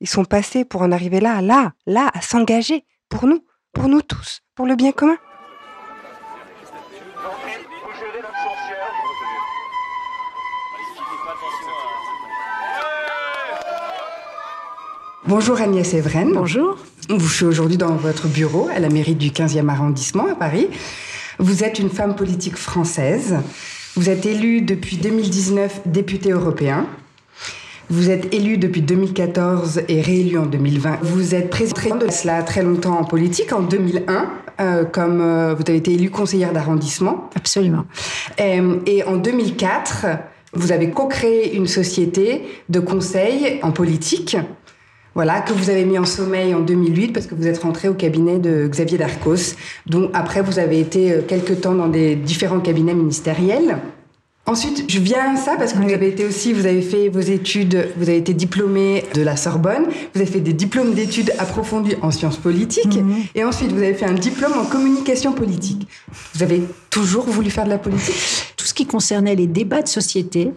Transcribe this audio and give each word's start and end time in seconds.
ils 0.00 0.08
sont 0.08 0.24
passés 0.24 0.64
pour 0.64 0.82
en 0.82 0.92
arriver 0.92 1.20
là, 1.20 1.40
là, 1.42 1.72
là, 1.86 2.10
à 2.14 2.20
s'engager, 2.20 2.84
pour 3.08 3.26
nous, 3.26 3.44
pour 3.72 3.88
nous 3.88 4.02
tous, 4.02 4.40
pour 4.54 4.66
le 4.66 4.76
bien 4.76 4.92
commun. 4.92 5.16
Bonjour 15.26 15.60
Agnès 15.60 15.92
Evren. 15.92 16.32
Bonjour. 16.32 16.78
Je 17.10 17.18
suis 17.26 17.44
aujourd'hui 17.44 17.76
dans 17.76 17.96
votre 17.96 18.28
bureau 18.28 18.68
à 18.74 18.78
la 18.78 18.88
mairie 18.88 19.14
du 19.14 19.28
15e 19.28 19.68
arrondissement 19.68 20.26
à 20.26 20.34
Paris. 20.34 20.68
Vous 21.38 21.64
êtes 21.64 21.78
une 21.78 21.90
femme 21.90 22.16
politique 22.16 22.56
française. 22.56 23.36
Vous 23.94 24.08
êtes 24.08 24.24
élue 24.24 24.62
depuis 24.62 24.96
2019 24.96 25.82
députée 25.86 26.30
européen. 26.30 26.86
Vous 27.90 28.10
êtes 28.10 28.34
élue 28.34 28.58
depuis 28.58 28.82
2014 28.82 29.80
et 29.88 30.02
réélue 30.02 30.36
en 30.36 30.44
2020. 30.44 30.98
Vous 31.00 31.34
êtes 31.34 31.48
présidente 31.48 32.04
de 32.04 32.10
cela 32.10 32.42
très 32.42 32.62
longtemps 32.62 32.98
en 32.98 33.04
politique, 33.04 33.50
en 33.54 33.62
2001, 33.62 34.30
euh, 34.60 34.84
comme 34.84 35.22
euh, 35.22 35.54
vous 35.54 35.62
avez 35.66 35.78
été 35.78 35.94
élue 35.94 36.10
conseillère 36.10 36.52
d'arrondissement. 36.52 37.30
Absolument. 37.34 37.86
Euh, 38.40 38.76
et 38.84 39.04
en 39.04 39.16
2004, 39.16 40.04
vous 40.52 40.70
avez 40.70 40.90
co-créé 40.90 41.56
une 41.56 41.66
société 41.66 42.42
de 42.68 42.78
conseil 42.78 43.58
en 43.62 43.70
politique. 43.70 44.36
Voilà, 45.14 45.40
que 45.40 45.54
vous 45.54 45.70
avez 45.70 45.86
mis 45.86 45.98
en 45.98 46.04
sommeil 46.04 46.54
en 46.54 46.60
2008 46.60 47.14
parce 47.14 47.26
que 47.26 47.34
vous 47.34 47.46
êtes 47.46 47.58
rentrée 47.58 47.88
au 47.88 47.94
cabinet 47.94 48.38
de 48.38 48.68
Xavier 48.68 48.98
Darcos, 48.98 49.56
dont 49.86 50.10
après 50.12 50.42
vous 50.42 50.58
avez 50.58 50.78
été 50.78 51.20
quelque 51.26 51.54
temps 51.54 51.74
dans 51.74 51.88
des 51.88 52.16
différents 52.16 52.60
cabinets 52.60 52.94
ministériels. 52.94 53.78
Ensuite, 54.48 54.86
je 54.88 54.98
viens 54.98 55.34
à 55.34 55.36
ça 55.36 55.56
parce 55.58 55.74
que 55.74 55.78
vous 55.78 55.92
avez 55.92 56.08
été 56.08 56.24
aussi, 56.24 56.54
vous 56.54 56.64
avez 56.64 56.80
fait 56.80 57.10
vos 57.10 57.20
études, 57.20 57.90
vous 57.98 58.08
avez 58.08 58.16
été 58.16 58.32
diplômé 58.32 59.04
de 59.12 59.20
la 59.20 59.36
Sorbonne, 59.36 59.84
vous 60.14 60.20
avez 60.22 60.30
fait 60.30 60.40
des 60.40 60.54
diplômes 60.54 60.94
d'études 60.94 61.34
approfondies 61.38 61.96
en 62.00 62.10
sciences 62.10 62.38
politiques, 62.38 62.96
mhm. 62.96 63.24
et 63.34 63.44
ensuite 63.44 63.72
vous 63.72 63.82
avez 63.82 63.92
fait 63.92 64.06
un 64.06 64.14
diplôme 64.14 64.54
en 64.54 64.64
communication 64.64 65.34
politique. 65.34 65.86
Vous 66.34 66.42
avez 66.42 66.62
toujours 66.88 67.24
voulu 67.24 67.50
faire 67.50 67.66
de 67.66 67.68
la 67.68 67.76
politique? 67.76 68.14
Tout 68.56 68.64
ce 68.64 68.72
qui 68.72 68.86
concernait 68.86 69.34
les 69.34 69.46
débats 69.46 69.82
de 69.82 69.88
société, 69.88 70.50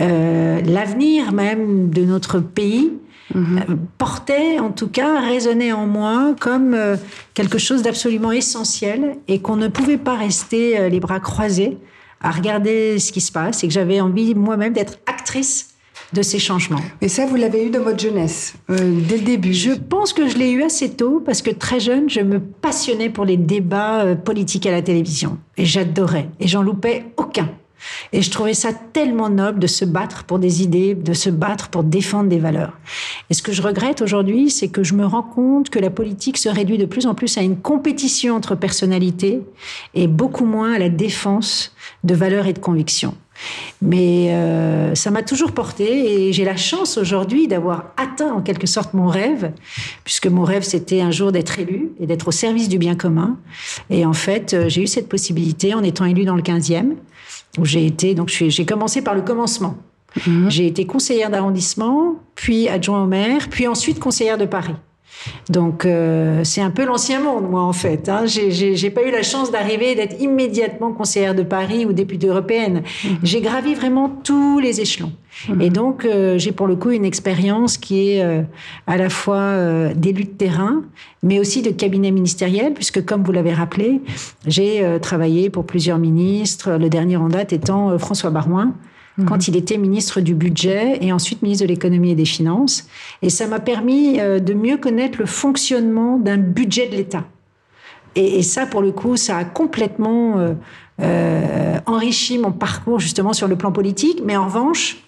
euh, 0.00 0.62
l'avenir 0.62 1.32
même 1.32 1.90
de 1.90 2.04
notre 2.06 2.40
pays, 2.40 2.94
mhm. 3.34 3.58
euh, 3.58 3.74
portait, 3.98 4.58
en 4.58 4.70
tout 4.70 4.88
cas, 4.88 5.20
résonnait 5.20 5.72
en 5.72 5.86
moi 5.86 6.34
comme 6.40 6.72
euh, 6.72 6.96
quelque 7.34 7.58
chose 7.58 7.82
d'absolument 7.82 8.32
essentiel 8.32 9.18
et 9.28 9.40
qu'on 9.40 9.56
ne 9.56 9.68
pouvait 9.68 9.98
pas 9.98 10.16
rester 10.16 10.88
les 10.88 10.98
bras 10.98 11.20
croisés 11.20 11.76
à 12.20 12.30
regarder 12.30 12.98
ce 12.98 13.12
qui 13.12 13.20
se 13.20 13.32
passe 13.32 13.62
et 13.64 13.68
que 13.68 13.72
j'avais 13.72 14.00
envie 14.00 14.34
moi-même 14.34 14.72
d'être 14.72 14.98
actrice 15.06 15.74
de 16.12 16.22
ces 16.22 16.38
changements. 16.38 16.80
Et 17.00 17.08
ça, 17.08 17.26
vous 17.26 17.36
l'avez 17.36 17.66
eu 17.66 17.70
dans 17.70 17.82
votre 17.82 17.98
jeunesse, 17.98 18.54
euh, 18.70 19.00
dès 19.06 19.18
le 19.18 19.24
début? 19.24 19.52
Je 19.52 19.72
pense 19.72 20.12
que 20.12 20.28
je 20.28 20.38
l'ai 20.38 20.50
eu 20.50 20.62
assez 20.62 20.90
tôt 20.90 21.22
parce 21.24 21.42
que 21.42 21.50
très 21.50 21.80
jeune, 21.80 22.08
je 22.08 22.20
me 22.20 22.40
passionnais 22.40 23.10
pour 23.10 23.24
les 23.24 23.36
débats 23.36 24.04
euh, 24.04 24.14
politiques 24.14 24.66
à 24.66 24.70
la 24.70 24.80
télévision. 24.80 25.38
Et 25.56 25.64
j'adorais. 25.64 26.28
Et 26.40 26.48
j'en 26.48 26.62
loupais 26.62 27.04
aucun. 27.16 27.50
Et 28.12 28.22
je 28.22 28.30
trouvais 28.30 28.54
ça 28.54 28.72
tellement 28.72 29.30
noble 29.30 29.58
de 29.58 29.66
se 29.66 29.84
battre 29.84 30.24
pour 30.24 30.38
des 30.38 30.62
idées, 30.62 30.94
de 30.94 31.12
se 31.12 31.30
battre 31.30 31.68
pour 31.68 31.84
défendre 31.84 32.28
des 32.28 32.38
valeurs. 32.38 32.72
Et 33.30 33.34
ce 33.34 33.42
que 33.42 33.52
je 33.52 33.62
regrette 33.62 34.02
aujourd'hui, 34.02 34.50
c'est 34.50 34.68
que 34.68 34.82
je 34.82 34.94
me 34.94 35.06
rends 35.06 35.22
compte 35.22 35.70
que 35.70 35.78
la 35.78 35.90
politique 35.90 36.38
se 36.38 36.48
réduit 36.48 36.78
de 36.78 36.86
plus 36.86 37.06
en 37.06 37.14
plus 37.14 37.38
à 37.38 37.42
une 37.42 37.56
compétition 37.56 38.34
entre 38.34 38.54
personnalités 38.54 39.40
et 39.94 40.06
beaucoup 40.06 40.44
moins 40.44 40.72
à 40.72 40.78
la 40.78 40.88
défense 40.88 41.74
de 42.04 42.14
valeurs 42.14 42.46
et 42.46 42.52
de 42.52 42.58
convictions. 42.58 43.14
Mais 43.80 44.34
euh, 44.34 44.94
ça 44.94 45.10
m'a 45.10 45.22
toujours 45.22 45.52
porté 45.52 46.28
et 46.28 46.32
j'ai 46.32 46.44
la 46.44 46.56
chance 46.56 46.98
aujourd'hui 46.98 47.46
d'avoir 47.46 47.92
atteint 47.96 48.32
en 48.32 48.40
quelque 48.40 48.66
sorte 48.66 48.94
mon 48.94 49.06
rêve, 49.06 49.52
puisque 50.04 50.26
mon 50.26 50.42
rêve 50.42 50.62
c'était 50.62 51.00
un 51.00 51.10
jour 51.10 51.30
d'être 51.30 51.58
élu 51.58 51.90
et 52.00 52.06
d'être 52.06 52.28
au 52.28 52.32
service 52.32 52.68
du 52.68 52.78
bien 52.78 52.96
commun. 52.96 53.38
Et 53.90 54.04
en 54.04 54.12
fait, 54.12 54.54
euh, 54.54 54.68
j'ai 54.68 54.82
eu 54.82 54.86
cette 54.86 55.08
possibilité 55.08 55.74
en 55.74 55.82
étant 55.82 56.04
élu 56.04 56.24
dans 56.24 56.34
le 56.34 56.42
15e 56.42 56.94
où 57.56 57.64
j'ai 57.64 57.86
été, 57.86 58.14
donc 58.14 58.28
j'ai 58.28 58.66
commencé 58.66 59.02
par 59.02 59.14
le 59.14 59.22
commencement. 59.22 59.76
Mhm. 60.26 60.50
J'ai 60.50 60.66
été 60.66 60.86
conseillère 60.86 61.30
d'arrondissement, 61.30 62.16
puis 62.34 62.68
adjoint 62.68 63.02
au 63.02 63.06
maire, 63.06 63.48
puis 63.50 63.66
ensuite 63.66 64.00
conseillère 64.00 64.38
de 64.38 64.46
Paris. 64.46 64.74
Donc 65.48 65.84
euh, 65.84 66.42
c'est 66.44 66.60
un 66.60 66.70
peu 66.70 66.84
l'ancien 66.84 67.20
monde, 67.20 67.48
moi 67.50 67.62
en 67.62 67.72
fait. 67.72 68.08
Hein. 68.08 68.24
J'ai 68.26 68.90
pas 68.90 69.02
eu 69.02 69.10
la 69.10 69.22
chance 69.22 69.50
d'arriver 69.50 69.94
d'être 69.94 70.20
immédiatement 70.20 70.92
conseillère 70.92 71.34
de 71.34 71.42
Paris 71.42 71.86
ou 71.86 71.92
députée 71.92 72.28
européenne. 72.28 72.82
Mhm. 73.04 73.18
J'ai 73.22 73.40
gravi 73.40 73.74
vraiment 73.74 74.08
tous 74.08 74.58
les 74.58 74.80
échelons. 74.80 75.12
Mhm. 75.48 75.60
Et 75.60 75.70
donc 75.70 76.04
euh, 76.04 76.38
j'ai 76.38 76.52
pour 76.52 76.66
le 76.66 76.76
coup 76.76 76.90
une 76.90 77.04
expérience 77.04 77.78
qui 77.78 78.10
est 78.10 78.22
euh, 78.22 78.42
à 78.86 78.96
la 78.96 79.08
fois 79.08 79.54
d'élu 79.94 80.24
de 80.24 80.30
terrain, 80.30 80.82
mais 81.22 81.38
aussi 81.38 81.62
de 81.62 81.70
cabinet 81.70 82.10
ministériel, 82.10 82.74
puisque 82.74 83.04
comme 83.04 83.22
vous 83.22 83.32
l'avez 83.32 83.52
rappelé, 83.52 84.00
j'ai 84.46 84.98
travaillé 85.00 85.50
pour 85.50 85.64
plusieurs 85.64 85.98
ministres. 85.98 86.72
Le 86.72 86.88
dernier 86.88 87.16
en 87.16 87.28
date 87.28 87.52
étant 87.52 87.98
François 87.98 88.30
Barouin 88.30 88.74
quand 89.26 89.36
mhm. 89.36 89.44
il 89.48 89.56
était 89.56 89.78
ministre 89.78 90.20
du 90.20 90.34
budget 90.34 90.98
et 91.00 91.12
ensuite 91.12 91.42
ministre 91.42 91.64
de 91.64 91.68
l'économie 91.68 92.12
et 92.12 92.14
des 92.14 92.24
finances. 92.24 92.86
Et 93.22 93.30
ça 93.30 93.46
m'a 93.46 93.60
permis 93.60 94.20
euh, 94.20 94.38
de 94.38 94.54
mieux 94.54 94.76
connaître 94.76 95.18
le 95.18 95.26
fonctionnement 95.26 96.18
d'un 96.18 96.36
budget 96.36 96.88
de 96.88 96.96
l'État. 96.96 97.24
Et, 98.14 98.42
ça, 98.42 98.66
pour 98.66 98.82
le 98.82 98.90
coup, 98.90 99.16
ça 99.16 99.36
a 99.36 99.44
complètement 99.44 100.38
euh, 100.38 100.54
euh, 101.00 101.78
enrichi 101.86 102.38
mon 102.38 102.52
parcours 102.52 102.98
justement 102.98 103.32
sur 103.32 103.46
le 103.46 103.56
plan 103.56 103.70
politique. 103.70 104.22
Mais 104.24 104.36
en 104.36 104.46
revanche, 104.46 104.98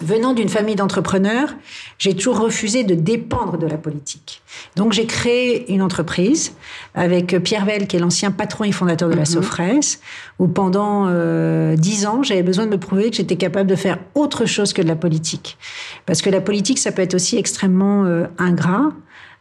Venant 0.00 0.32
d'une 0.32 0.48
famille 0.48 0.76
d'entrepreneurs, 0.76 1.54
j'ai 1.98 2.14
toujours 2.14 2.38
refusé 2.38 2.84
de 2.84 2.94
dépendre 2.94 3.58
de 3.58 3.66
la 3.66 3.76
politique. 3.76 4.42
Donc 4.74 4.94
j'ai 4.94 5.04
créé 5.04 5.70
une 5.70 5.82
entreprise 5.82 6.52
avec 6.94 7.36
Pierre 7.42 7.66
Vell, 7.66 7.86
qui 7.86 7.96
est 7.96 8.00
l'ancien 8.00 8.30
patron 8.30 8.64
et 8.64 8.72
fondateur 8.72 9.10
de 9.10 9.14
la 9.14 9.20
mhm. 9.20 9.26
Sofres, 9.26 9.98
où 10.38 10.48
pendant 10.48 11.06
euh, 11.08 11.76
dix 11.76 12.06
ans, 12.06 12.22
j'avais 12.22 12.42
besoin 12.42 12.64
de 12.64 12.70
me 12.70 12.78
prouver 12.78 13.10
que 13.10 13.16
j'étais 13.16 13.36
capable 13.36 13.68
de 13.68 13.76
faire 13.76 13.98
autre 14.14 14.46
chose 14.46 14.72
que 14.72 14.80
de 14.80 14.88
la 14.88 14.96
politique. 14.96 15.58
Parce 16.06 16.22
que 16.22 16.30
la 16.30 16.40
politique, 16.40 16.78
ça 16.78 16.92
peut 16.92 17.02
être 17.02 17.14
aussi 17.14 17.36
extrêmement 17.36 18.04
euh, 18.04 18.24
ingrat. 18.38 18.92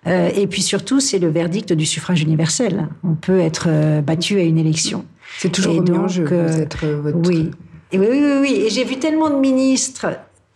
Euh, 0.08 0.30
et 0.36 0.47
puis 0.47 0.62
surtout, 0.62 1.00
c'est 1.00 1.20
le 1.20 1.30
verdict 1.30 1.72
du 1.72 1.86
suffrage 1.86 2.22
universel. 2.22 2.90
On 3.03 3.16
peut 3.16 3.40
être 3.40 4.02
battu 4.02 4.40
à 4.40 4.44
une 4.44 4.58
élection. 4.58 5.06
C'est 5.38 5.50
toujours 5.50 5.76
et 5.76 5.80
donc, 5.80 6.09
jeu, 6.09 6.26
votre... 6.26 6.86
Oui. 7.14 7.52
Et 7.91 7.97
oui, 7.97 8.08
oui, 8.09 8.34
oui. 8.41 8.64
Et 8.66 8.70
j'ai 8.70 8.84
vu 8.84 8.97
tellement 8.97 9.30
de 9.30 9.38
ministres 9.38 10.08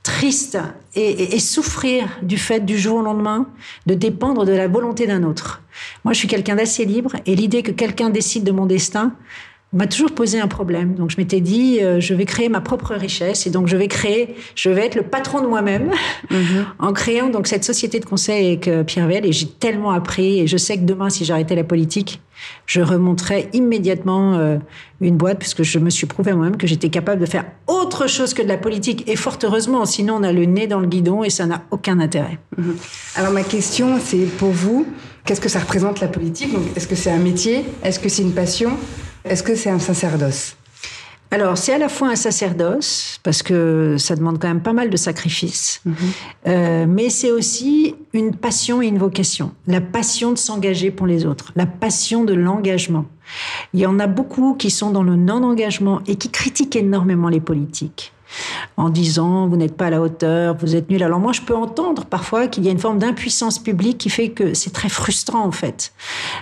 triste 0.03 0.57
et, 0.95 1.39
souffrir 1.39 2.07
du 2.21 2.37
fait 2.37 2.59
du 2.59 2.77
jour 2.77 2.97
au 2.97 3.01
lendemain 3.01 3.47
de 3.85 3.93
dépendre 3.93 4.45
de 4.45 4.51
la 4.51 4.67
volonté 4.67 5.07
d'un 5.07 5.23
autre. 5.23 5.61
Moi, 6.03 6.13
je 6.13 6.19
suis 6.19 6.27
quelqu'un 6.27 6.55
d'assez 6.55 6.85
libre 6.85 7.13
et 7.25 7.35
l'idée 7.35 7.63
que 7.63 7.71
quelqu'un 7.71 8.09
décide 8.09 8.43
de 8.43 8.51
mon 8.51 8.65
destin 8.65 9.13
m'a 9.73 9.87
toujours 9.87 10.11
posé 10.11 10.39
un 10.39 10.47
problème. 10.47 10.93
Donc 10.93 11.09
je 11.09 11.17
m'étais 11.17 11.41
dit, 11.41 11.79
euh, 11.81 11.99
je 11.99 12.13
vais 12.13 12.25
créer 12.25 12.47
ma 12.47 12.61
propre 12.61 12.93
richesse 12.93 13.47
et 13.47 13.49
donc 13.49 13.67
je 13.67 13.75
vais 13.75 13.87
créer, 13.87 14.35
je 14.55 14.69
vais 14.69 14.85
être 14.85 14.95
le 14.95 15.01
patron 15.01 15.41
de 15.41 15.47
moi-même 15.47 15.91
mhm. 16.29 16.65
en 16.79 16.93
créant 16.93 17.29
donc 17.29 17.47
cette 17.47 17.63
société 17.63 17.99
de 17.99 18.05
conseil 18.05 18.47
avec 18.47 18.67
euh, 18.67 18.83
Pierre 18.83 19.07
Vell 19.07 19.25
et 19.25 19.31
j'ai 19.31 19.47
tellement 19.47 19.91
appris 19.91 20.39
et 20.39 20.47
je 20.47 20.57
sais 20.57 20.77
que 20.77 20.83
demain, 20.83 21.09
si 21.09 21.25
j'arrêtais 21.25 21.55
la 21.55 21.63
politique, 21.63 22.21
je 22.65 22.81
remonterais 22.81 23.49
immédiatement 23.53 24.35
euh, 24.35 24.57
une 25.01 25.17
boîte 25.17 25.39
puisque 25.39 25.63
je 25.63 25.79
me 25.79 25.89
suis 25.89 26.05
prouvé 26.05 26.33
moi-même 26.33 26.57
que 26.57 26.67
j'étais 26.67 26.89
capable 26.89 27.21
de 27.21 27.25
faire 27.25 27.45
autre 27.67 28.07
chose 28.07 28.33
que 28.33 28.41
de 28.41 28.47
la 28.47 28.57
politique 28.57 29.03
et 29.07 29.15
fort 29.15 29.39
heureusement, 29.43 29.85
sinon 29.85 30.17
on 30.19 30.23
a 30.23 30.31
le 30.31 30.45
nez 30.45 30.67
dans 30.67 30.79
le 30.79 30.87
guidon 30.87 31.23
et 31.23 31.31
ça 31.31 31.47
n'a 31.47 31.63
aucun 31.71 31.99
intérêt. 31.99 32.37
Mhm. 32.57 32.75
Alors 33.15 33.31
ma 33.31 33.43
question, 33.43 33.97
c'est 33.99 34.25
pour 34.37 34.51
vous, 34.51 34.85
qu'est-ce 35.25 35.41
que 35.41 35.49
ça 35.49 35.59
représente 35.59 35.99
la 35.99 36.07
politique? 36.07 36.53
Est-ce 36.75 36.87
que 36.87 36.95
c'est 36.95 37.11
un 37.11 37.17
métier? 37.17 37.65
Est-ce 37.83 37.99
que 37.99 38.09
c'est 38.09 38.21
une 38.21 38.33
passion? 38.33 38.77
Est-ce 39.25 39.43
que 39.43 39.55
c'est 39.55 39.69
un 39.69 39.79
sacerdoce? 39.79 40.55
Alors, 41.33 41.57
c'est 41.57 41.73
à 41.73 41.79
la 41.79 41.89
fois 41.89 42.09
un 42.09 42.15
sacerdoce, 42.15 43.19
parce 43.23 43.41
que 43.41 43.95
ça 43.97 44.15
demande 44.15 44.37
quand 44.39 44.47
même 44.47 44.61
pas 44.61 44.73
mal 44.73 44.91
de 44.91 44.97
sacrifices, 44.97 45.81
mhm. 45.83 45.95
euh, 46.45 46.85
mais 46.87 47.09
c'est 47.09 47.31
aussi 47.31 47.95
une 48.13 48.35
passion 48.35 48.83
et 48.83 48.85
une 48.85 48.99
vocation. 48.99 49.51
La 49.65 49.81
passion 49.81 50.31
de 50.31 50.37
s'engager 50.37 50.91
pour 50.91 51.07
les 51.07 51.25
autres, 51.25 51.51
la 51.55 51.65
passion 51.65 52.23
de 52.23 52.35
l'engagement. 52.35 53.05
Il 53.73 53.79
y 53.79 53.87
en 53.87 53.99
a 53.99 54.05
beaucoup 54.05 54.53
qui 54.53 54.69
sont 54.69 54.91
dans 54.91 55.01
le 55.01 55.15
non-engagement 55.15 56.01
et 56.05 56.17
qui 56.17 56.29
critiquent 56.29 56.75
énormément 56.75 57.29
les 57.29 57.41
politiques. 57.41 58.13
En 58.77 58.89
disant 58.89 59.47
vous 59.47 59.57
n'êtes 59.57 59.75
pas 59.75 59.87
à 59.87 59.89
la 59.89 60.01
hauteur, 60.01 60.55
vous 60.59 60.75
êtes 60.75 60.89
nul. 60.89 61.03
Alors 61.03 61.19
moi, 61.19 61.31
je 61.31 61.41
peux 61.41 61.55
entendre 61.55 62.05
parfois 62.05 62.47
qu'il 62.47 62.65
y 62.65 62.67
a 62.67 62.71
une 62.71 62.79
forme 62.79 62.99
d'impuissance 62.99 63.59
publique 63.59 63.97
qui 63.97 64.09
fait 64.09 64.29
que 64.29 64.53
c'est 64.53 64.71
très 64.71 64.89
frustrant 64.89 65.45
en 65.45 65.51
fait 65.51 65.93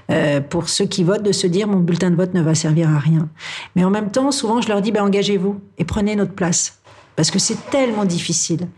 euh, 0.10 0.42
pour 0.42 0.70
ceux 0.70 0.86
qui 0.86 1.04
votent 1.04 1.24
de 1.24 1.32
se 1.32 1.48
dire 1.48 1.68
mon 1.68 1.80
bulletin 1.80 2.12
de 2.12 2.16
vote 2.16 2.34
ne 2.34 2.42
va 2.42 2.56
servir 2.56 2.90
à 2.90 3.00
rien. 3.00 3.30
Mais 3.76 3.84
en 3.84 3.90
même 3.90 4.12
temps, 4.12 4.32
souvent, 4.32 4.62
je 4.62 4.68
leur 4.68 4.82
dis 4.82 4.92
ben, 4.92 5.04
engagez-vous 5.04 5.60
et 5.78 5.86
prenez 5.86 6.16
notre 6.16 6.34
place 6.34 6.78
parce 7.18 7.30
que 7.30 7.40
c'est 7.40 7.70
tellement 7.70 8.06
difficile 8.06 8.70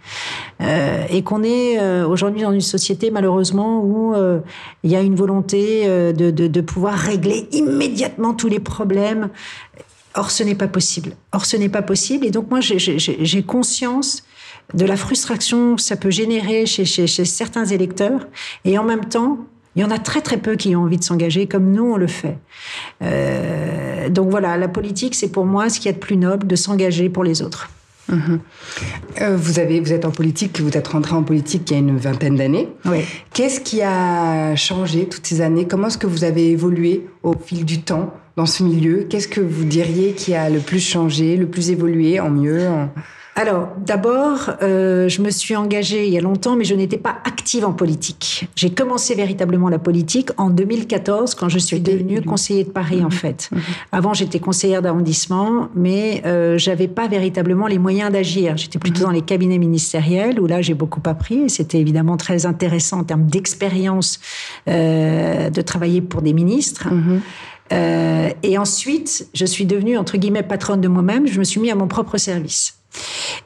euh, 0.59 1.05
et 1.09 1.21
qu'on 1.21 1.43
est 1.43 1.79
euh, 1.79 2.05
aujourd'hui 2.07 2.41
dans 2.41 2.51
une 2.51 2.61
société 2.61 3.11
malheureusement 3.11 3.81
où 3.83 4.13
il 4.83 4.91
y 4.91 4.95
a 4.95 5.01
une 5.01 5.15
volonté 5.15 5.85
de, 6.13 6.61
pouvoir 6.61 6.95
régler 6.95 7.47
immédiatement 7.51 8.33
tous 8.33 8.47
les 8.47 8.59
problèmes. 8.59 9.29
Or, 10.15 10.31
ce 10.31 10.43
n'est 10.43 10.55
pas 10.55 10.67
possible. 10.67 11.15
Or, 11.31 11.45
ce 11.45 11.57
n'est 11.57 11.69
pas 11.69 11.81
possible. 11.81 12.25
Et 12.25 12.31
donc, 12.31 12.49
moi, 12.49 12.59
j'ai 12.61 13.43
conscience 13.43 14.23
de 14.73 14.85
la 14.85 14.95
frustration 14.95 15.75
que 15.75 15.81
ça 15.81 15.95
peut 15.95 16.11
générer 16.11 16.65
chez, 16.65 16.85
chez, 16.85 17.07
chez, 17.07 17.25
certains 17.25 17.65
électeurs. 17.65 18.27
Et 18.63 18.77
en 18.77 18.83
même 18.83 19.05
temps, 19.05 19.39
il 19.75 19.81
y 19.81 19.85
en 19.85 19.91
a 19.91 19.97
très 19.97 20.21
très 20.21 20.37
peu 20.37 20.55
qui 20.55 20.75
ont 20.75 20.83
envie 20.83 20.97
de 20.97 21.03
s'engager 21.03 21.47
comme 21.47 21.71
nous 21.71 21.93
on 21.93 21.97
le 21.97 22.07
fait. 22.07 22.37
Euh, 23.01 24.07
donc 24.09 24.29
voilà, 24.29 24.55
la 24.57 24.67
politique, 24.67 25.15
c'est 25.15 25.31
pour 25.31 25.45
moi 25.45 25.69
ce 25.69 25.79
qu'il 25.79 25.87
y 25.87 25.89
a 25.89 25.93
de 25.93 25.99
plus 25.99 26.17
noble 26.17 26.45
de 26.45 26.55
s'engager 26.55 27.09
pour 27.09 27.23
les 27.23 27.41
autres. 27.41 27.69
Mmh. 28.09 28.37
Euh, 29.21 29.37
vous, 29.37 29.59
avez, 29.59 29.79
vous 29.79 29.93
êtes 29.93 30.05
en 30.05 30.11
politique, 30.11 30.59
vous 30.59 30.77
êtes 30.77 30.87
rentré 30.87 31.13
en 31.15 31.23
politique 31.23 31.69
il 31.69 31.73
y 31.73 31.75
a 31.77 31.79
une 31.79 31.97
vingtaine 31.97 32.35
d'années. 32.35 32.67
Oui. 32.85 32.99
Qu'est-ce 33.33 33.61
qui 33.61 33.81
a 33.81 34.55
changé 34.55 35.07
toutes 35.07 35.25
ces 35.25 35.41
années? 35.41 35.67
Comment 35.67 35.87
est-ce 35.87 35.97
que 35.97 36.07
vous 36.07 36.23
avez 36.23 36.51
évolué 36.51 37.07
au 37.23 37.33
fil 37.33 37.65
du 37.65 37.81
temps 37.81 38.13
dans 38.35 38.45
ce 38.45 38.63
milieu? 38.63 39.05
Qu'est-ce 39.09 39.27
que 39.27 39.41
vous 39.41 39.63
diriez 39.63 40.13
qui 40.13 40.35
a 40.35 40.49
le 40.49 40.59
plus 40.59 40.79
changé, 40.79 41.37
le 41.37 41.47
plus 41.47 41.71
évolué, 41.71 42.19
en 42.19 42.29
mieux 42.29 42.67
en... 42.67 42.89
Alors, 43.35 43.69
d'abord, 43.83 44.51
euh, 44.61 45.09
je 45.09 45.21
me 45.21 45.31
suis 45.31 45.55
engagée 45.55 46.05
il 46.05 46.13
y 46.13 46.17
a 46.19 46.21
longtemps, 46.21 46.55
mais 46.55 46.65
je 46.65 46.75
n'étais 46.75 46.97
pas 46.97 47.17
active 47.25 47.65
en 47.65 47.73
politique. 47.73 48.47
J'ai 48.55 48.69
commencé 48.69 49.15
véritablement 49.15 49.69
la 49.69 49.79
politique 49.79 50.29
en 50.37 50.51
2014, 50.51 51.33
quand 51.33 51.49
je 51.49 51.57
suis 51.57 51.79
devenue 51.79 52.21
conseiller 52.21 52.63
de 52.63 52.69
Paris, 52.69 53.01
mmh. 53.01 53.05
en 53.05 53.09
fait. 53.09 53.49
Mmh. 53.51 53.57
Avant, 53.91 54.13
j'étais 54.13 54.39
conseillère 54.39 54.83
d'arrondissement, 54.83 55.69
mais 55.73 56.21
euh, 56.25 56.59
j'avais 56.59 56.87
pas 56.87 57.07
véritablement 57.07 57.65
les 57.65 57.79
moyens 57.79 58.11
d'agir. 58.11 58.55
J'étais 58.55 58.77
plutôt 58.77 59.01
mmh. 59.01 59.05
dans 59.05 59.11
les 59.11 59.21
cabinets 59.21 59.57
ministériels, 59.57 60.39
où 60.39 60.45
là, 60.45 60.61
j'ai 60.61 60.75
beaucoup 60.75 61.01
appris, 61.05 61.41
et 61.41 61.49
c'était 61.49 61.79
évidemment 61.79 62.17
très 62.17 62.45
intéressant 62.45 62.99
en 62.99 63.03
termes 63.03 63.25
d'expérience 63.25 64.19
euh, 64.67 65.49
de 65.49 65.61
travailler 65.61 66.01
pour 66.01 66.21
des 66.21 66.33
ministres. 66.33 66.87
Euh, 67.71 68.29
et 68.43 68.57
ensuite, 68.57 69.27
je 69.33 69.45
suis 69.45 69.65
devenue, 69.65 69.97
entre 69.97 70.17
guillemets, 70.17 70.43
patronne 70.43 70.81
de 70.81 70.87
moi-même. 70.87 71.27
Je 71.27 71.39
me 71.39 71.43
suis 71.43 71.59
mis 71.59 71.71
à 71.71 71.75
mon 71.75 71.87
propre 71.87 72.17
service. 72.17 72.77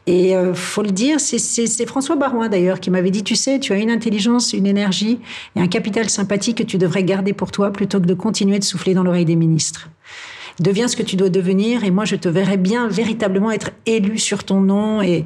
Et 0.05 0.35
euh, 0.35 0.53
faut 0.53 0.83
le 0.83 0.91
dire, 0.91 1.19
c'est 1.19 1.85
François 1.85 2.15
Barouin 2.15 2.49
d'ailleurs 2.49 2.79
qui 2.79 2.89
m'avait 2.89 3.11
dit, 3.11 3.23
tu 3.23 3.35
sais, 3.35 3.59
tu 3.59 3.73
as 3.73 3.77
une 3.77 3.91
intelligence, 3.91 4.53
une 4.53 4.65
énergie 4.65 5.19
et 5.55 5.59
un 5.59 5.67
capital 5.67 6.09
sympathique 6.09 6.59
que 6.59 6.63
tu 6.63 6.77
devrais 6.77 7.03
garder 7.03 7.33
pour 7.33 7.51
toi 7.51 7.71
plutôt 7.71 7.99
que 7.99 8.05
de 8.05 8.13
continuer 8.13 8.59
de 8.59 8.63
souffler 8.63 8.94
dans 8.94 9.03
l'oreille 9.03 9.25
des 9.25 9.35
ministres. 9.35 9.89
Deviens 10.59 10.88
ce 10.88 10.95
que 10.95 11.03
tu 11.03 11.15
dois 11.17 11.29
devenir 11.29 11.83
et 11.83 11.91
moi 11.91 12.03
je 12.03 12.15
te 12.15 12.27
verrai 12.27 12.57
bien 12.57 12.88
véritablement 12.88 13.51
être 13.51 13.71
élu 13.85 14.17
sur 14.17 14.44
ton 14.44 14.59
nom 14.59 15.03
et, 15.03 15.25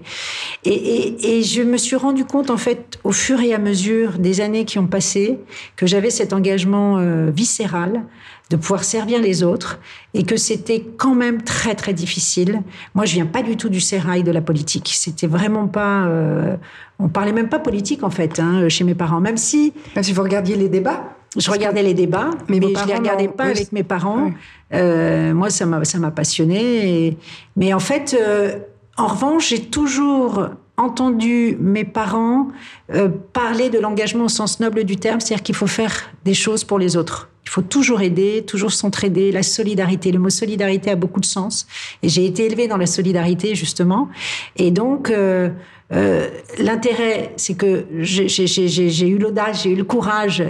et, 0.65 0.73
et, 0.73 1.37
et 1.37 1.43
je 1.43 1.61
me 1.61 1.77
suis 1.77 1.95
rendu 1.95 2.25
compte 2.25 2.49
en 2.49 2.57
fait 2.57 2.99
au 3.05 3.13
fur 3.13 3.39
et 3.39 3.53
à 3.53 3.57
mesure 3.57 4.19
des 4.19 4.41
années 4.41 4.65
qui 4.65 4.77
ont 4.77 4.87
passé 4.87 5.39
que 5.77 5.87
j'avais 5.87 6.09
cet 6.09 6.33
engagement 6.33 6.97
euh, 6.97 7.31
viscéral 7.33 8.03
de 8.51 8.57
pouvoir 8.57 8.83
servir 8.83 9.19
les 9.21 9.43
autres 9.43 9.79
et 10.13 10.23
que 10.23 10.35
c'était 10.35 10.83
quand 10.97 11.15
même 11.15 11.41
très 11.41 11.73
très 11.73 11.93
difficile. 11.93 12.61
Moi, 12.93 13.05
je 13.05 13.13
viens 13.13 13.25
pas 13.25 13.41
du 13.41 13.55
tout 13.55 13.69
du 13.69 13.79
sérail 13.79 14.23
de 14.23 14.31
la 14.31 14.41
politique. 14.41 14.91
C'était 14.93 15.25
vraiment 15.27 15.67
pas. 15.67 16.05
Euh, 16.05 16.57
on 16.99 17.07
parlait 17.07 17.31
même 17.31 17.49
pas 17.49 17.59
politique 17.59 18.03
en 18.03 18.09
fait 18.09 18.39
hein, 18.39 18.67
chez 18.67 18.83
mes 18.83 18.93
parents, 18.93 19.21
même 19.21 19.37
si. 19.37 19.73
Même 19.95 20.03
si 20.03 20.11
vous 20.11 20.21
regardiez 20.21 20.55
les 20.57 20.69
débats. 20.69 21.01
Je 21.37 21.49
regardais 21.49 21.81
les 21.81 21.93
débats, 21.93 22.31
mais, 22.49 22.59
mais 22.59 22.75
je 22.75 22.85
les 22.85 22.93
regardais 22.93 23.29
pas 23.29 23.45
oui. 23.45 23.51
avec 23.51 23.71
mes 23.71 23.83
parents. 23.83 24.25
Oui. 24.25 24.33
Euh, 24.73 25.33
moi, 25.33 25.49
ça 25.49 25.65
m'a 25.65 25.85
ça 25.85 25.97
m'a 25.97 26.11
passionné. 26.11 27.07
Et... 27.07 27.17
Mais 27.55 27.73
en 27.73 27.79
fait, 27.79 28.17
euh, 28.19 28.59
en 28.97 29.07
revanche, 29.07 29.47
j'ai 29.47 29.61
toujours 29.61 30.49
entendu 30.81 31.57
mes 31.59 31.85
parents 31.85 32.47
euh, 32.93 33.09
parler 33.33 33.69
de 33.69 33.79
l'engagement 33.79 34.25
au 34.25 34.29
sens 34.29 34.59
noble 34.59 34.83
du 34.83 34.97
terme, 34.97 35.19
c'est-à-dire 35.19 35.43
qu'il 35.43 35.55
faut 35.55 35.67
faire 35.67 36.11
des 36.25 36.33
choses 36.33 36.63
pour 36.63 36.79
les 36.79 36.97
autres. 36.97 37.29
Il 37.43 37.49
faut 37.49 37.61
toujours 37.61 38.01
aider, 38.01 38.43
toujours 38.45 38.71
s'entraider, 38.71 39.31
la 39.31 39.43
solidarité. 39.43 40.11
Le 40.11 40.19
mot 40.19 40.29
solidarité 40.29 40.91
a 40.91 40.95
beaucoup 40.95 41.19
de 41.19 41.25
sens. 41.25 41.67
Et 42.03 42.09
j'ai 42.09 42.25
été 42.25 42.45
élevée 42.45 42.67
dans 42.67 42.77
la 42.77 42.85
solidarité, 42.85 43.55
justement. 43.55 44.09
Et 44.57 44.71
donc, 44.71 45.09
euh, 45.09 45.49
euh, 45.93 46.29
l'intérêt, 46.57 47.33
c'est 47.35 47.55
que 47.55 47.85
j'ai 47.99 49.07
eu 49.07 49.17
l'audace, 49.17 49.63
j'ai 49.63 49.71
eu 49.71 49.75
le 49.75 49.83
courage, 49.83 50.43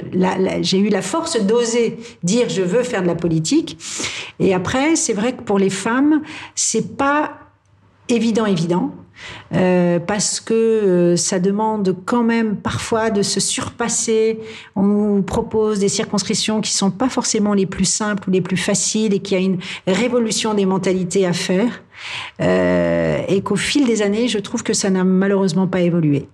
j'ai 0.61 0.77
eu 0.77 0.89
la 0.89 1.01
force 1.01 1.41
d'oser 1.41 1.97
dire 2.23 2.49
je 2.49 2.61
veux 2.61 2.83
faire 2.83 3.01
de 3.01 3.07
la 3.07 3.15
politique. 3.15 3.77
Et 4.39 4.53
après, 4.53 4.95
c'est 4.95 5.13
vrai 5.13 5.33
que 5.33 5.41
pour 5.41 5.57
les 5.57 5.71
femmes, 5.71 6.21
c'est 6.53 6.95
pas 6.95 7.39
évident, 8.09 8.45
évident. 8.45 8.91
Euh, 9.53 9.99
parce 9.99 10.39
que 10.39 10.53
euh, 10.53 11.15
ça 11.17 11.39
demande 11.39 11.95
quand 12.05 12.23
même 12.23 12.55
parfois 12.55 13.09
de 13.09 13.21
se 13.21 13.39
surpasser. 13.39 14.39
On 14.75 14.83
nous 14.83 15.21
propose 15.21 15.79
des 15.79 15.89
circonscriptions 15.89 16.61
qui 16.61 16.71
sont 16.71 16.91
pas 16.91 17.09
forcément 17.09 17.53
les 17.53 17.65
plus 17.65 17.85
simples 17.85 18.29
ou 18.29 18.31
les 18.31 18.41
plus 18.41 18.57
faciles 18.57 19.13
et 19.13 19.19
qu'il 19.19 19.37
y 19.37 19.41
a 19.41 19.43
une 19.43 19.59
révolution 19.87 20.53
des 20.53 20.65
mentalités 20.65 21.25
à 21.25 21.33
faire. 21.33 21.83
Euh, 22.41 23.21
et 23.27 23.41
qu'au 23.41 23.55
fil 23.55 23.85
des 23.85 24.01
années, 24.01 24.27
je 24.27 24.39
trouve 24.39 24.63
que 24.63 24.73
ça 24.73 24.89
n'a 24.89 25.03
malheureusement 25.03 25.67
pas 25.67 25.81
évolué. 25.81 26.27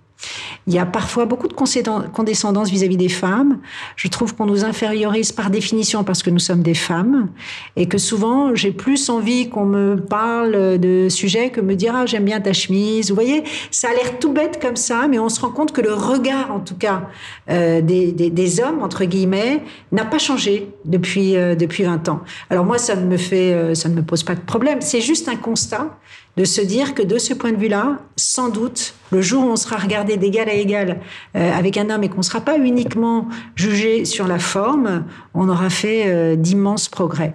Il 0.66 0.74
y 0.74 0.78
a 0.78 0.86
parfois 0.86 1.24
beaucoup 1.24 1.48
de 1.48 1.54
condescendance 1.54 2.70
vis-à-vis 2.70 2.96
-vis 2.96 2.98
des 2.98 3.08
femmes. 3.08 3.58
Je 3.96 4.08
trouve 4.08 4.34
qu'on 4.34 4.46
nous 4.46 4.64
infériorise 4.64 5.32
par 5.32 5.50
définition 5.50 6.04
parce 6.04 6.22
que 6.22 6.30
nous 6.30 6.38
sommes 6.38 6.62
des 6.62 6.74
femmes 6.74 7.28
et 7.76 7.86
que 7.86 7.98
souvent 7.98 8.54
j'ai 8.54 8.72
plus 8.72 9.08
envie 9.08 9.48
qu'on 9.48 9.64
me 9.64 9.96
parle 9.96 10.78
de 10.78 11.08
sujets 11.08 11.50
que 11.50 11.60
me 11.60 11.74
dire 11.74 11.94
ah 11.94 12.06
j'aime 12.06 12.24
bien 12.24 12.40
ta 12.40 12.52
chemise. 12.52 13.08
Vous 13.08 13.14
voyez, 13.14 13.44
ça 13.70 13.88
a 13.90 13.92
l'air 13.92 14.18
tout 14.18 14.32
bête 14.32 14.60
comme 14.60 14.76
ça, 14.76 15.08
mais 15.08 15.18
on 15.18 15.28
se 15.28 15.40
rend 15.40 15.50
compte 15.50 15.72
que 15.72 15.80
le 15.80 15.94
regard, 15.94 16.50
en 16.52 16.60
tout 16.60 16.74
cas, 16.74 17.08
euh, 17.50 17.80
des, 17.80 18.60
hommes 18.60 18.82
entre 18.82 19.04
guillemets, 19.04 19.62
n'a 19.92 20.04
pas 20.04 20.18
changé 20.18 20.68
depuis 20.84 21.36
euh, 21.36 21.54
depuis 21.54 21.84
20 21.84 22.08
ans. 22.08 22.20
Alors 22.50 22.64
moi, 22.64 22.78
ça 22.78 22.96
ne 22.96 23.06
me 23.06 23.16
fait, 23.16 23.52
euh, 23.52 23.74
ça 23.74 23.88
ne 23.88 23.94
me 23.94 24.02
pose 24.02 24.22
pas 24.22 24.34
de 24.34 24.40
problème. 24.40 24.80
C'est 24.80 25.00
juste 25.00 25.28
un 25.28 25.36
constat 25.36 25.98
de 26.38 26.44
se 26.44 26.60
dire 26.60 26.94
que 26.94 27.02
de 27.02 27.18
ce 27.18 27.34
point 27.34 27.50
de 27.50 27.56
vue-là, 27.56 27.98
sans 28.14 28.48
doute, 28.48 28.94
le 29.10 29.20
jour 29.20 29.42
où 29.42 29.48
on 29.48 29.56
sera 29.56 29.76
regardé 29.76 30.16
d'égal 30.16 30.48
à 30.48 30.54
égal 30.54 31.00
euh, 31.34 31.52
avec 31.52 31.76
un 31.76 31.90
homme 31.90 32.04
et 32.04 32.08
qu'on 32.08 32.18
ne 32.18 32.22
sera 32.22 32.40
pas 32.40 32.56
uniquement 32.58 33.26
jugé 33.56 34.04
sur 34.04 34.28
la 34.28 34.38
forme, 34.38 35.04
on 35.34 35.48
aura 35.48 35.68
fait 35.68 36.04
euh, 36.06 36.36
d'immenses 36.36 36.88
progrès. 36.88 37.34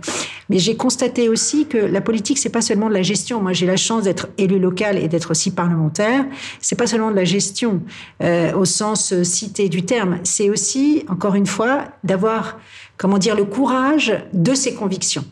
Mais 0.49 0.57
j'ai 0.57 0.77
constaté 0.77 1.27
aussi 1.27 1.65
que 1.65 1.77
la 1.77 1.99
politique, 1.99 2.37
c'est 2.37 2.49
pas 2.49 2.61
seulement 2.61 2.87
de 2.87 2.93
la 2.93 3.01
gestion. 3.01 3.41
Moi, 3.41 3.51
j'ai 3.51 3.65
la 3.65 3.75
chance 3.75 4.03
d'être 4.03 4.29
élu 4.37 4.57
local 4.57 4.97
et 4.97 5.09
d'être 5.09 5.31
aussi 5.31 5.51
parlementaire. 5.51 6.25
C'est 6.61 6.77
pas 6.77 6.87
seulement 6.87 7.11
de 7.11 7.17
la 7.17 7.25
gestion 7.25 7.81
euh, 8.23 8.53
au 8.53 8.63
sens 8.63 9.21
cité 9.23 9.67
du 9.67 9.83
terme. 9.83 10.19
C'est 10.23 10.49
aussi, 10.49 11.03
encore 11.09 11.35
une 11.35 11.47
fois, 11.47 11.89
d'avoir, 12.05 12.57
comment 12.95 13.17
dire, 13.17 13.35
le 13.35 13.43
courage 13.43 14.13
de 14.31 14.53
ses 14.53 14.73
convictions 14.73 15.25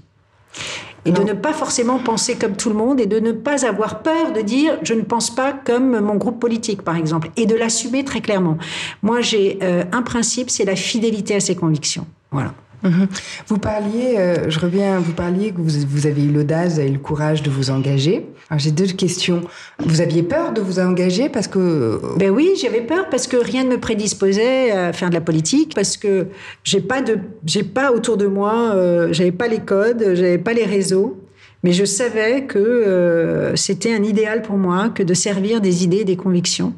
et 1.05 1.12
non. 1.12 1.24
de 1.24 1.29
ne 1.29 1.34
pas 1.34 1.53
forcément 1.53 2.00
penser 2.00 2.36
comme 2.36 2.55
tout 2.55 2.70
le 2.70 2.75
monde 2.75 3.00
et 3.00 3.05
de 3.05 3.20
ne 3.20 3.31
pas 3.31 3.65
avoir 3.65 4.01
peur 4.01 4.34
de 4.34 4.41
dire 4.41 4.77
je 4.84 4.93
ne 4.93 5.01
pense 5.01 5.34
pas 5.34 5.53
comme 5.53 6.00
mon 6.00 6.15
groupe 6.15 6.39
politique 6.39 6.81
par 6.84 6.96
exemple 6.96 7.29
et 7.38 7.46
de 7.46 7.55
l'assumer 7.55 8.03
très 8.03 8.22
clairement. 8.22 8.58
Moi 9.01 9.22
j'ai 9.22 9.60
euh, 9.62 9.84
un 9.91 10.01
principe, 10.01 10.50
c'est 10.50 10.65
la 10.65 10.75
fidélité 10.75 11.36
à 11.36 11.39
ses 11.39 11.55
convictions. 11.55 12.05
Voilà. 12.31 12.53
Mmh. 12.83 13.05
Vous 13.47 13.57
parliez, 13.57 14.15
euh, 14.17 14.50
je 14.50 14.59
reviens, 14.59 15.00
vous 15.00 15.13
parliez 15.13 15.51
que 15.51 15.57
vous, 15.57 15.88
vous 15.88 16.07
avez 16.07 16.23
eu 16.23 16.31
l'audace 16.31 16.77
et 16.77 16.89
le 16.89 17.00
courage 17.00 17.43
de 17.43 17.50
vous 17.50 17.69
engager. 17.69 18.25
J'ai 18.57 18.71
deux 18.71 18.88
questions. 18.88 19.41
Vous 19.79 20.01
aviez 20.01 20.23
peur 20.23 20.51
de 20.51 20.61
vous 20.61 20.79
engager 20.79 21.29
parce 21.29 21.47
que... 21.47 22.01
Ben 22.17 22.29
oui, 22.31 22.51
j'avais 22.59 22.81
peur 22.81 23.09
parce 23.09 23.27
que 23.27 23.38
rien 23.38 23.63
ne 23.63 23.69
me 23.69 23.79
prédisposait 23.79 24.71
à 24.71 24.93
faire 24.93 25.09
de 25.09 25.13
la 25.13 25.21
politique, 25.21 25.73
parce 25.73 25.95
que 25.95 26.27
j'ai 26.63 26.81
pas 26.81 27.01
de, 27.01 27.19
j'ai 27.45 27.63
pas 27.63 27.91
autour 27.93 28.17
de 28.17 28.27
moi, 28.27 28.73
euh, 28.73 29.13
j'avais 29.13 29.31
pas 29.31 29.47
les 29.47 29.59
codes, 29.59 30.03
j'avais 30.15 30.38
pas 30.38 30.53
les 30.53 30.65
réseaux. 30.65 31.17
Mais 31.63 31.73
je 31.73 31.85
savais 31.85 32.45
que 32.45 32.57
euh, 32.57 33.55
c'était 33.55 33.93
un 33.93 34.03
idéal 34.03 34.41
pour 34.41 34.57
moi 34.57 34.89
que 34.89 35.03
de 35.03 35.13
servir 35.13 35.61
des 35.61 35.83
idées, 35.83 36.03
des 36.03 36.15
convictions. 36.15 36.73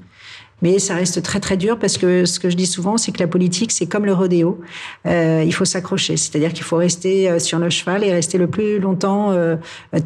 Mais 0.63 0.79
ça 0.79 0.95
reste 0.95 1.21
très 1.21 1.39
très 1.39 1.57
dur 1.57 1.77
parce 1.77 1.97
que 1.97 2.25
ce 2.25 2.39
que 2.39 2.49
je 2.49 2.55
dis 2.55 2.65
souvent, 2.65 2.97
c'est 2.97 3.11
que 3.11 3.19
la 3.19 3.27
politique, 3.27 3.71
c'est 3.71 3.85
comme 3.85 4.05
le 4.05 4.13
rodéo. 4.13 4.59
Euh, 5.05 5.43
il 5.45 5.53
faut 5.53 5.65
s'accrocher, 5.65 6.17
c'est-à-dire 6.17 6.53
qu'il 6.53 6.63
faut 6.63 6.77
rester 6.77 7.29
euh, 7.29 7.37
sur 7.37 7.59
le 7.59 7.69
cheval 7.69 8.03
et 8.03 8.11
rester 8.11 8.37
le 8.37 8.47
plus 8.47 8.79
longtemps 8.79 9.31
euh, 9.31 9.57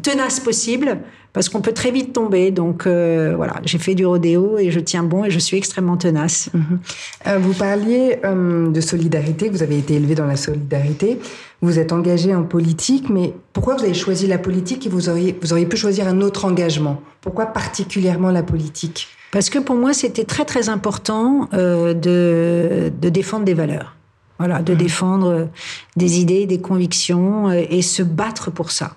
tenace 0.02 0.40
possible 0.40 0.98
parce 1.32 1.48
qu'on 1.48 1.60
peut 1.60 1.72
très 1.72 1.92
vite 1.92 2.12
tomber. 2.12 2.50
Donc 2.50 2.86
euh, 2.86 3.34
voilà, 3.36 3.60
j'ai 3.64 3.78
fait 3.78 3.94
du 3.94 4.04
rodéo 4.04 4.58
et 4.58 4.72
je 4.72 4.80
tiens 4.80 5.04
bon 5.04 5.24
et 5.24 5.30
je 5.30 5.38
suis 5.38 5.56
extrêmement 5.56 5.96
tenace. 5.96 6.50
Mhm. 6.52 6.80
Euh, 7.28 7.38
vous 7.38 7.54
parliez 7.54 8.18
euh, 8.24 8.70
de 8.70 8.80
solidarité, 8.80 9.48
vous 9.48 9.62
avez 9.62 9.78
été 9.78 9.94
élevé 9.94 10.14
dans 10.16 10.26
la 10.26 10.36
solidarité, 10.36 11.20
vous 11.60 11.78
êtes 11.78 11.92
engagé 11.92 12.34
en 12.34 12.42
politique, 12.42 13.08
mais 13.08 13.34
pourquoi 13.52 13.76
vous 13.76 13.84
avez 13.84 13.94
choisi 13.94 14.26
la 14.26 14.38
politique 14.38 14.86
et 14.86 14.88
vous 14.88 15.08
auriez, 15.08 15.38
vous 15.40 15.52
auriez 15.52 15.66
pu 15.66 15.76
choisir 15.76 16.08
un 16.08 16.20
autre 16.20 16.44
engagement? 16.44 17.00
Pourquoi 17.20 17.46
particulièrement 17.46 18.30
la 18.30 18.42
politique? 18.42 19.08
Parce 19.30 19.50
que 19.50 19.58
pour 19.58 19.76
moi, 19.76 19.92
c'était 19.92 20.24
très 20.24 20.44
très 20.44 20.68
important 20.68 21.48
de, 21.52 22.90
de 23.00 23.08
défendre 23.08 23.44
des 23.44 23.54
valeurs. 23.54 23.94
Voilà, 24.38 24.62
de 24.62 24.72
mmh. 24.72 24.76
défendre 24.76 25.48
des 25.96 26.20
idées, 26.20 26.46
des 26.46 26.60
convictions 26.60 27.48
euh, 27.48 27.64
et 27.70 27.82
se 27.82 28.04
battre 28.04 28.52
pour 28.52 28.70
ça. 28.70 28.92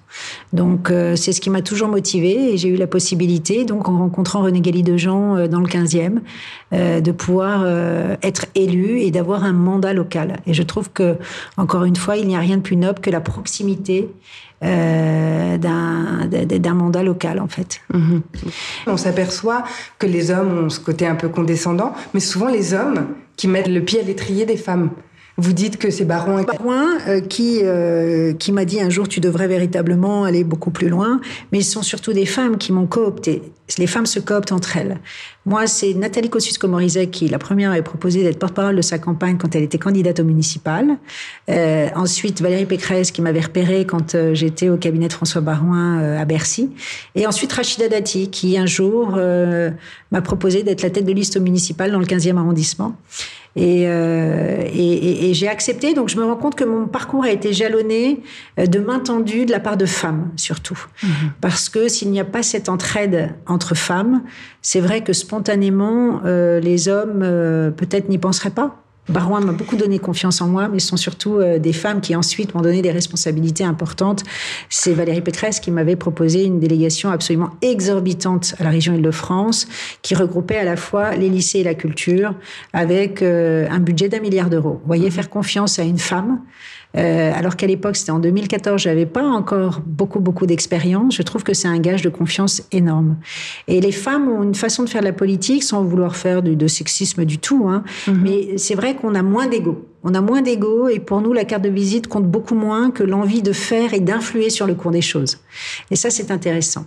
Donc 0.53 0.91
euh, 0.91 1.15
c'est 1.15 1.31
ce 1.31 1.41
qui 1.41 1.49
m'a 1.49 1.63
toujours 1.63 1.87
motivée 1.87 2.53
et 2.53 2.57
j'ai 2.57 2.69
eu 2.69 2.75
la 2.75 2.85
possibilité, 2.85 3.65
donc 3.65 3.89
en 3.89 3.97
rencontrant 3.97 4.43
René 4.43 4.61
Gali 4.61 4.83
de 4.83 4.97
Jean 4.97 5.37
euh, 5.37 5.47
dans 5.47 5.59
le 5.59 5.67
15e, 5.67 6.19
de 6.71 7.11
pouvoir 7.11 7.65
être 8.21 8.45
élu 8.55 9.01
et 9.01 9.11
d'avoir 9.11 9.43
un 9.43 9.51
mandat 9.51 9.91
local. 9.91 10.37
Et 10.47 10.53
je 10.53 10.63
trouve 10.63 10.89
que 10.89 11.17
encore 11.57 11.83
une 11.83 11.97
fois, 11.97 12.15
il 12.15 12.27
n'y 12.27 12.35
a 12.35 12.39
rien 12.39 12.57
de 12.57 12.61
plus 12.61 12.77
noble 12.77 12.99
que 12.99 13.09
la 13.09 13.19
proximité 13.19 14.07
euh, 14.63 15.57
d'un 15.57 16.73
mandat 16.73 17.03
local 17.03 17.39
en 17.39 17.47
fait. 17.47 17.81
On 18.87 18.97
s'aperçoit 18.97 19.63
que 19.99 20.07
les 20.07 20.31
hommes 20.31 20.65
ont 20.65 20.69
ce 20.69 20.79
côté 20.79 21.07
un 21.07 21.15
peu 21.15 21.29
condescendant, 21.29 21.93
mais 22.13 22.19
souvent 22.19 22.47
les 22.47 22.73
hommes 22.73 23.07
qui 23.37 23.47
mettent 23.47 23.67
le 23.67 23.81
pied 23.81 23.99
à 23.99 24.03
l'étrier 24.03 24.45
des 24.45 24.57
femmes. 24.57 24.91
Vous 25.37 25.53
dites 25.53 25.77
que 25.77 25.89
c'est 25.89 26.05
Barouin. 26.05 26.43
Barouin 26.43 26.97
euh, 27.07 27.21
qui, 27.21 27.61
euh, 27.63 28.33
qui 28.33 28.51
m'a 28.51 28.65
dit 28.65 28.81
un 28.81 28.89
jour 28.89 29.07
tu 29.07 29.19
devrais 29.19 29.47
véritablement 29.47 30.25
aller 30.25 30.43
beaucoup 30.43 30.71
plus 30.71 30.89
loin, 30.89 31.21
mais 31.51 31.61
ce 31.61 31.71
sont 31.71 31.83
surtout 31.83 32.13
des 32.13 32.25
femmes 32.25 32.57
qui 32.57 32.71
m'ont 32.73 32.87
coopté. 32.87 33.41
Les 33.77 33.87
femmes 33.87 34.05
se 34.05 34.19
cooptent 34.19 34.51
entre 34.51 34.75
elles. 34.75 34.99
Moi, 35.45 35.65
c'est 35.65 35.93
Nathalie 35.93 36.29
Kosciusko-Morizet 36.29 37.07
qui, 37.07 37.29
la 37.29 37.39
première, 37.39 37.71
avait 37.71 37.81
proposé 37.81 38.21
d'être 38.21 38.37
porte-parole 38.37 38.75
de 38.75 38.81
sa 38.81 38.99
campagne 38.99 39.37
quand 39.37 39.55
elle 39.55 39.63
était 39.63 39.77
candidate 39.77 40.19
au 40.19 40.25
municipal. 40.25 40.97
Euh, 41.49 41.87
ensuite, 41.95 42.41
Valérie 42.41 42.65
Pécresse 42.65 43.11
qui 43.11 43.21
m'avait 43.21 43.39
repéré 43.39 43.85
quand 43.85 44.13
euh, 44.13 44.33
j'étais 44.33 44.67
au 44.67 44.75
cabinet 44.75 45.07
de 45.07 45.13
François 45.13 45.39
Barouin 45.39 46.17
à 46.17 46.25
Bercy. 46.25 46.69
Et 47.15 47.25
ensuite, 47.25 47.53
Rachida 47.53 47.87
Dati 47.87 48.29
qui, 48.29 48.57
un 48.57 48.65
jour, 48.65 49.11
m'a 50.11 50.21
proposé 50.21 50.63
d'être 50.63 50.81
la 50.81 50.89
tête 50.89 51.05
de 51.05 51.13
liste 51.13 51.37
au 51.37 51.41
municipal 51.41 51.91
dans 51.91 51.99
le 51.99 52.05
15e 52.05 52.35
arrondissement. 52.35 52.97
Euh, 53.57 54.61
et, 54.65 54.93
et, 54.93 55.29
et 55.29 55.33
j'ai 55.33 55.47
accepté. 55.47 55.93
Donc 55.93 56.09
je 56.09 56.17
me 56.17 56.23
rends 56.23 56.35
compte 56.35 56.55
que 56.55 56.63
mon 56.63 56.87
parcours 56.87 57.23
a 57.23 57.31
été 57.31 57.53
jalonné 57.53 58.21
euh, 58.59 58.65
de 58.65 58.79
main 58.79 58.99
tendue 58.99 59.45
de 59.45 59.51
la 59.51 59.59
part 59.59 59.77
de 59.77 59.85
femmes, 59.85 60.31
surtout. 60.37 60.79
Mhm. 61.03 61.09
Parce 61.41 61.69
que 61.69 61.87
s'il 61.87 62.11
n'y 62.11 62.19
a 62.19 62.25
pas 62.25 62.43
cette 62.43 62.69
entraide 62.69 63.35
entre 63.47 63.75
femmes, 63.75 64.23
c'est 64.61 64.79
vrai 64.79 65.03
que 65.03 65.13
spontanément, 65.13 66.21
euh, 66.25 66.59
les 66.59 66.87
hommes 66.87 67.19
peut-être 67.75 68.09
n'y 68.09 68.17
penseraient 68.17 68.51
pas. 68.51 68.80
Barouin 69.11 69.41
m'a 69.41 69.51
beaucoup 69.51 69.75
donné 69.75 69.99
confiance 69.99 70.41
en 70.41 70.47
moi, 70.47 70.67
mais 70.67 70.79
ce 70.79 70.87
sont 70.87 70.97
surtout 70.97 71.35
euh, 71.35 71.59
des 71.59 71.73
femmes 71.73 72.01
qui 72.01 72.15
ensuite 72.15 72.55
m'ont 72.55 72.61
donné 72.61 72.81
des 72.81 72.91
responsabilités 72.91 73.63
importantes. 73.63 74.23
C'est 74.69 74.93
Valérie 74.93 75.21
Pécresse 75.21 75.59
qui 75.59 75.69
m'avait 75.69 75.95
proposé 75.95 76.43
une 76.45 76.59
délégation 76.59 77.11
absolument 77.11 77.51
exorbitante 77.61 78.55
à 78.59 78.63
la 78.63 78.69
région 78.69 78.93
Île-de-France, 78.93 79.67
qui 80.01 80.15
regroupait 80.15 80.57
à 80.57 80.63
la 80.63 80.77
fois 80.77 81.15
les 81.15 81.29
lycées 81.29 81.59
et 81.59 81.63
la 81.63 81.75
culture, 81.75 82.33
avec 82.73 83.21
euh, 83.21 83.67
un 83.69 83.79
budget 83.79 84.09
d'un 84.09 84.19
milliard 84.19 84.49
d'euros. 84.49 84.79
Vous 84.81 84.87
voyez, 84.87 85.11
faire 85.11 85.29
confiance 85.29 85.77
à 85.77 85.83
une 85.83 85.99
femme, 85.99 86.39
euh, 86.97 87.31
alors 87.33 87.55
qu'à 87.55 87.67
l'époque, 87.67 87.95
c'était 87.95 88.11
en 88.11 88.19
2014, 88.19 88.81
j'avais 88.81 89.05
pas 89.05 89.23
encore 89.23 89.81
beaucoup, 89.85 90.19
beaucoup 90.19 90.45
d'expérience. 90.45 91.15
Je 91.15 91.21
trouve 91.21 91.43
que 91.43 91.53
c'est 91.53 91.67
un 91.67 91.79
gage 91.79 92.01
de 92.01 92.09
confiance 92.09 92.63
énorme. 92.71 93.17
Et 93.67 93.79
les 93.79 93.91
femmes 93.91 94.27
ont 94.29 94.43
une 94.43 94.55
façon 94.55 94.83
de 94.83 94.89
faire 94.89 95.01
de 95.01 95.07
la 95.07 95.13
politique 95.13 95.63
sans 95.63 95.83
vouloir 95.83 96.15
faire 96.15 96.41
de, 96.41 96.67
sexisme 96.67 97.25
du 97.25 97.37
tout. 97.37 97.67
Hein. 97.67 97.83
Mhm. 98.07 98.21
Mais 98.23 98.57
c'est 98.57 98.75
vrai 98.75 98.95
qu'on 98.95 99.15
a 99.15 99.23
moins 99.23 99.47
d'ego. 99.47 99.87
On 100.03 100.13
a 100.15 100.21
moins 100.21 100.41
d'ego 100.41 100.87
et 100.87 100.99
pour 100.99 101.21
nous, 101.21 101.33
la 101.33 101.45
carte 101.45 101.63
de 101.63 101.69
visite 101.69 102.07
compte 102.07 102.25
beaucoup 102.25 102.55
moins 102.55 102.91
que 102.91 103.03
l'envie 103.03 103.41
de 103.41 103.53
faire 103.53 103.93
et 103.93 103.99
d'influer 103.99 104.49
sur 104.49 104.65
le 104.65 104.73
cours 104.73 104.91
des 104.91 105.01
choses. 105.01 105.37
Et 105.91 105.95
ça, 105.95 106.09
c'est 106.09 106.31
intéressant. 106.31 106.85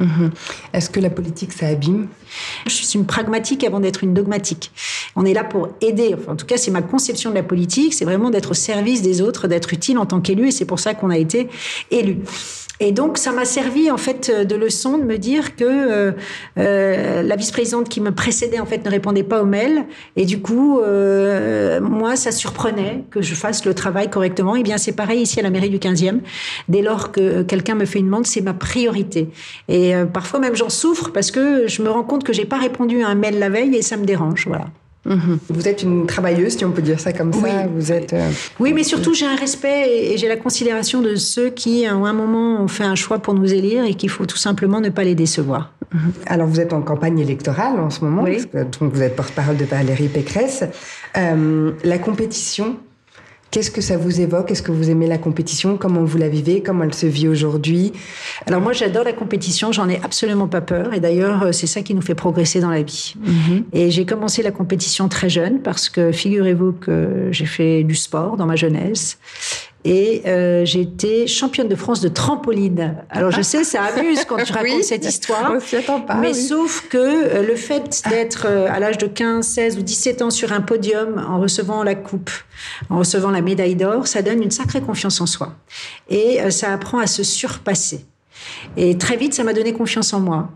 Mhm. 0.00 0.30
Est-ce 0.72 0.90
que 0.90 1.00
la 1.00 1.10
politique, 1.10 1.52
ça 1.52 1.66
abîme? 1.66 2.08
Je 2.66 2.70
suis 2.70 2.98
une 2.98 3.06
pragmatique 3.06 3.64
avant 3.64 3.80
d'être 3.80 4.02
une 4.04 4.14
dogmatique. 4.14 4.72
On 5.16 5.24
est 5.24 5.34
là 5.34 5.44
pour 5.44 5.68
aider. 5.80 6.14
en 6.28 6.36
tout 6.36 6.46
cas, 6.46 6.56
c'est 6.56 6.70
ma 6.70 6.82
conception 6.82 7.30
de 7.30 7.34
la 7.34 7.42
politique. 7.42 7.94
C'est 7.94 8.04
vraiment 8.04 8.30
d'être 8.30 8.52
au 8.52 8.54
service 8.54 9.02
des 9.02 9.20
autres, 9.20 9.48
d'être 9.48 9.72
utile 9.72 9.98
en 9.98 10.06
tant 10.06 10.20
qu'élu. 10.20 10.48
Et 10.48 10.50
c'est 10.50 10.64
pour 10.64 10.80
ça 10.80 10.94
qu'on 10.94 11.10
a 11.10 11.18
été 11.18 11.48
élu. 11.90 12.18
Et 12.84 12.90
donc, 12.90 13.16
ça 13.16 13.30
m'a 13.30 13.44
servi 13.44 13.92
en 13.92 13.96
fait 13.96 14.28
de 14.28 14.56
leçon 14.56 14.98
de 14.98 15.04
me 15.04 15.16
dire 15.16 15.54
que 15.54 15.62
euh, 15.62 16.12
euh, 16.58 17.22
la 17.22 17.36
vice-présidente 17.36 17.88
qui 17.88 18.00
me 18.00 18.10
précédait 18.10 18.58
en 18.58 18.66
fait 18.66 18.84
ne 18.84 18.90
répondait 18.90 19.22
pas 19.22 19.40
aux 19.40 19.46
mails, 19.46 19.84
et 20.16 20.24
du 20.24 20.40
coup, 20.40 20.80
euh, 20.80 21.80
moi, 21.80 22.16
ça 22.16 22.32
surprenait 22.32 23.04
que 23.12 23.22
je 23.22 23.36
fasse 23.36 23.64
le 23.64 23.72
travail 23.72 24.10
correctement. 24.10 24.56
Et 24.56 24.60
eh 24.60 24.62
bien, 24.64 24.78
c'est 24.78 24.96
pareil 24.96 25.20
ici 25.20 25.38
à 25.38 25.44
la 25.44 25.50
mairie 25.50 25.70
du 25.70 25.78
15e. 25.78 26.22
Dès 26.68 26.82
lors 26.82 27.12
que 27.12 27.42
quelqu'un 27.42 27.76
me 27.76 27.84
fait 27.84 28.00
une 28.00 28.06
demande, 28.06 28.26
c'est 28.26 28.40
ma 28.40 28.52
priorité. 28.52 29.28
Et 29.68 29.92
parfois 30.12 30.40
même, 30.40 30.56
j'en 30.56 30.68
souffre 30.68 31.12
parce 31.12 31.30
que 31.30 31.68
je 31.68 31.82
me 31.82 31.88
rends 31.88 32.02
compte 32.02 32.24
que 32.24 32.32
j'ai 32.32 32.46
pas 32.46 32.58
répondu 32.58 33.04
à 33.04 33.08
un 33.08 33.14
mail 33.14 33.38
la 33.38 33.48
veille 33.48 33.76
et 33.76 33.82
ça 33.82 33.96
me 33.96 34.04
dérange. 34.04 34.48
Voilà. 34.48 34.64
Mhm. 35.14 35.38
Vous 35.50 35.68
êtes 35.68 35.82
une 35.82 36.06
travailleuse, 36.06 36.56
si 36.56 36.64
on 36.64 36.70
peut 36.70 36.82
dire 36.82 37.00
ça 37.00 37.12
comme 37.12 37.32
ça. 37.32 37.66
Vous 37.74 37.92
êtes. 37.92 38.12
Euh, 38.12 38.30
oui, 38.60 38.72
mais 38.72 38.82
surtout 38.82 39.14
j'ai 39.14 39.26
un 39.26 39.36
respect 39.36 40.12
et 40.12 40.16
j'ai 40.16 40.28
la 40.28 40.36
considération 40.36 41.00
de 41.00 41.14
ceux 41.16 41.50
qui, 41.50 41.86
à 41.86 41.94
un 41.94 42.12
moment, 42.12 42.60
ont 42.62 42.68
fait 42.68 42.84
un 42.84 42.94
choix 42.94 43.18
pour 43.18 43.34
nous 43.34 43.52
élire 43.52 43.84
et 43.84 43.94
qu'il 43.94 44.10
faut 44.10 44.26
tout 44.26 44.36
simplement 44.36 44.80
ne 44.80 44.88
pas 44.88 45.04
les 45.04 45.14
décevoir. 45.14 45.72
Mhm. 45.92 46.00
Alors 46.26 46.46
vous 46.46 46.60
êtes 46.60 46.72
en 46.72 46.82
campagne 46.82 47.18
électorale 47.18 47.78
en 47.78 47.90
ce 47.90 48.04
moment, 48.04 48.24
parce 48.24 48.46
que, 48.46 48.58
donc 48.78 48.92
vous 48.92 49.02
êtes 49.02 49.16
porte-parole 49.16 49.56
de 49.56 49.64
Valérie 49.64 50.08
Pécresse. 50.08 50.64
Euh, 51.16 51.72
la 51.84 51.98
compétition, 51.98 52.76
Qu'est-ce 53.52 53.70
que 53.70 53.82
ça 53.82 53.98
vous 53.98 54.22
évoque? 54.22 54.50
Est-ce 54.50 54.62
que 54.62 54.72
vous 54.72 54.88
aimez 54.88 55.06
la 55.06 55.18
compétition? 55.18 55.76
Comment 55.76 56.02
vous 56.04 56.16
la 56.16 56.30
vivez? 56.30 56.62
Comment 56.62 56.84
elle 56.84 56.94
se 56.94 57.04
vit 57.04 57.28
aujourd'hui? 57.28 57.92
Alors 58.46 58.62
moi, 58.62 58.72
j'adore 58.72 59.04
la 59.04 59.12
compétition. 59.12 59.72
J'en 59.72 59.90
ai 59.90 60.00
absolument 60.02 60.48
pas 60.48 60.62
peur. 60.62 60.94
Et 60.94 61.00
d'ailleurs, 61.00 61.42
euh, 61.42 61.52
c'est 61.52 61.66
ça 61.66 61.82
qui 61.82 61.94
nous 61.94 62.00
fait 62.00 62.14
progresser 62.14 62.60
dans 62.60 62.70
la 62.70 62.80
vie. 62.80 63.12
Mhm. 63.20 63.64
Et 63.74 63.90
j'ai 63.90 64.06
commencé 64.06 64.42
la 64.42 64.52
compétition 64.52 65.06
très 65.10 65.28
jeune 65.28 65.60
parce 65.60 65.90
que 65.90 66.12
figurez-vous 66.12 66.72
que 66.72 67.28
j'ai 67.30 67.44
fait 67.44 67.84
du 67.84 67.94
sport 67.94 68.38
dans 68.38 68.46
ma 68.46 68.56
jeunesse. 68.56 69.18
Et 69.84 70.22
euh, 70.26 70.64
j'étais 70.64 71.26
championne 71.26 71.66
de 71.66 71.74
France 71.74 72.00
de 72.00 72.08
trampoline. 72.08 72.96
Alors 73.10 73.32
je 73.32 73.42
sais, 73.42 73.64
ça 73.64 73.82
amuse 73.82 74.24
quand 74.26 74.36
tu 74.36 74.52
racontes 74.52 74.84
cette 74.84 75.04
histoire. 75.04 75.52
pas, 76.06 76.14
mais 76.14 76.34
sauf 76.34 76.86
que 76.88 76.98
euh, 76.98 77.42
le 77.42 77.56
fait 77.56 78.02
d'être 78.08 78.46
euh, 78.48 78.68
à 78.70 78.78
l'âge 78.78 78.98
de 78.98 79.08
15, 79.08 79.44
16 79.44 79.78
ou 79.78 79.82
17 79.82 80.22
ans 80.22 80.30
sur 80.30 80.52
un 80.52 80.60
podium 80.60 81.24
en 81.28 81.40
recevant 81.40 81.82
la 81.82 81.96
coupe, 81.96 82.30
en 82.90 82.98
recevant 82.98 83.32
la 83.32 83.40
médaille 83.40 83.74
d'or, 83.74 84.06
ça 84.06 84.22
donne 84.22 84.40
une 84.40 84.52
sacrée 84.52 84.80
confiance 84.80 85.20
en 85.20 85.26
soi. 85.26 85.54
Et 86.08 86.40
euh, 86.40 86.50
ça 86.50 86.72
apprend 86.72 86.98
à 86.98 87.08
se 87.08 87.24
surpasser. 87.24 88.06
Et 88.76 88.96
très 88.98 89.16
vite, 89.16 89.34
ça 89.34 89.42
m'a 89.42 89.52
donné 89.52 89.72
confiance 89.72 90.12
en 90.12 90.20
moi. 90.20 90.50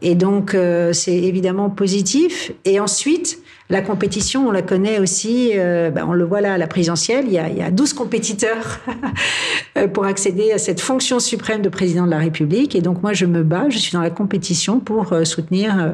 Et 0.00 0.16
donc, 0.16 0.56
c'est 0.92 1.14
évidemment 1.14 1.70
positif. 1.70 2.50
Et 2.64 2.80
ensuite, 2.80 3.38
la 3.70 3.80
compétition, 3.80 4.48
on 4.48 4.50
la 4.50 4.62
connaît 4.62 4.98
aussi, 4.98 5.52
euh, 5.54 5.90
ben, 5.90 6.04
on 6.06 6.12
le 6.12 6.24
voit 6.24 6.40
là 6.40 6.54
à 6.54 6.58
la 6.58 6.66
présidentielle, 6.66 7.24
il 7.26 7.32
y 7.32 7.38
a, 7.38 7.48
il 7.48 7.56
y 7.56 7.62
a 7.62 7.70
12 7.70 7.92
compétiteurs 7.94 8.80
pour 9.94 10.04
accéder 10.04 10.52
à 10.52 10.58
cette 10.58 10.80
fonction 10.80 11.20
suprême 11.20 11.62
de 11.62 11.68
président 11.68 12.04
de 12.04 12.10
la 12.10 12.18
République. 12.18 12.74
Et 12.74 12.80
donc 12.80 13.02
moi, 13.02 13.12
je 13.12 13.26
me 13.26 13.42
bats, 13.42 13.66
je 13.68 13.78
suis 13.78 13.92
dans 13.92 14.02
la 14.02 14.10
compétition 14.10 14.80
pour 14.80 15.12
euh, 15.12 15.24
soutenir 15.24 15.78
euh, 15.78 15.90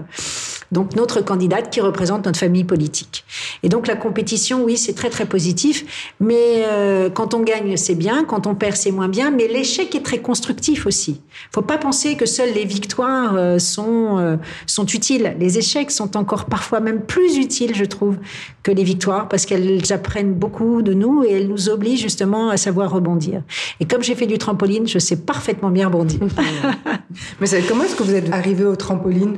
donc 0.73 0.97
notre 0.97 1.21
candidate 1.21 1.71
qui 1.71 1.81
représente 1.81 2.27
notre 2.27 2.39
famille 2.39 2.65
politique. 2.65 3.25
Et 3.63 3.69
donc 3.69 3.87
la 3.87 3.97
compétition, 3.97 4.65
oui, 4.65 4.77
c'est 4.77 4.93
très 4.93 5.11
très 5.11 5.25
positif, 5.25 6.15
mais 6.21 6.65
euh, 6.67 7.09
quand 7.11 7.35
on 7.35 7.41
gagne, 7.41 7.77
c'est 7.77 7.95
bien, 7.95 8.25
quand 8.25 8.47
on 8.47 8.55
perd, 8.55 8.77
c'est 8.77 8.91
moins 8.91 9.09
bien, 9.09 9.31
mais 9.31 9.49
l'échec 9.49 9.95
est 9.95 10.05
très 10.05 10.19
constructif 10.19 10.87
aussi. 10.87 11.21
Faut 11.53 11.63
pas 11.63 11.79
penser 11.79 12.17
que 12.17 12.27
seules 12.27 12.53
les 12.55 12.65
victoires 12.65 13.35
euh, 13.37 13.59
sont 13.59 14.19
euh, 14.19 14.37
sont 14.67 14.87
utiles. 14.87 15.35
Les 15.39 15.59
échecs 15.59 15.91
sont 15.91 16.17
encore 16.17 16.47
parfois 16.47 16.81
même 16.81 17.01
plus 17.03 17.39
utiles, 17.39 17.58
je 17.75 17.85
trouve, 17.85 18.17
que 18.63 18.71
les 18.71 18.85
victoires 18.85 19.29
parce 19.29 19.47
qu'elles 19.47 19.93
apprennent 19.93 20.35
beaucoup 20.35 20.83
de 20.83 20.93
nous 20.93 21.25
et 21.25 21.33
elles 21.33 21.49
nous 21.49 21.69
obligent 21.69 22.03
justement 22.03 22.51
à 22.51 22.57
savoir 22.57 22.91
rebondir. 22.91 23.43
Et 23.81 23.87
comme 23.87 24.03
j'ai 24.03 24.15
fait 24.15 24.27
du 24.27 24.39
trampoline, 24.39 24.87
je 24.87 24.99
sais 24.99 25.17
parfaitement 25.17 25.71
bien 25.71 25.87
rebondir. 25.87 26.21
mais 27.41 27.47
comment 27.69 27.85
est-ce 27.85 27.97
que 27.97 28.03
vous 28.03 28.15
êtes 28.15 28.33
arrivé 28.33 28.65
au 28.65 28.77
trampoline? 28.77 29.37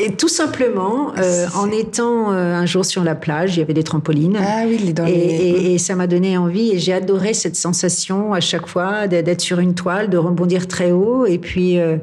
Et 0.00 0.12
tout 0.12 0.28
simplement, 0.28 1.12
euh, 1.18 1.46
en 1.56 1.70
étant 1.72 2.30
euh, 2.30 2.54
un 2.54 2.66
jour 2.66 2.84
sur 2.84 3.02
la 3.02 3.16
plage, 3.16 3.56
il 3.56 3.60
y 3.60 3.62
avait 3.62 3.74
des 3.74 3.82
trampolines. 3.82 4.38
Ah 4.40 4.62
oui, 4.64 4.78
les 4.78 5.10
et, 5.10 5.12
et, 5.12 5.74
et, 5.74 5.78
ça 5.78 5.96
m'a 5.96 6.06
donné 6.06 6.38
envie 6.38 6.70
et 6.70 6.78
j'ai 6.78 6.92
adoré 6.92 7.34
cette 7.34 7.56
sensation 7.56 8.32
à 8.32 8.40
chaque 8.40 8.68
fois 8.68 9.08
d'être 9.08 9.40
sur 9.40 9.58
une 9.58 9.74
toile, 9.74 10.08
de 10.08 10.16
rebondir 10.16 10.68
très 10.68 10.92
haut 10.92 11.26
et 11.26 11.38
puis 11.38 11.80
euh, 11.80 11.96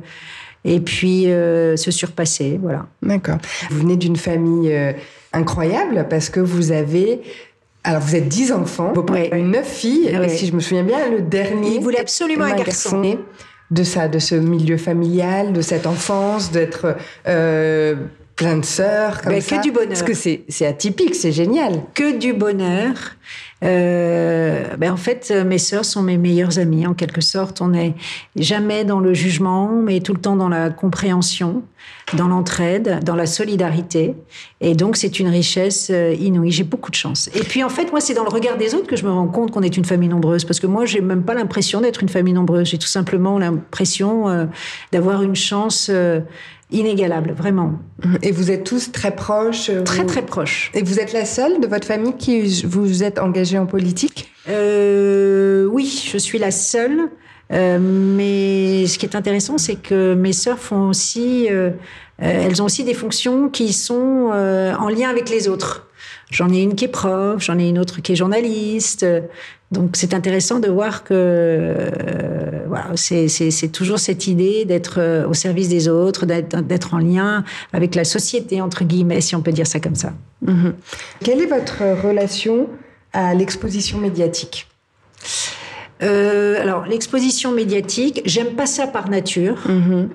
et 0.66 0.82
puis 0.82 1.24
se 1.26 1.92
surpasser, 1.92 2.60
voilà. 2.62 2.88
D'accord. 3.02 3.38
Vous 3.70 3.80
venez 3.80 3.96
d'une 3.96 4.18
famille 4.18 4.76
incroyable 5.32 6.08
parce 6.10 6.30
que 6.30 6.42
vous 6.42 6.72
avez 6.72 7.22
alors, 7.86 8.02
vous 8.02 8.16
êtes 8.16 8.28
dix 8.28 8.52
enfants, 8.52 8.94
avez 9.10 9.44
neuf 9.44 9.68
filles, 9.68 10.08
et 10.08 10.30
si 10.30 10.48
je 10.48 10.54
me 10.54 10.60
souviens 10.60 10.84
bien, 10.84 11.08
le 11.08 11.22
dernier. 11.22 11.76
Il 11.76 11.82
voulait 11.82 12.00
absolument 12.00 12.46
un 12.46 12.56
garçon. 12.56 13.20
de 13.70 13.84
ça, 13.84 14.08
de 14.08 14.18
ce 14.18 14.34
milieu 14.34 14.78
familial, 14.78 15.54
de 15.54 15.62
cette 15.62 15.86
enfance, 15.86 16.52
d'être 16.52 16.96
euh, 17.28 17.96
plein 18.36 18.58
de 18.58 18.66
sœurs 18.66 19.22
comme 19.22 19.34
Ben, 19.34 19.42
ça 19.42 19.58
que 19.58 19.64
du 19.64 19.72
bonheur. 19.72 19.90
Parce 19.90 20.04
que 20.04 20.14
c'est 20.14 20.44
c'est 20.50 20.66
atypique, 20.66 21.16
c'est 21.16 21.32
génial. 21.32 21.82
que 21.94 22.18
du 22.18 22.34
bonheur. 22.34 22.94
Euh, 23.64 24.76
ben 24.78 24.92
en 24.92 24.98
fait, 24.98 25.30
euh, 25.32 25.44
mes 25.46 25.58
sœurs 25.58 25.86
sont 25.86 26.04
mes 26.04 26.18
meilleures 26.18 26.60
amies, 26.60 26.86
en 26.86 26.94
quelque 26.94 27.22
sorte. 27.22 27.62
On 27.62 27.70
n'est 27.70 27.96
jamais 28.36 28.84
dans 28.84 29.00
le 29.00 29.14
jugement, 29.14 29.70
mais 29.70 30.02
tout 30.02 30.14
le 30.14 30.20
temps 30.20 30.36
dans 30.36 30.50
la 30.50 30.70
compréhension, 30.70 31.64
dans 32.14 32.28
l'entraide, 32.28 33.00
dans 33.04 33.16
la 33.16 33.26
solidarité. 33.26 34.14
Et 34.62 34.76
donc, 34.76 34.98
c'est 34.98 35.20
une 35.20 35.30
richesse 35.30 35.90
euh, 35.92 36.14
inouïe. 36.20 36.52
J'ai 36.52 36.64
beaucoup 36.64 36.92
de 36.92 36.96
chance. 36.96 37.30
Et 37.34 37.40
puis, 37.40 37.64
en 37.64 37.70
fait, 37.70 37.92
moi, 37.92 38.02
c'est 38.02 38.14
dans 38.14 38.24
le 38.24 38.30
regard 38.30 38.58
des 38.58 38.76
autres 38.76 38.88
que 38.88 38.98
je 38.98 39.06
me 39.06 39.12
rends 39.12 39.28
compte 39.28 39.52
qu'on 39.52 39.64
est 39.64 39.78
une 39.78 39.86
famille 39.86 40.10
nombreuse. 40.10 40.44
Parce 40.44 40.60
que 40.60 40.68
moi, 40.68 40.86
j'ai 40.86 41.02
même 41.02 41.24
pas 41.24 41.34
l'impression 41.34 41.82
d'être 41.82 42.04
une 42.04 42.10
famille 42.10 42.34
nombreuse. 42.34 42.68
J'ai 42.68 42.78
tout 42.78 42.88
simplement 42.88 43.40
l'impression 43.40 44.30
euh, 44.30 44.46
d'avoir 44.92 45.24
une 45.24 45.36
chance 45.36 45.88
euh, 45.90 46.20
inégalable, 46.72 47.32
vraiment. 47.34 47.74
Et 48.22 48.32
vous 48.32 48.52
êtes 48.52 48.64
tous 48.64 48.92
très 48.92 49.12
proches. 49.16 49.70
euh, 49.70 49.84
Très, 49.84 50.02
vous- 50.02 50.08
très 50.08 50.22
proche. 50.26 50.72
Et 50.74 50.82
vous 50.84 51.00
êtes 51.00 51.14
la 51.14 51.26
seule 51.26 51.60
de 51.60 51.68
votre 51.68 51.88
famille 51.88 52.14
qui 52.18 52.64
vous 52.66 53.04
êtes 53.04 53.20
engagée 53.20 53.58
en 53.60 53.66
politique? 53.66 54.32
Euh, 54.50 55.66
oui, 55.72 56.10
je 56.12 56.18
suis 56.18 56.38
la 56.40 56.52
seule. 56.52 57.10
Euh, 57.54 57.78
mais 57.80 58.88
ce 58.88 58.98
qui 58.98 59.06
est 59.06 59.16
intéressant, 59.16 59.58
c'est 59.60 59.76
que 59.76 60.16
mes 60.16 60.34
sœurs 60.34 60.58
font 60.58 60.90
aussi, 60.90 61.48
euh, 61.50 61.70
euh, 61.70 62.44
elles 62.48 62.60
ont 62.62 62.66
aussi 62.66 62.84
des 62.84 62.96
fonctions 62.96 63.50
qui 63.50 63.72
sont 63.72 64.32
en 64.34 64.90
lien 64.90 65.10
avec 65.10 65.30
les 65.30 65.48
autres. 65.48 65.88
J'en 66.32 66.52
ai 66.52 66.64
une 66.64 66.74
qui 66.74 66.86
est 66.86 66.90
prof, 66.90 67.36
j'en 67.44 67.60
ai 67.60 67.70
une 67.70 67.78
autre 67.78 68.02
qui 68.02 68.14
est 68.14 68.16
journaliste. 68.16 69.06
Donc 69.76 69.92
c'est 69.94 70.14
intéressant 70.14 70.60
de 70.60 70.70
voir 70.70 71.04
que 71.04 71.14
euh, 71.14 71.90
voilà, 72.68 72.88
c'est 72.96 73.72
toujours 73.72 74.00
cette 74.00 74.26
idée 74.28 74.66
d'être 74.66 74.96
euh, 75.00 75.28
au 75.28 75.34
service 75.34 75.70
des 75.70 75.88
autres, 75.88 76.26
d'être 76.26 76.94
en 76.94 76.98
lien 77.00 77.44
avec 77.74 77.94
la 77.96 78.04
société 78.06 78.62
entre 78.62 78.84
guillemets, 78.86 79.22
si 79.22 79.36
on 79.36 79.42
peut 79.42 79.52
dire 79.52 79.68
ça 79.68 79.80
comme 79.80 79.96
ça. 79.96 80.14
Mhm. 80.42 80.74
Quelle 81.24 81.42
est 81.42 81.46
votre 81.58 81.84
relation 82.08 82.68
à 83.14 83.34
l'exposition 83.34 83.98
médiatique? 84.00 84.68
Euh, 86.04 86.62
alors, 86.62 86.86
l'exposition 86.86 87.52
médiatique, 87.52 88.22
j'aime 88.26 88.54
pas 88.56 88.66
ça 88.66 88.88
par 88.88 89.10
nature, 89.10 89.58
Mhm. 89.68 90.10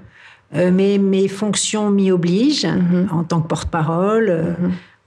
euh, 0.56 0.70
mais 0.72 0.98
mes 0.98 1.26
fonctions 1.28 1.90
m'y 1.90 2.10
obligent 2.12 2.66
en 3.10 3.24
tant 3.24 3.40
que 3.40 3.48
porte-parole, 3.48 4.56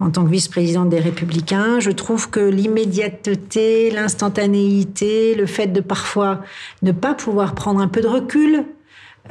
en 0.04 0.10
tant 0.10 0.26
que 0.26 0.30
vice-présidente 0.30 0.90
des 0.90 1.00
Républicains. 1.00 1.80
Je 1.80 1.92
trouve 1.92 2.30
que 2.30 2.42
l'immédiateté, 2.42 3.90
l'instantanéité, 3.90 5.34
le 5.34 5.46
fait 5.46 5.68
de 5.68 5.80
parfois 5.80 6.42
ne 6.82 6.92
pas 6.92 7.14
pouvoir 7.14 7.56
prendre 7.56 7.80
un 7.80 7.88
peu 7.88 8.02
de 8.02 8.08
recul, 8.08 8.66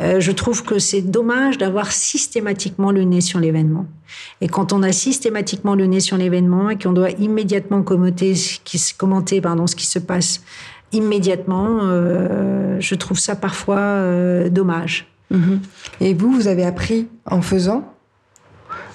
euh, 0.01 0.21
je 0.21 0.33
trouve 0.33 0.65
que 0.65 0.79
c'est 0.79 1.03
dommage 1.03 1.59
d'avoir 1.59 1.93
systématiquement 1.93 2.91
le 2.91 3.03
nez 3.05 3.21
sur 3.21 3.39
l'événement. 3.39 3.85
Et 4.41 4.49
quand 4.49 4.73
on 4.73 4.83
a 4.83 4.93
systématiquement 4.93 5.75
le 5.75 5.85
nez 5.85 6.01
sur 6.01 6.17
l'événement 6.17 6.71
et 6.71 6.79
qu'on 6.79 6.93
doit 6.93 7.11
immédiatement 7.11 7.83
commenter, 7.83 9.41
pardon, 9.43 9.67
ce 9.67 9.77
qui 9.77 9.87
se 9.87 9.99
passe 9.99 10.43
immédiatement, 10.93 11.81
euh, 11.83 12.79
je 12.81 12.95
trouve 12.95 13.19
ça 13.19 13.37
parfois 13.37 13.79
euh, 13.79 14.49
dommage. 14.49 15.07
Mhm. 15.31 15.61
Et 16.01 16.15
vous, 16.15 16.33
vous 16.33 16.49
avez 16.49 16.65
appris 16.65 17.09
en 17.27 17.43
faisant? 17.43 17.93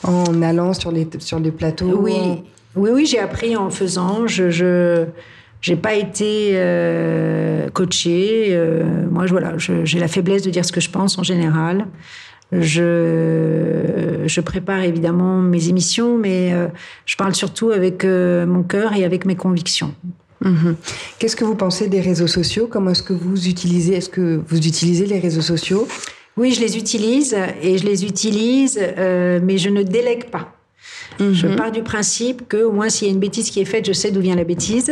En 0.08 0.42
allant 0.42 0.74
sur 0.74 0.92
les, 0.92 1.08
sur 1.20 1.40
les 1.40 1.52
plateaux 1.52 1.98
Oui, 2.00 2.14
en- 2.14 2.44
oui, 2.76 2.90
oui, 2.94 3.06
j'ai 3.06 3.20
appris 3.20 3.56
en 3.56 3.70
faisant. 3.70 4.26
Je, 4.28 4.50
je 4.50 5.06
j'ai 5.62 5.76
pas 5.76 5.96
été 5.96 6.52
euh, 6.54 7.68
coachée. 7.70 8.48
Euh, 8.52 8.84
moi, 9.10 9.26
je, 9.26 9.32
voilà, 9.32 9.54
j'ai 9.58 10.00
la 10.00 10.08
faiblesse 10.08 10.44
de 10.44 10.50
dire 10.50 10.64
ce 10.64 10.72
que 10.72 10.80
je 10.82 10.90
pense 10.90 11.18
en 11.18 11.24
général. 11.24 11.88
Je, 12.52 14.24
je 14.26 14.42
prépare 14.42 14.84
évidemment 14.84 15.42
mes 15.42 15.68
émissions, 15.70 16.18
mais 16.18 16.54
euh, 16.54 16.68
je 17.06 17.16
parle 17.18 17.36
surtout 17.36 17.72
avec 17.72 18.04
mon 18.06 18.64
cœur 18.64 18.94
et 18.94 19.04
avec 19.04 19.26
mes 19.26 19.36
convictions. 19.36 19.94
Mhm. 20.46 20.76
Qu'est-ce 21.18 21.36
que 21.36 21.44
vous 21.44 21.56
pensez 21.56 21.88
des 21.88 22.00
réseaux 22.00 22.28
sociaux? 22.28 22.68
Comment 22.70 22.92
est-ce 22.92 23.04
que 23.04 23.14
vous 23.14 23.48
utilisez 23.48 23.96
Est-ce 23.96 24.10
que 24.10 24.40
vous 24.48 24.58
utilisez 24.68 25.06
les 25.08 25.20
réseaux 25.20 25.42
sociaux? 25.42 25.88
Oui, 26.38 26.52
je 26.52 26.62
les 26.62 26.78
utilise 26.78 27.36
et 27.62 27.78
je 27.78 27.86
les 27.86 28.06
utilise, 28.06 28.80
euh, 28.80 29.40
mais 29.44 29.58
je 29.58 29.70
ne 29.70 29.84
délègue 29.84 30.30
pas. 30.30 30.54
Je 31.20 31.48
pars 31.48 31.72
du 31.72 31.82
principe 31.82 32.48
que 32.48 32.58
au 32.58 32.72
moins 32.72 32.90
s'il 32.90 33.08
y 33.08 33.10
a 33.10 33.14
une 33.14 33.20
bêtise 33.20 33.50
qui 33.50 33.60
est 33.60 33.66
faite, 33.66 33.88
je 33.88 33.94
sais 33.94 34.12
d'où 34.12 34.22
vient 34.22 34.36
la 34.36 34.44
bêtise. 34.44 34.92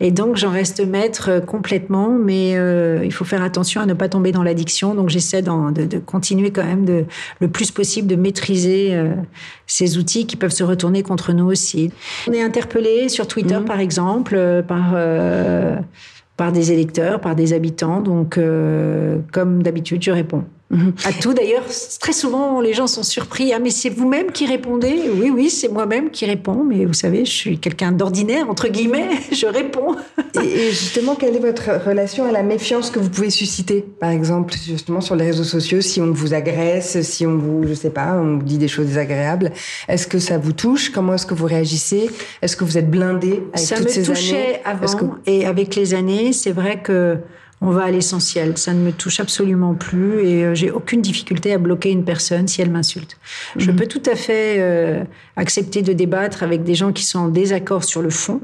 Et 0.00 0.10
donc 0.10 0.36
j'en 0.36 0.50
reste 0.50 0.84
maître 0.84 1.30
euh, 1.30 1.40
complètement, 1.40 2.10
mais 2.10 2.56
euh, 2.56 3.02
il 3.04 3.12
faut 3.12 3.24
faire 3.24 3.42
attention 3.42 3.80
à 3.80 3.86
ne 3.86 3.94
pas 3.94 4.08
tomber 4.08 4.32
dans 4.32 4.42
l'addiction. 4.42 4.94
Donc 4.94 5.08
j'essaie 5.10 5.42
de, 5.42 5.86
de 5.86 5.98
continuer 5.98 6.50
quand 6.50 6.64
même 6.64 6.84
de, 6.84 7.04
le 7.40 7.48
plus 7.48 7.70
possible 7.70 8.08
de 8.08 8.16
maîtriser 8.16 8.94
euh, 8.94 9.14
ces 9.66 9.98
outils 9.98 10.26
qui 10.26 10.36
peuvent 10.36 10.50
se 10.50 10.64
retourner 10.64 11.02
contre 11.02 11.32
nous 11.32 11.46
aussi. 11.46 11.90
On 12.26 12.32
est 12.32 12.42
interpellé 12.42 13.08
sur 13.08 13.28
Twitter 13.28 13.58
par 13.64 13.80
exemple 13.80 14.34
euh, 14.36 14.62
par 14.62 14.92
euh, 14.94 15.76
par 16.38 16.52
des 16.52 16.72
électeurs, 16.72 17.20
par 17.20 17.34
des 17.34 17.52
habitants. 17.52 18.00
Donc 18.00 18.38
euh, 18.38 19.18
comme 19.32 19.62
d'habitude, 19.62 20.02
je 20.02 20.12
réponds. 20.12 20.44
À 21.04 21.12
tout 21.12 21.32
d'ailleurs, 21.32 21.64
très 22.00 22.12
souvent 22.12 22.60
les 22.60 22.74
gens 22.74 22.86
sont 22.86 23.02
surpris. 23.02 23.52
Ah 23.54 23.58
mais 23.58 23.70
c'est 23.70 23.88
vous-même 23.88 24.32
qui 24.32 24.46
répondez? 24.46 24.94
Oui 25.14 25.30
oui, 25.30 25.48
c'est 25.50 25.68
moi-même 25.68 26.10
qui 26.10 26.26
réponds. 26.26 26.62
Mais 26.64 26.84
vous 26.84 26.92
savez, 26.92 27.24
je 27.24 27.30
suis 27.30 27.58
quelqu'un 27.58 27.92
d'ordinaire 27.92 28.48
entre 28.50 28.68
guillemets. 28.68 29.08
Je 29.32 29.46
réponds. 29.46 29.96
et, 30.42 30.70
justement, 30.70 31.14
quelle 31.14 31.36
est 31.36 31.40
votre 31.40 31.70
relation 31.86 32.24
à 32.26 32.32
la 32.32 32.42
méfiance 32.42 32.90
que 32.90 32.98
vous 32.98 33.08
pouvez 33.08 33.30
susciter 33.30 33.84
Par 34.00 34.10
exemple, 34.10 34.54
justement 34.66 35.00
sur 35.00 35.16
les 35.16 35.24
réseaux 35.26 35.44
sociaux, 35.44 35.80
si 35.80 36.00
on 36.00 36.12
vous 36.12 36.34
agresse, 36.34 37.00
si 37.02 37.26
on 37.26 37.36
vous, 37.36 37.64
je 37.66 37.74
sais 37.74 37.90
pas, 37.90 38.14
on 38.20 38.36
vous 38.38 38.42
dit 38.44 38.58
des 38.58 38.68
choses 38.68 38.86
désagréables, 38.86 39.52
est-ce 39.88 40.06
que 40.06 40.18
ça 40.18 40.38
vous 40.38 40.52
touche? 40.52 40.90
Comment 40.90 41.14
est-ce 41.14 41.26
que 41.26 41.34
vous 41.34 41.46
réagissez? 41.46 42.10
Est-ce 42.42 42.56
que 42.56 42.64
vous 42.64 42.76
êtes 42.78 42.90
blindé 42.90 43.42
avec 43.54 43.66
Ça 43.66 43.76
toutes 43.76 43.86
me 43.86 43.90
ces 43.90 44.02
touchait 44.02 44.36
années? 44.36 44.60
Avant 44.64 44.84
Est-ce 44.84 44.96
que- 44.96 45.04
et 45.26 45.46
avec 45.46 45.74
les 45.76 45.94
années, 45.94 46.32
c'est 46.32 46.52
vrai 46.52 46.80
que 46.82 47.16
on 47.60 47.70
va 47.70 47.84
à 47.84 47.90
l'essentiel. 47.90 48.56
Ça 48.56 48.72
ne 48.72 48.80
me 48.80 48.92
touche 48.92 49.20
absolument 49.20 49.74
plus 49.74 50.24
et 50.24 50.44
euh, 50.44 50.54
j'ai 50.54 50.70
aucune 50.70 51.02
difficulté 51.02 51.52
à 51.52 51.58
bloquer 51.58 51.90
une 51.90 52.04
personne 52.04 52.46
si 52.46 52.62
elle 52.62 52.70
m'insulte. 52.70 53.18
Je 53.56 53.70
peux 53.70 53.86
tout 53.86 54.02
à 54.10 54.14
fait 54.14 54.56
euh, 54.58 55.02
accepter 55.36 55.82
de 55.82 55.92
débattre 55.92 56.42
avec 56.42 56.62
des 56.62 56.74
gens 56.74 56.92
qui 56.92 57.04
sont 57.04 57.18
en 57.18 57.28
désaccord 57.28 57.84
sur 57.84 58.02
le 58.02 58.10
fond, 58.10 58.40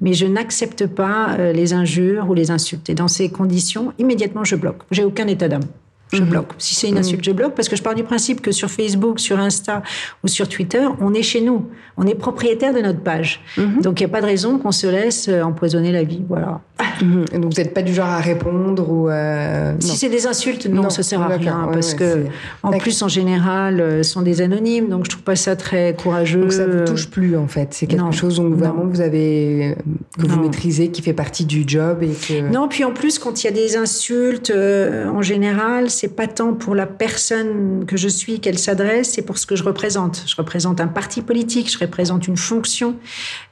mais 0.00 0.14
je 0.14 0.26
n'accepte 0.26 0.86
pas 0.86 1.36
euh, 1.38 1.52
les 1.52 1.72
injures 1.72 2.28
ou 2.28 2.34
les 2.34 2.50
insultes. 2.50 2.88
Et 2.90 2.94
dans 2.94 3.08
ces 3.08 3.28
conditions, 3.28 3.92
immédiatement, 3.98 4.44
je 4.44 4.56
bloque. 4.56 4.82
J'ai 4.90 5.04
aucun 5.04 5.26
état 5.26 5.48
d'âme. 5.48 5.64
Je 6.12 6.22
bloque. 6.22 6.52
Si 6.58 6.74
c'est 6.74 6.88
une 6.88 6.98
insulte, 6.98 7.24
je 7.24 7.32
bloque 7.32 7.54
parce 7.54 7.68
que 7.68 7.76
je 7.76 7.82
pars 7.82 7.94
du 7.94 8.04
principe 8.04 8.40
que 8.40 8.52
sur 8.52 8.70
Facebook, 8.70 9.18
sur 9.18 9.38
Insta 9.38 9.82
ou 10.22 10.28
sur 10.28 10.48
Twitter, 10.48 10.86
on 11.00 11.12
est 11.14 11.22
chez 11.22 11.40
nous. 11.40 11.66
On 11.96 12.06
est 12.06 12.14
propriétaire 12.14 12.72
de 12.72 12.80
notre 12.80 13.00
page. 13.00 13.42
Donc 13.56 14.00
il 14.00 14.04
n'y 14.04 14.10
a 14.10 14.12
pas 14.12 14.20
de 14.20 14.26
raison 14.26 14.58
qu'on 14.58 14.72
se 14.72 14.86
laisse 14.86 15.28
euh, 15.28 15.42
empoisonner 15.42 15.92
la 15.92 16.04
vie. 16.04 16.22
Voilà. 16.28 16.60
Mhm. 17.00 17.24
Donc 17.40 17.54
vous 17.54 17.60
n'êtes 17.62 17.72
pas 17.72 17.82
du 17.82 17.94
genre 17.94 18.08
à 18.08 18.18
répondre 18.18 18.90
ou 18.90 19.08
euh. 19.08 19.74
Si 19.78 19.96
c'est 19.96 20.08
des 20.08 20.26
insultes, 20.26 20.66
non, 20.66 20.82
Non, 20.82 20.90
ça 20.90 21.04
sert 21.04 21.22
à 21.22 21.28
rien 21.28 21.66
ouais, 21.66 21.72
parce 21.74 21.92
ouais, 21.92 21.98
que 21.98 22.12
c'est- 22.24 22.30
en 22.64 22.72
plus 22.78 23.00
en 23.02 23.08
général, 23.08 23.80
euh, 23.80 24.02
ce 24.02 24.10
sont 24.12 24.22
des 24.22 24.40
anonymes, 24.40 24.88
donc 24.88 25.04
je 25.04 25.10
trouve 25.10 25.22
pas 25.22 25.36
ça 25.36 25.54
très 25.54 25.94
courageux. 25.94 26.40
Donc 26.40 26.52
ça 26.52 26.66
vous 26.66 26.84
touche 26.84 27.08
plus 27.10 27.36
en 27.36 27.46
fait. 27.46 27.68
C'est 27.74 27.86
quelque 27.86 28.00
non, 28.00 28.10
chose 28.10 28.36
dont 28.36 28.50
vraiment 28.50 28.86
vous 28.86 29.00
avez 29.00 29.76
que 30.20 30.26
vous 30.26 30.40
maîtrisez, 30.40 30.88
qui 30.90 31.00
fait 31.02 31.12
partie 31.12 31.44
du 31.44 31.62
job 31.66 32.02
et 32.02 32.08
que. 32.08 32.50
Non, 32.52 32.66
puis 32.66 32.82
en 32.84 32.92
plus, 32.92 33.20
quand 33.20 33.44
il 33.44 33.46
y 33.46 33.50
a 33.50 33.52
des 33.52 33.76
insultes, 33.76 34.50
euh, 34.50 35.08
en 35.08 35.22
général, 35.22 35.90
c'est 35.90 36.16
pas 36.16 36.26
tant 36.26 36.54
pour 36.54 36.74
la 36.74 36.86
personne 36.86 37.84
que 37.86 37.96
je 37.96 38.08
suis 38.08 38.40
qu'elle 38.40 38.58
s'adresse, 38.58 39.10
c'est 39.12 39.22
pour 39.22 39.38
ce 39.38 39.46
que 39.46 39.54
je 39.54 39.62
représente. 39.62 40.24
Je 40.26 40.34
représente 40.34 40.80
un 40.80 40.88
parti 40.88 41.22
politique, 41.22 41.70
je 41.72 41.78
représente 41.78 42.26
une 42.26 42.36
fonction. 42.36 42.96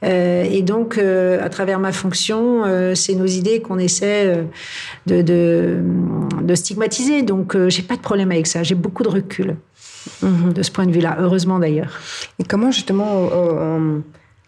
Euh, 0.03 0.43
et 0.43 0.61
donc, 0.61 0.97
euh, 0.97 1.41
à 1.43 1.49
travers 1.49 1.79
ma 1.79 1.93
fonction, 1.93 2.63
euh, 2.65 2.95
c'est 3.13 3.19
nos 3.19 3.27
idées 3.27 3.61
qu'on 3.61 3.77
essaie 3.77 4.25
euh, 4.27 4.43
de, 5.05 5.21
de, 5.21 5.79
de 6.41 6.55
stigmatiser. 6.55 7.21
Donc, 7.21 7.55
euh, 7.55 7.69
j'ai 7.69 7.83
pas 7.83 7.95
de 7.95 8.01
problème 8.01 8.31
avec 8.31 8.47
ça. 8.47 8.63
J'ai 8.63 8.75
beaucoup 8.75 9.03
de 9.03 9.09
recul 9.09 9.55
Mhm. 10.21 10.51
de 10.51 10.63
ce 10.63 10.69
point 10.69 10.85
de 10.85 10.91
vue-là. 10.91 11.15
Heureusement 11.19 11.59
d'ailleurs. 11.59 11.97
Et 12.37 12.43
comment 12.43 12.71
justement, 12.71 13.27
à 13.27 13.79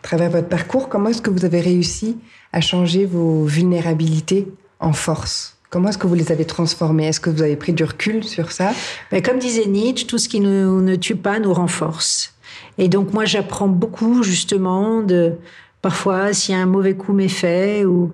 travers 0.02 0.30
votre 0.30 0.50
parcours, 0.50 0.90
comment 0.90 1.08
est-ce 1.10 1.22
que 1.22 1.30
vous 1.30 1.46
avez 1.46 1.62
réussi 1.62 2.18
à 2.52 2.60
changer 2.60 3.06
vos 3.06 3.46
vulnérabilités 3.46 4.48
en 4.82 4.92
force? 4.92 5.56
Comment 5.70 5.88
est-ce 5.90 5.98
que 5.98 6.08
vous 6.08 6.16
les 6.16 6.32
avez 6.34 6.44
transformées? 6.44 7.08
Est-ce 7.08 7.22
que 7.22 7.30
vous 7.30 7.42
avez 7.42 7.56
pris 7.56 7.72
du 7.72 7.86
recul 7.86 8.26
sur 8.26 8.52
ça? 8.52 8.72
Ben, 9.12 9.22
comme 9.22 9.40
disait 9.40 9.66
Nietzsche, 9.66 10.06
tout 10.06 10.18
ce 10.18 10.28
qui 10.28 10.42
ne, 10.42 10.82
ne 10.82 10.96
tue 10.96 11.16
pas 11.16 11.40
nous 11.40 11.54
renforce. 11.54 12.34
Et 12.78 12.90
donc 12.90 13.14
moi, 13.14 13.24
j'apprends 13.24 13.70
beaucoup 13.70 14.24
justement 14.24 15.02
de 15.04 15.36
parfois 15.82 16.34
si 16.34 16.54
un 16.54 16.66
mauvais 16.66 16.96
coup 16.96 17.14
m'est 17.14 17.30
fait 17.30 17.86
ou 17.86 18.12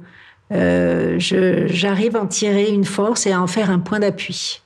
euh, 0.51 1.15
j'arrive 1.19 2.15
à 2.15 2.21
en 2.21 2.27
tirer 2.27 2.69
une 2.69 2.85
force 2.85 3.25
et 3.25 3.31
à 3.31 3.41
en 3.41 3.47
faire 3.47 3.69
un 3.69 3.79
point 3.79 3.99
d'appui. 3.99 4.61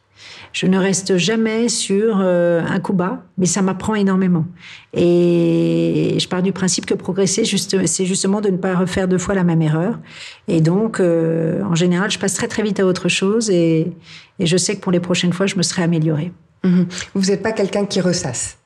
Je 0.55 0.67
ne 0.67 0.77
reste 0.77 1.17
jamais 1.17 1.67
sur 1.67 2.21
euh, 2.21 2.61
un 2.65 2.79
coup 2.79 2.93
bas, 2.93 3.23
mais 3.37 3.45
ça 3.45 3.61
m'apprend 3.61 3.93
énormément. 3.93 4.45
Et 4.93 6.15
je 6.17 6.27
pars 6.29 6.41
du 6.41 6.53
principe 6.53 6.85
que 6.85 6.93
progresser, 6.93 7.43
c'est 7.43 8.05
justement 8.05 8.39
de 8.39 8.49
ne 8.49 8.55
pas 8.55 8.73
refaire 8.73 9.09
deux 9.09 9.17
fois 9.17 9.35
la 9.35 9.43
même 9.43 9.61
erreur. 9.61 9.99
Et 10.47 10.61
donc, 10.61 11.01
euh, 11.01 11.61
en 11.63 11.75
général, 11.75 12.09
je 12.09 12.17
passe 12.17 12.35
très 12.35 12.47
très 12.47 12.63
vite 12.63 12.79
à 12.79 12.85
autre 12.85 13.09
chose 13.09 13.49
et, 13.49 13.91
je 14.39 14.55
sais 14.55 14.77
que 14.77 14.81
pour 14.81 14.93
les 14.93 15.01
prochaines 15.01 15.33
fois, 15.33 15.45
je 15.45 15.57
me 15.57 15.61
serai 15.61 15.83
améliorée. 15.83 16.31
Mhm. 16.63 16.87
Vous 17.15 17.25
n'êtes 17.29 17.43
pas 17.43 17.51
quelqu'un 17.51 17.85
qui 17.85 17.99
ressasse 17.99 18.57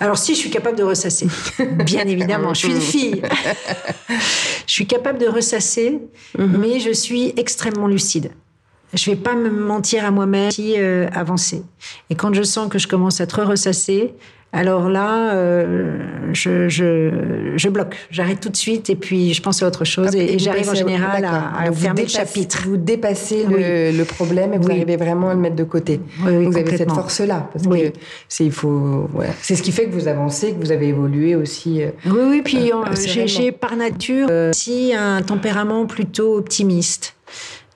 alors 0.00 0.18
si, 0.18 0.34
je 0.34 0.40
suis 0.40 0.50
capable 0.50 0.76
de 0.76 0.82
ressasser, 0.82 1.26
bien 1.84 2.06
évidemment. 2.06 2.54
je 2.54 2.60
suis 2.60 2.72
une 2.72 2.80
fille. 2.80 3.22
je 4.66 4.72
suis 4.72 4.86
capable 4.86 5.18
de 5.18 5.26
ressasser, 5.26 6.00
mhm. 6.38 6.56
mais 6.58 6.80
je 6.80 6.90
suis 6.90 7.32
extrêmement 7.36 7.86
lucide. 7.86 8.32
Je 8.94 9.10
vais 9.10 9.16
pas 9.16 9.34
me 9.34 9.50
mentir 9.50 10.04
à 10.04 10.10
moi-même 10.10 10.50
si 10.50 10.74
euh, 10.76 11.08
avancer. 11.12 11.62
Et 12.10 12.14
quand 12.14 12.34
je 12.34 12.42
sens 12.42 12.68
que 12.68 12.78
je 12.78 12.88
commence 12.88 13.20
à 13.20 13.26
trop 13.26 13.44
ressasser, 13.44 14.14
alors 14.52 14.88
là, 14.88 15.32
euh, 15.34 15.98
je, 16.32 16.68
je, 16.68 17.52
je, 17.54 17.68
bloque. 17.68 17.94
J'arrête 18.10 18.40
tout 18.40 18.48
de 18.48 18.56
suite 18.56 18.90
et 18.90 18.96
puis 18.96 19.32
je 19.32 19.40
pense 19.40 19.62
à 19.62 19.66
autre 19.68 19.84
chose. 19.84 20.14
et, 20.16 20.40
j'arrive 20.40 20.68
en 20.68 20.74
général 20.74 21.24
à, 21.24 21.56
à 21.56 21.72
fermer 21.72 22.02
le 22.02 22.08
chapitre. 22.08 22.64
Vous 22.66 22.76
dépassez 22.76 23.44
le, 23.48 23.96
le, 23.96 24.04
problème 24.04 24.52
et 24.52 24.58
vous 24.58 24.68
arrivez 24.68 24.96
vraiment 24.96 25.30
à 25.30 25.34
le 25.34 25.40
mettre 25.40 25.54
de 25.54 25.62
côté. 25.62 26.00
Oui, 26.26 26.46
vous 26.46 26.56
avez 26.56 26.76
cette 26.76 26.90
force-là. 26.90 27.48
Parce 27.52 27.64
que 27.64 27.92
c'est, 28.28 28.44
il 28.44 28.50
faut, 28.50 29.08
voilà. 29.12 29.30
c'est 29.40 29.54
ce 29.54 29.62
qui 29.62 29.70
fait 29.70 29.84
que 29.84 29.92
vous 29.92 30.08
avancez, 30.08 30.52
que 30.52 30.60
vous 30.60 30.72
avez 30.72 30.88
évolué 30.88 31.36
aussi. 31.36 31.84
Euh, 31.84 31.90
oui, 32.06 32.20
oui. 32.28 32.42
Puis 32.44 32.72
euh, 32.72 33.26
j'ai 33.26 33.52
par 33.52 33.76
nature 33.76 34.28
aussi 34.50 34.92
un 34.98 35.22
tempérament 35.22 35.86
plutôt 35.86 36.36
optimiste. 36.36 37.14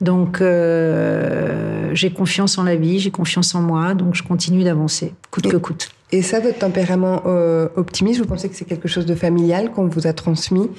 Donc, 0.01 0.41
euh, 0.41 1.89
j'ai 1.93 2.11
confiance 2.11 2.57
en 2.57 2.63
la 2.63 2.75
vie, 2.75 2.99
j'ai 2.99 3.11
confiance 3.11 3.55
en 3.55 3.61
moi, 3.61 3.93
donc 3.93 4.15
je 4.15 4.23
continue 4.23 4.63
d'avancer, 4.63 5.13
coûte 5.31 5.47
que 5.47 5.57
coûte. 5.57 5.89
Et 6.11 6.21
ça, 6.21 6.39
votre 6.39 6.59
tempérament 6.59 7.23
euh, 7.25 7.67
optimiste, 7.75 8.19
vous 8.19 8.27
pensez 8.27 8.49
que 8.49 8.55
c'est 8.55 8.65
quelque 8.65 8.87
chose 8.87 9.05
de 9.05 9.15
familial 9.15 9.71
qu'on 9.71 9.87
vous 9.87 10.07
a 10.07 10.13
transmis? 10.13 10.69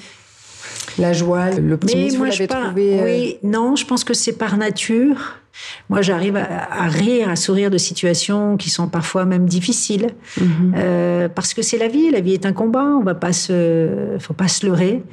La 0.97 1.13
joie, 1.13 1.51
l'optimisme, 1.51 2.17
vous 2.17 2.23
l'avez 2.23 2.47
trouvé 2.47 2.99
euh, 2.99 3.03
Oui, 3.03 3.37
non, 3.43 3.75
je 3.75 3.85
pense 3.85 4.03
que 4.03 4.13
c'est 4.13 4.33
par 4.33 4.57
nature. 4.57 5.35
Moi, 5.89 6.01
j'arrive 6.01 6.37
à, 6.37 6.87
rire, 6.87 7.29
à 7.29 7.35
sourire 7.35 7.69
de 7.69 7.77
situations 7.77 8.57
qui 8.57 8.69
sont 8.69 8.87
parfois 8.87 9.25
même 9.25 9.47
difficiles, 9.47 10.09
mhm. 10.39 10.73
euh, 10.75 11.29
parce 11.29 11.53
que 11.53 11.61
c'est 11.61 11.77
la 11.77 11.87
vie. 11.87 12.09
La 12.11 12.21
vie 12.21 12.33
est 12.33 12.45
un 12.45 12.53
combat. 12.53 12.83
On 12.83 13.03
va 13.03 13.15
pas 13.15 13.33
se, 13.33 14.17
faut 14.19 14.33
pas 14.33 14.47
se 14.47 14.65
leurrer. 14.65 15.03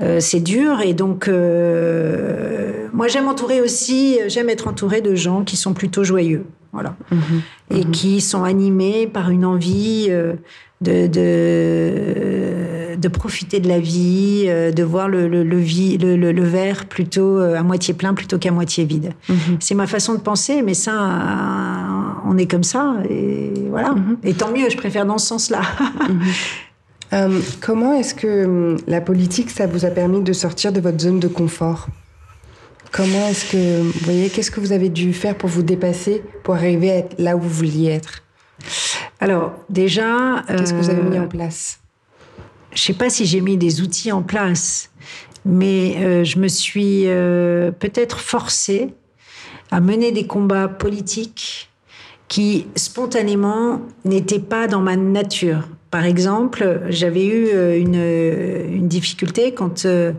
Euh, 0.00 0.20
c'est 0.20 0.40
dur 0.40 0.80
et 0.80 0.94
donc 0.94 1.26
euh, 1.26 2.86
moi 2.92 3.08
j'aime 3.08 3.26
entourer 3.26 3.60
aussi, 3.60 4.18
j'aime 4.28 4.48
être 4.48 4.68
entourée 4.68 5.00
de 5.00 5.16
gens 5.16 5.42
qui 5.42 5.56
sont 5.56 5.72
plutôt 5.72 6.04
joyeux, 6.04 6.44
voilà, 6.72 6.94
mhm. 7.10 7.42
et 7.70 7.84
mhm. 7.84 7.90
qui 7.90 8.20
sont 8.20 8.44
animés 8.44 9.08
par 9.08 9.30
une 9.30 9.44
envie 9.44 10.06
euh, 10.08 10.34
de, 10.80 11.08
de, 11.08 12.96
de 12.96 13.08
profiter 13.08 13.58
de 13.58 13.66
la 13.66 13.80
vie, 13.80 14.46
de 14.46 14.82
voir 14.84 15.08
le, 15.08 15.26
le, 15.26 15.42
le, 15.42 16.32
le 16.32 16.42
verre 16.44 16.86
plutôt 16.86 17.38
à 17.38 17.64
moitié 17.64 17.92
plein 17.92 18.14
plutôt 18.14 18.38
qu'à 18.38 18.52
moitié 18.52 18.84
vide. 18.84 19.14
Mhm. 19.28 19.56
C'est 19.58 19.74
ma 19.74 19.88
façon 19.88 20.14
de 20.14 20.20
penser, 20.20 20.62
mais 20.62 20.74
ça, 20.74 20.94
on 22.24 22.38
est 22.38 22.46
comme 22.46 22.62
ça 22.62 22.94
et 23.10 23.50
voilà. 23.68 23.96
Et 24.22 24.34
tant 24.34 24.52
mieux, 24.52 24.70
je 24.70 24.76
préfère 24.76 25.06
dans 25.06 25.18
ce 25.18 25.26
sens-là. 25.26 25.62
Euh, 27.12 27.40
comment 27.60 27.94
est-ce 27.94 28.14
que 28.14 28.44
hum, 28.44 28.76
la 28.86 29.00
politique, 29.00 29.50
ça 29.50 29.66
vous 29.66 29.84
a 29.84 29.90
permis 29.90 30.22
de 30.22 30.32
sortir 30.32 30.72
de 30.72 30.80
votre 30.80 31.00
zone 31.00 31.20
de 31.20 31.28
confort? 31.28 31.88
Comment 32.92 33.28
est-ce 33.28 33.52
que, 33.52 33.82
vous 33.82 34.04
voyez, 34.04 34.30
qu'est-ce 34.30 34.50
que 34.50 34.60
vous 34.60 34.72
avez 34.72 34.88
dû 34.88 35.12
faire 35.12 35.36
pour 35.36 35.48
vous 35.48 35.62
dépasser, 35.62 36.22
pour 36.42 36.54
arriver 36.54 36.90
à 36.90 36.96
être 36.96 37.18
là 37.18 37.36
où 37.36 37.40
vous 37.40 37.48
vouliez 37.48 37.90
être? 37.90 38.22
Alors, 39.20 39.52
déjà... 39.68 40.42
Qu'est-ce 40.48 40.72
que 40.72 40.78
vous 40.78 40.90
avez 40.90 41.02
mis 41.02 41.18
en 41.18 41.24
euh, 41.24 41.26
place? 41.26 41.80
Je 42.72 42.82
ne 42.82 42.86
sais 42.86 42.94
pas 42.94 43.10
si 43.10 43.26
j'ai 43.26 43.40
mis 43.40 43.56
des 43.56 43.80
outils 43.82 44.12
en 44.12 44.22
place, 44.22 44.90
mais 45.44 45.96
euh, 45.98 46.24
je 46.24 46.38
me 46.38 46.48
suis 46.48 47.04
peut-être 47.78 48.20
forcée 48.20 48.94
à 49.70 49.80
mener 49.80 50.12
des 50.12 50.26
combats 50.26 50.68
politiques 50.68 51.70
qui 52.28 52.66
spontanément 52.76 53.80
n'étaient 54.04 54.38
pas 54.38 54.66
dans 54.66 54.80
ma 54.80 54.96
nature. 54.96 55.68
Par 55.90 56.04
exemple, 56.04 56.82
j'avais 56.88 57.24
eu 57.24 57.48
euh, 57.48 57.78
une, 57.78 58.74
une, 58.74 58.88
difficulté 58.88 59.54
quand 59.54 59.86
euh, 59.86 60.12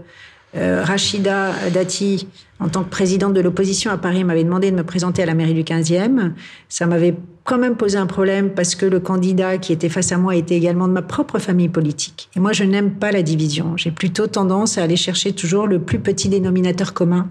euh, 0.55 0.83
Rachida 0.83 1.53
Dati, 1.71 2.27
en 2.59 2.69
tant 2.69 2.83
que 2.83 2.89
présidente 2.89 3.33
de 3.33 3.41
l'opposition 3.41 3.91
à 3.91 3.97
Paris, 3.97 4.23
m'avait 4.23 4.43
demandé 4.43 4.71
de 4.71 4.75
me 4.75 4.83
présenter 4.83 5.21
à 5.21 5.27
la 5.27 5.35
mairie 5.35 5.53
du 5.53 5.63
15e. 5.63 6.33
Ça 6.69 6.87
m'avait 6.87 7.15
quand 7.49 7.57
même 7.57 7.75
posé 7.75 7.97
un 7.97 8.05
problème 8.05 8.51
parce 8.51 8.75
que 8.75 8.85
le 8.85 8.99
candidat 8.99 9.57
qui 9.57 9.73
était 9.73 9.89
face 9.89 10.11
à 10.11 10.19
moi 10.19 10.35
était 10.35 10.55
également 10.55 10.87
de 10.87 10.93
ma 10.93 11.01
propre 11.01 11.39
famille 11.39 11.67
politique. 11.67 12.29
Et 12.35 12.39
moi, 12.39 12.53
je 12.53 12.63
n'aime 12.63 12.91
pas 12.91 13.11
la 13.11 13.23
division. 13.23 13.75
J'ai 13.75 13.89
plutôt 13.89 14.27
tendance 14.27 14.77
à 14.77 14.83
aller 14.83 14.95
chercher 14.95 15.31
toujours 15.33 15.65
le 15.65 15.79
plus 15.79 15.97
petit 15.97 16.29
dénominateur 16.29 16.93
commun 16.93 17.27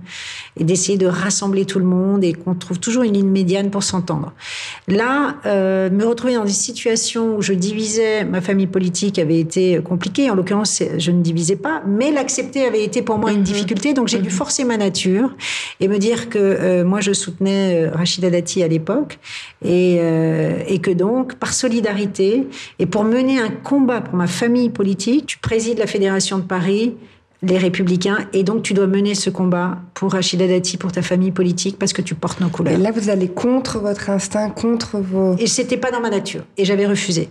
et 0.58 0.64
d'essayer 0.64 0.98
de 0.98 1.06
rassembler 1.06 1.66
tout 1.66 1.78
le 1.78 1.84
monde 1.84 2.24
et 2.24 2.32
qu'on 2.32 2.56
trouve 2.56 2.80
toujours 2.80 3.04
une 3.04 3.12
ligne 3.12 3.28
médiane 3.28 3.70
pour 3.70 3.84
s'entendre. 3.84 4.32
Là, 4.88 5.36
euh, 5.46 5.88
me 5.88 6.04
retrouver 6.04 6.34
dans 6.34 6.44
des 6.44 6.50
situations 6.50 7.36
où 7.36 7.42
je 7.42 7.52
divisais 7.52 8.24
ma 8.24 8.40
famille 8.40 8.66
politique 8.66 9.20
avait 9.20 9.38
été 9.38 9.80
compliqué. 9.84 10.30
En 10.30 10.34
l'occurrence, 10.34 10.82
je 10.98 11.10
ne 11.12 11.22
divisais 11.22 11.54
pas, 11.54 11.80
mais 11.86 12.10
l'accepter 12.10 12.64
avait 12.64 12.82
été 12.82 13.02
pour 13.02 13.18
moi 13.18 13.30
une 13.30 13.38
mhm. 13.38 13.44
difficulté. 13.44 13.94
Donc 13.94 14.08
j'ai 14.08 14.18
dû 14.18 14.30
mhm. 14.30 14.34
forcer 14.34 14.64
ma 14.64 14.78
nature 14.78 15.36
et 15.78 15.86
me 15.86 15.98
dire 15.98 16.28
que 16.28 16.38
euh, 16.40 16.84
moi, 16.84 17.00
je 17.00 17.12
soutenais 17.12 17.84
euh, 17.84 17.90
Rachida 17.94 18.30
Dati 18.30 18.64
à 18.64 18.68
l'époque 18.68 19.20
et 19.64 20.07
euh, 20.08 20.62
et 20.66 20.78
que 20.78 20.90
donc, 20.90 21.34
par 21.34 21.52
solidarité 21.52 22.46
et 22.78 22.86
pour 22.86 23.04
mener 23.04 23.38
un 23.38 23.50
combat 23.50 24.00
pour 24.00 24.16
ma 24.16 24.26
famille 24.26 24.70
politique, 24.70 25.26
tu 25.26 25.38
présides 25.38 25.78
la 25.78 25.86
Fédération 25.86 26.38
de 26.38 26.42
Paris, 26.42 26.94
les 27.42 27.58
Républicains, 27.58 28.18
et 28.32 28.42
donc 28.42 28.62
tu 28.62 28.74
dois 28.74 28.86
mener 28.86 29.14
ce 29.14 29.30
combat 29.30 29.78
pour 29.94 30.12
Rachida 30.12 30.48
Dati, 30.48 30.76
pour 30.76 30.90
ta 30.90 31.02
famille 31.02 31.30
politique, 31.30 31.78
parce 31.78 31.92
que 31.92 32.02
tu 32.02 32.14
portes 32.14 32.40
nos 32.40 32.48
couleurs. 32.48 32.74
Et 32.74 32.78
là, 32.78 32.90
vous 32.90 33.10
allez 33.10 33.28
contre 33.28 33.78
votre 33.78 34.10
instinct, 34.10 34.50
contre 34.50 34.98
vos... 34.98 35.36
Et 35.36 35.46
c'était 35.46 35.76
pas 35.76 35.90
dans 35.90 36.00
ma 36.00 36.10
nature, 36.10 36.42
et 36.56 36.64
j'avais 36.64 36.86
refusé. 36.86 37.28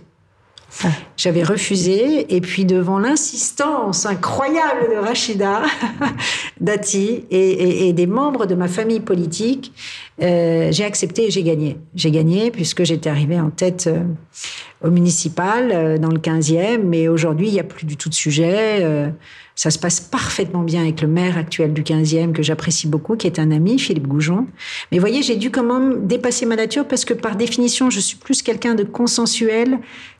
Ah. 0.84 0.88
J'avais 1.16 1.42
refusé, 1.42 2.34
et 2.34 2.40
puis 2.40 2.64
devant 2.64 2.98
l'insistance 2.98 4.04
incroyable 4.04 4.90
de 4.90 4.96
Rachida 4.96 5.62
Dati 6.60 7.24
et, 7.30 7.92
des 7.94 8.06
membres 8.06 8.44
de 8.44 8.54
ma 8.54 8.68
famille 8.68 9.00
politique, 9.00 9.72
euh, 10.22 10.68
j'ai 10.70 10.84
accepté 10.84 11.26
et 11.26 11.30
j'ai 11.30 11.42
gagné. 11.42 11.78
J'ai 11.94 12.10
gagné 12.10 12.50
puisque 12.50 12.84
j'étais 12.84 13.08
arrivée 13.08 13.40
en 13.40 13.50
tête 13.50 13.86
euh, 13.86 14.02
au 14.84 14.90
municipal 14.90 15.70
euh, 15.72 15.98
dans 15.98 16.10
le 16.10 16.18
15e, 16.18 16.82
mais 16.84 17.08
aujourd'hui, 17.08 17.48
il 17.48 17.54
n'y 17.54 17.60
a 17.60 17.64
plus 17.64 17.86
du 17.86 17.96
tout 17.96 18.10
de 18.10 18.14
sujet. 18.14 19.12
ça 19.54 19.70
se 19.70 19.78
passe 19.78 20.00
parfaitement 20.00 20.62
bien 20.62 20.82
avec 20.82 21.00
le 21.00 21.08
maire 21.08 21.38
actuel 21.38 21.72
du 21.72 21.82
15e, 21.82 22.32
que 22.32 22.42
j'apprécie 22.42 22.86
beaucoup, 22.86 23.16
qui 23.16 23.26
est 23.26 23.38
un 23.38 23.50
ami, 23.50 23.78
Philippe 23.78 24.06
Goujon. 24.06 24.46
Mais 24.92 24.98
voyez, 24.98 25.22
j'ai 25.22 25.36
dû 25.36 25.50
quand 25.50 25.64
même 25.64 26.06
dépasser 26.06 26.44
ma 26.44 26.56
nature 26.56 26.86
parce 26.86 27.06
que 27.06 27.14
par 27.14 27.36
définition, 27.36 27.90
je 27.90 28.00
suis 28.00 28.18
plus 28.18 28.42
quelqu'un 28.42 28.74
de 28.74 28.84
consensuel 28.84 29.78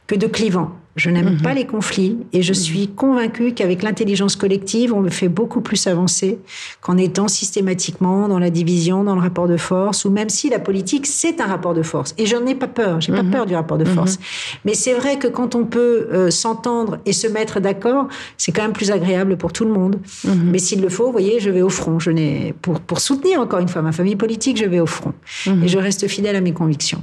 que 0.08 0.16
de 0.16 0.26
clivant. 0.26 0.72
Je 0.96 1.10
n'aime 1.10 1.34
mhm. 1.34 1.42
pas 1.42 1.54
les 1.54 1.64
conflits 1.64 2.16
et 2.32 2.42
je 2.42 2.50
mhm. 2.50 2.58
suis 2.58 2.88
convaincue 2.88 3.52
qu'avec 3.54 3.84
l'intelligence 3.84 4.34
collective, 4.34 4.92
on 4.92 5.00
me 5.00 5.10
fait 5.10 5.28
beaucoup 5.28 5.60
plus 5.60 5.86
avancer 5.86 6.40
qu'en 6.80 6.96
étant 6.96 7.28
systématiquement 7.28 8.26
dans 8.26 8.40
la 8.40 8.50
division, 8.50 9.04
dans 9.04 9.14
le 9.14 9.20
rapport 9.20 9.46
de 9.46 9.56
force, 9.56 10.04
ou 10.04 10.10
même 10.10 10.28
si 10.28 10.50
la 10.50 10.58
politique, 10.58 11.06
c'est 11.06 11.40
un 11.40 11.46
rapport 11.46 11.72
de 11.72 11.82
force. 11.82 12.14
Et 12.18 12.26
j'en 12.26 12.44
ai 12.46 12.56
pas 12.56 12.66
peur, 12.66 13.00
j'ai 13.00 13.12
pas 13.12 13.22
mhm. 13.22 13.30
peur 13.30 13.46
du 13.46 13.54
rapport 13.54 13.78
de 13.78 13.84
force. 13.84 14.18
Mais 14.64 14.74
c'est 14.74 14.94
vrai 14.94 15.18
que 15.18 15.28
quand 15.28 15.54
on 15.54 15.64
peut 15.64 16.08
euh, 16.12 16.30
s'entendre 16.30 16.98
et 17.06 17.12
se 17.12 17.28
mettre 17.28 17.60
d'accord, 17.60 18.08
c'est 18.36 18.50
quand 18.50 18.62
même 18.62 18.72
plus 18.72 18.90
agréable 18.90 19.36
pour 19.36 19.52
tout 19.52 19.64
le 19.64 19.72
monde. 19.72 20.00
Mais 20.24 20.58
s'il 20.58 20.80
le 20.80 20.88
faut, 20.88 21.06
vous 21.06 21.12
voyez, 21.12 21.38
je 21.38 21.50
vais 21.50 21.62
au 21.62 21.68
front. 21.68 22.00
Je 22.00 22.10
n'ai, 22.10 22.54
pour, 22.60 22.80
pour 22.80 23.00
soutenir 23.00 23.40
encore 23.40 23.60
une 23.60 23.68
fois 23.68 23.82
ma 23.82 23.92
famille 23.92 24.16
politique, 24.16 24.56
je 24.56 24.64
vais 24.64 24.80
au 24.80 24.86
front. 24.86 25.12
Et 25.46 25.68
je 25.68 25.78
reste 25.78 26.08
fidèle 26.08 26.34
à 26.34 26.40
mes 26.40 26.52
convictions. 26.52 27.02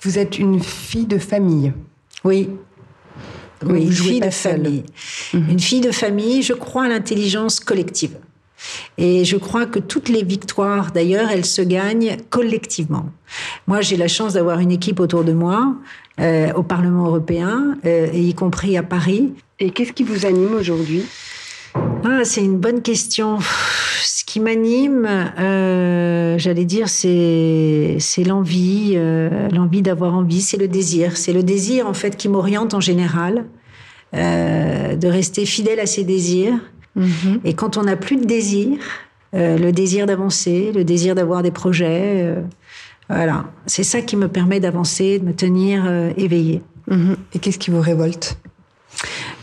Vous 0.00 0.18
êtes 0.18 0.38
une 0.38 0.60
fille 0.60 1.06
de 1.06 1.18
famille. 1.18 1.72
Oui. 2.24 2.50
Oui, 3.64 3.82
une 3.84 3.92
fille 3.92 4.20
de 4.20 4.30
famille. 4.30 4.82
Mhm. 5.32 5.50
Une 5.50 5.60
fille 5.60 5.80
de 5.80 5.90
famille, 5.90 6.42
je 6.42 6.52
crois 6.52 6.84
à 6.84 6.88
l'intelligence 6.88 7.60
collective. 7.60 8.16
Et 8.98 9.24
je 9.24 9.36
crois 9.36 9.66
que 9.66 9.78
toutes 9.78 10.08
les 10.08 10.22
victoires, 10.22 10.90
d'ailleurs, 10.92 11.30
elles 11.30 11.44
se 11.44 11.62
gagnent 11.62 12.16
collectivement. 12.30 13.10
Moi, 13.66 13.80
j'ai 13.80 13.96
la 13.96 14.08
chance 14.08 14.34
d'avoir 14.34 14.58
une 14.58 14.70
équipe 14.70 15.00
autour 15.00 15.24
de 15.24 15.32
moi, 15.32 15.74
euh, 16.20 16.52
au 16.54 16.62
Parlement 16.62 17.06
européen, 17.06 17.76
euh, 17.84 18.08
y 18.12 18.34
compris 18.34 18.76
à 18.76 18.82
Paris. 18.82 19.34
Et 19.60 19.70
qu'est-ce 19.70 19.92
qui 19.92 20.02
vous 20.02 20.24
anime 20.24 20.54
aujourd'hui? 20.54 21.04
Ah, 22.04 22.24
C'est 22.24 22.42
une 22.42 22.58
bonne 22.58 22.82
question 22.82 23.38
qui 24.34 24.40
m'anime, 24.40 25.06
euh, 25.38 26.36
j'allais 26.38 26.64
dire, 26.64 26.88
c'est 26.88 27.98
c'est 28.00 28.24
l'envie, 28.24 28.94
euh, 28.96 29.48
l'envie 29.50 29.80
d'avoir 29.80 30.12
envie, 30.12 30.40
c'est 30.40 30.56
le 30.56 30.66
désir, 30.66 31.16
c'est 31.16 31.32
le 31.32 31.44
désir 31.44 31.86
en 31.86 31.94
fait 31.94 32.16
qui 32.16 32.28
m'oriente 32.28 32.74
en 32.74 32.80
général, 32.80 33.44
euh, 34.12 34.96
de 34.96 35.06
rester 35.06 35.46
fidèle 35.46 35.78
à 35.78 35.86
ses 35.86 36.02
désirs. 36.02 36.58
Mhm. 36.96 37.42
Et 37.44 37.54
quand 37.54 37.76
on 37.76 37.84
n'a 37.84 37.94
plus 37.94 38.16
de 38.16 38.24
désir, 38.24 38.76
le 39.32 39.70
désir 39.70 40.04
d'avancer, 40.06 40.72
le 40.74 40.82
désir 40.82 41.14
d'avoir 41.14 41.44
des 41.44 41.52
projets, 41.52 42.34
Voilà, 43.08 43.44
c'est 43.66 43.84
ça 43.84 44.00
qui 44.02 44.16
me 44.16 44.26
permet 44.26 44.58
d'avancer, 44.58 45.20
de 45.20 45.26
me 45.26 45.32
tenir 45.32 45.86
éveillée. 46.16 46.60
Mhm. 46.88 47.16
Et 47.34 47.38
qu'est-ce 47.38 47.60
qui 47.60 47.70
vous 47.70 47.80
révolte? 47.80 48.36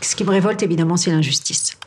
Ce 0.02 0.14
qui 0.16 0.24
me 0.24 0.30
révolte, 0.30 0.62
évidemment, 0.62 0.98
c'est 0.98 1.12
l'injustice. 1.12 1.78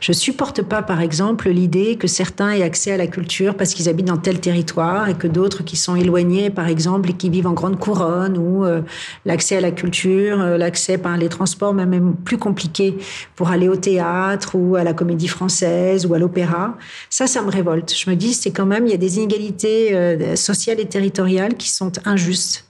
Je 0.00 0.12
supporte 0.12 0.62
pas, 0.62 0.82
par 0.82 1.00
exemple, 1.00 1.48
l'idée 1.50 1.96
que 1.96 2.06
certains 2.06 2.52
aient 2.52 2.62
accès 2.62 2.92
à 2.92 2.96
la 2.96 3.06
culture 3.06 3.56
parce 3.56 3.74
qu'ils 3.74 3.88
habitent 3.88 4.06
dans 4.06 4.16
tel 4.16 4.40
territoire 4.40 5.08
et 5.08 5.14
que 5.14 5.26
d'autres 5.26 5.62
qui 5.62 5.76
sont 5.76 5.96
éloignés, 5.96 6.50
par 6.50 6.68
exemple, 6.68 7.10
et 7.10 7.12
qui 7.14 7.30
vivent 7.30 7.46
en 7.46 7.52
grande 7.52 7.78
couronne 7.78 8.36
ou 8.38 8.64
euh, 8.64 8.82
l'accès 9.24 9.56
à 9.56 9.60
la 9.60 9.70
culture, 9.70 10.40
euh, 10.40 10.58
l'accès 10.58 10.98
par 10.98 11.16
les 11.16 11.28
transports 11.28 11.74
même 11.74 12.14
plus 12.24 12.38
compliqué 12.38 12.96
pour 13.36 13.50
aller 13.50 13.68
au 13.68 13.76
théâtre 13.76 14.54
ou 14.54 14.76
à 14.76 14.84
la 14.84 14.92
comédie 14.92 15.28
française 15.28 16.06
ou 16.06 16.14
à 16.14 16.18
l'opéra. 16.18 16.76
Ça, 17.10 17.26
ça 17.26 17.42
me 17.42 17.50
révolte. 17.50 17.94
Je 17.94 18.10
me 18.10 18.16
dis, 18.16 18.34
c'est 18.34 18.50
quand 18.50 18.66
même, 18.66 18.86
il 18.86 18.90
y 18.90 18.94
a 18.94 18.98
des 18.98 19.16
inégalités 19.18 19.94
euh, 19.94 20.36
sociales 20.36 20.80
et 20.80 20.86
territoriales 20.86 21.54
qui 21.54 21.70
sont 21.70 21.92
injustes 22.04 22.66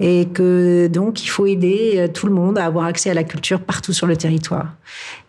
et 0.00 0.26
que 0.26 0.86
donc 0.88 1.22
il 1.24 1.28
faut 1.28 1.46
aider 1.46 1.94
euh, 1.96 2.08
tout 2.08 2.26
le 2.26 2.32
monde 2.32 2.58
à 2.58 2.64
avoir 2.64 2.86
accès 2.86 3.10
à 3.10 3.14
la 3.14 3.24
culture 3.24 3.60
partout 3.60 3.92
sur 3.92 4.06
le 4.06 4.16
territoire. 4.16 4.74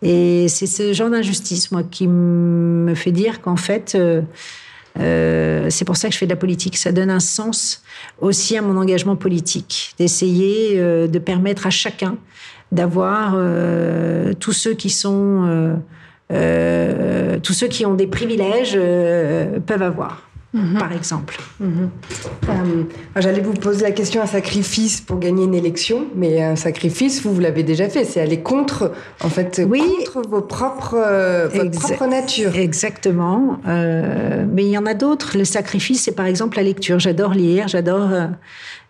Et 0.02 0.48
c'est 0.48 0.68
ce 0.68 0.94
genre 0.94 1.10
d'injustice, 1.10 1.72
moi, 1.72 1.84
qui 1.84 2.08
me 2.08 2.94
fait 2.96 3.12
dire 3.12 3.42
qu'en 3.42 3.56
fait, 3.56 3.94
euh, 3.96 4.22
euh, 5.00 5.68
c'est 5.70 5.86
pour 5.86 5.98
ça 5.98 6.08
que 6.08 6.14
je 6.14 6.20
fais 6.20 6.26
de 6.26 6.32
la 6.32 6.38
politique. 6.38 6.78
Ça 6.78 6.92
donne 6.92 7.10
un 7.10 7.20
sens 7.20 7.84
aussi 8.20 8.58
à 8.58 8.62
mon 8.62 8.78
engagement 8.78 9.16
politique, 9.16 9.94
d'essayer 9.98 10.78
de 10.78 11.20
permettre 11.20 11.68
à 11.68 11.70
chacun 11.70 12.18
d'avoir 12.72 13.38
tous 14.40 14.54
ceux 14.54 14.74
qui 14.74 14.90
sont 14.90 15.78
tous 16.30 17.54
ceux 17.54 17.68
qui 17.68 17.86
ont 17.86 17.94
des 17.94 18.08
privilèges 18.08 18.80
peuvent 19.66 19.82
avoir. 19.82 20.22
Mhm. 20.56 20.78
par 20.80 20.94
exemple. 20.94 21.38
Mhm. 21.60 21.90
Euh, 22.50 22.84
j'allais 23.18 23.42
vous 23.42 23.54
poser 23.54 23.84
la 23.84 23.92
question 23.92 24.22
un 24.22 24.26
sacrifice 24.26 25.02
pour 25.02 25.20
gagner 25.20 25.44
une 25.44 25.54
élection, 25.54 26.08
mais 26.16 26.42
un 26.42 26.56
sacrifice, 26.56 27.22
vous, 27.24 27.34
vous 27.34 27.42
l'avez 27.42 27.64
déjà 27.64 27.90
fait, 27.90 28.06
c'est 28.06 28.22
aller 28.22 28.40
contre, 28.40 28.94
en 29.22 29.28
fait, 29.28 29.62
contre 29.68 30.30
vos 30.30 30.42
propres, 30.42 30.96
euh, 30.98 31.50
votre 31.54 31.78
propre 31.78 32.08
nature. 32.08 32.56
Exactement. 32.56 33.60
Euh, 33.68 34.46
mais 34.50 34.64
il 34.64 34.72
y 34.72 34.78
en 34.78 34.86
a 34.86 34.94
d'autres. 34.94 35.38
Le 35.38 35.44
sacrifice, 35.44 36.04
c'est 36.04 36.16
par 36.16 36.26
exemple 36.26 36.56
la 36.56 36.64
lecture. 36.64 37.00
J'adore 37.00 37.34
lire, 37.34 37.68
j'adore 37.68 38.10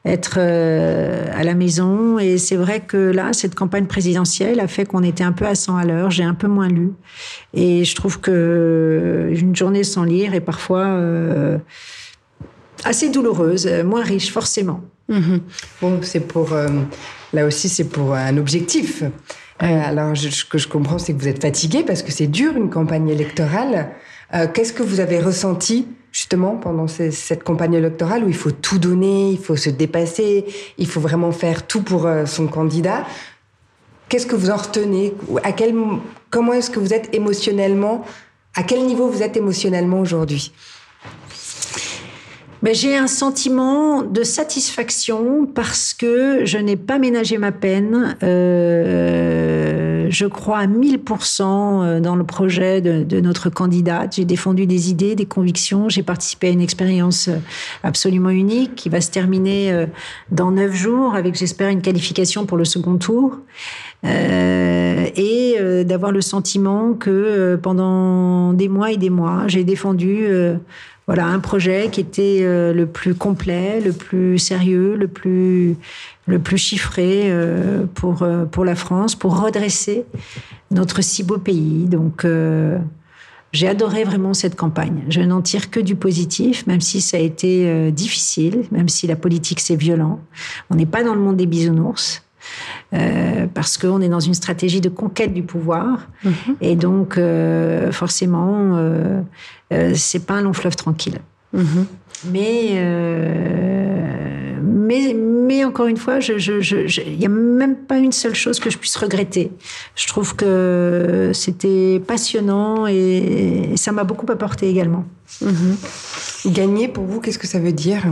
être 0.05 0.35
euh, 0.37 1.25
à 1.33 1.43
la 1.43 1.55
maison. 1.55 2.19
Et 2.19 2.37
c'est 2.37 2.55
vrai 2.55 2.81
que 2.81 2.97
là, 2.97 3.33
cette 3.33 3.55
campagne 3.55 3.85
présidentielle 3.85 4.59
a 4.59 4.67
fait 4.67 4.85
qu'on 4.85 5.03
était 5.03 5.23
un 5.23 5.31
peu 5.31 5.45
à 5.45 5.55
100 5.55 5.75
à 5.75 5.85
l'heure. 5.85 6.11
J'ai 6.11 6.23
un 6.23 6.35
peu 6.35 6.47
moins 6.47 6.67
lu. 6.67 6.91
Et 7.53 7.83
je 7.83 7.95
trouve 7.95 8.19
que 8.19 9.31
une 9.31 9.55
journée 9.55 9.83
sans 9.83 10.03
lire 10.03 10.33
est 10.33 10.41
parfois 10.41 10.85
euh, 10.85 11.57
assez 12.83 13.09
douloureuse, 13.09 13.67
moins 13.83 14.03
riche, 14.03 14.31
forcément. 14.31 14.81
Mhm. 15.09 15.41
Bon, 15.81 15.99
c'est 16.01 16.21
pour. 16.21 16.53
Euh, 16.53 16.67
là 17.33 17.45
aussi, 17.45 17.67
c'est 17.67 17.89
pour 17.89 18.13
un 18.13 18.37
objectif. 18.37 19.03
alors, 19.59 20.15
ce 20.15 20.45
que 20.45 20.57
je 20.57 20.67
comprends, 20.67 20.99
c'est 20.99 21.13
que 21.13 21.19
vous 21.19 21.27
êtes 21.27 21.41
fatigué 21.41 21.83
parce 21.85 22.03
que 22.03 22.11
c'est 22.11 22.27
dur 22.27 22.55
une 22.55 22.69
campagne 22.69 23.09
électorale. 23.09 23.89
Qu'est-ce 24.53 24.73
que 24.73 24.83
vous 24.83 24.99
avez 24.99 25.19
ressenti 25.19 25.87
justement 26.15 26.55
pendant 26.55 26.87
cette 26.87 27.43
campagne 27.43 27.73
électorale 27.73 28.23
où 28.23 28.29
il 28.29 28.35
faut 28.35 28.51
tout 28.51 28.79
donner, 28.79 29.31
il 29.31 29.37
faut 29.37 29.57
se 29.57 29.69
dépasser, 29.69 30.45
il 30.77 30.87
faut 30.87 31.01
vraiment 31.01 31.33
faire 31.33 31.67
tout 31.67 31.81
pour 31.81 32.05
euh, 32.05 32.25
son 32.25 32.47
candidat. 32.47 33.05
Qu'est-ce 34.07 34.25
que 34.25 34.37
vous 34.37 34.49
en 34.49 34.55
retenez? 34.55 35.13
À 35.43 35.51
quel, 35.51 35.75
Comment 36.29 36.53
est-ce 36.53 36.69
que 36.69 36.79
vous 36.79 36.93
êtes 36.93 37.13
émotionnellement 37.13 38.05
À 38.55 38.63
quel 38.63 38.85
niveau 38.85 39.09
vous 39.09 39.23
êtes 39.23 39.35
émotionnellement 39.35 39.99
aujourd'hui? 39.99 40.53
Mais 42.61 42.73
j'ai 42.73 42.95
un 42.95 43.07
sentiment 43.07 44.01
de 44.01 44.23
satisfaction 44.23 45.45
parce 45.45 45.93
que 45.93 46.45
je 46.45 46.57
n'ai 46.57 46.77
pas 46.77 46.97
ménagé 46.97 47.37
ma 47.37 47.51
peine. 47.51 48.15
Euh, 48.23 49.94
je 50.09 50.25
crois 50.25 50.59
à 50.59 50.67
1000% 50.67 51.41
euh, 51.41 51.99
dans 51.99 52.15
le 52.15 52.23
projet 52.23 52.81
de, 52.81 53.19
notre 53.19 53.49
candidate. 53.49 54.15
J'ai 54.15 54.25
défendu 54.25 54.65
des 54.65 54.89
idées, 54.89 55.15
des 55.15 55.25
convictions. 55.25 55.89
J'ai 55.89 56.03
participé 56.03 56.47
à 56.47 56.49
une 56.51 56.61
expérience 56.61 57.27
euh, 57.27 57.37
absolument 57.83 58.29
unique 58.29 58.75
qui 58.75 58.89
va 58.89 59.01
se 59.01 59.11
terminer 59.11 59.85
dans 60.31 60.51
neuf 60.51 60.73
jours 60.73 61.15
avec, 61.15 61.35
j'espère, 61.35 61.69
une 61.69 61.81
qualification 61.81 62.45
pour 62.45 62.57
le 62.57 62.65
second 62.65 62.97
tour. 62.97 63.39
et 64.03 65.55
d'avoir 65.85 66.11
le 66.11 66.21
sentiment 66.21 66.93
que 66.93 67.57
pendant 67.61 68.53
des 68.53 68.67
mois 68.67 68.91
et 68.91 68.97
des 68.97 69.09
mois, 69.09 69.43
j'ai 69.47 69.63
défendu 69.63 70.27
voilà 71.07 71.27
un 71.27 71.39
projet 71.39 71.89
qui 71.91 72.01
était 72.01 72.39
euh, 72.41 72.73
le 72.73 72.87
plus 72.87 73.13
complet, 73.13 73.79
le 73.79 73.91
plus 73.91 74.39
sérieux, 74.39 74.95
le 74.95 75.07
plus 75.07 75.75
le 76.25 76.39
plus 76.39 76.57
chiffré 76.57 77.23
euh, 77.25 77.85
pour 77.93 78.23
euh, 78.23 78.45
pour 78.45 78.65
la 78.65 78.75
France, 78.75 79.15
pour 79.15 79.39
redresser 79.39 80.05
notre 80.71 81.01
si 81.01 81.23
beau 81.23 81.37
pays. 81.37 81.85
Donc 81.85 82.25
j'ai 83.53 83.67
adoré 83.67 84.03
vraiment 84.03 84.33
cette 84.33 84.55
campagne. 84.55 85.03
Je 85.09 85.21
n'en 85.21 85.41
tire 85.41 85.69
que 85.69 85.79
du 85.79 85.95
positif, 85.95 86.67
même 86.67 86.81
si 86.81 86.99
ça 86.99 87.17
a 87.17 87.19
été 87.21 87.91
difficile, 87.91 88.63
même 88.71 88.89
si 88.89 89.07
la 89.07 89.15
politique 89.15 89.59
c'est 89.59 89.75
violent. 89.75 90.19
On 90.69 90.75
n'est 90.75 90.85
pas 90.85 91.03
dans 91.03 91.15
le 91.15 91.21
monde 91.21 91.37
des 91.37 91.45
bisounours. 91.45 92.25
Euh, 92.93 93.47
parce 93.53 93.77
qu'on 93.77 94.01
est 94.01 94.09
dans 94.09 94.19
une 94.19 94.33
stratégie 94.33 94.81
de 94.81 94.89
conquête 94.89 95.33
du 95.33 95.43
pouvoir. 95.43 96.07
Mhm. 96.23 96.33
Et 96.61 96.75
donc, 96.75 97.17
euh, 97.17 97.91
forcément, 97.91 98.75
euh, 98.75 99.21
c'est 99.95 100.25
pas 100.25 100.35
un 100.35 100.41
long 100.41 100.53
fleuve 100.53 100.75
tranquille. 100.75 101.19
Mhm. 101.53 101.85
Mais, 102.31 102.75
mais, 104.65 105.13
mais 105.13 105.63
encore 105.63 105.87
une 105.87 105.97
fois, 105.97 106.19
il 106.19 107.17
n'y 107.17 107.25
a 107.25 107.29
même 107.29 107.75
pas 107.75 107.97
une 107.97 108.11
seule 108.11 108.35
chose 108.35 108.59
que 108.59 108.69
je 108.69 108.77
puisse 108.77 108.95
regretter. 108.95 109.51
Je 109.95 110.07
trouve 110.07 110.35
que 110.35 111.31
c'était 111.33 112.01
passionnant 112.05 112.87
et, 112.87 113.73
ça 113.75 113.91
m'a 113.91 114.03
beaucoup 114.03 114.29
apporté 114.31 114.69
également. 114.69 115.05
Mhm. 115.41 115.77
Gagner, 116.47 116.87
pour 116.87 117.05
vous, 117.05 117.21
qu'est-ce 117.21 117.39
que 117.39 117.47
ça 117.47 117.59
veut 117.59 117.73
dire? 117.73 118.03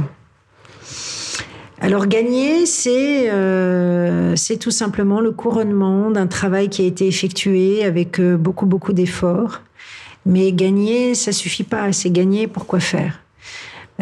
Alors 1.81 2.07
gagner, 2.07 2.63
euh, 2.87 4.35
c'est 4.37 4.57
tout 4.57 4.71
simplement 4.71 5.19
le 5.19 5.31
couronnement 5.31 6.11
d'un 6.11 6.27
travail 6.27 6.69
qui 6.69 6.81
a 6.83 6.85
été 6.85 7.07
effectué 7.07 7.83
avec 7.83 8.21
euh, 8.21 8.37
beaucoup 8.37 8.65
beaucoup 8.65 8.93
d'efforts. 8.93 9.59
Mais 10.25 10.53
gagner, 10.53 11.13
ça 11.13 11.33
suffit 11.33 11.65
pas. 11.65 11.91
C'est 11.91 12.09
gagner 12.09 12.47
pour 12.47 12.67
quoi 12.67 12.79
faire? 12.79 13.22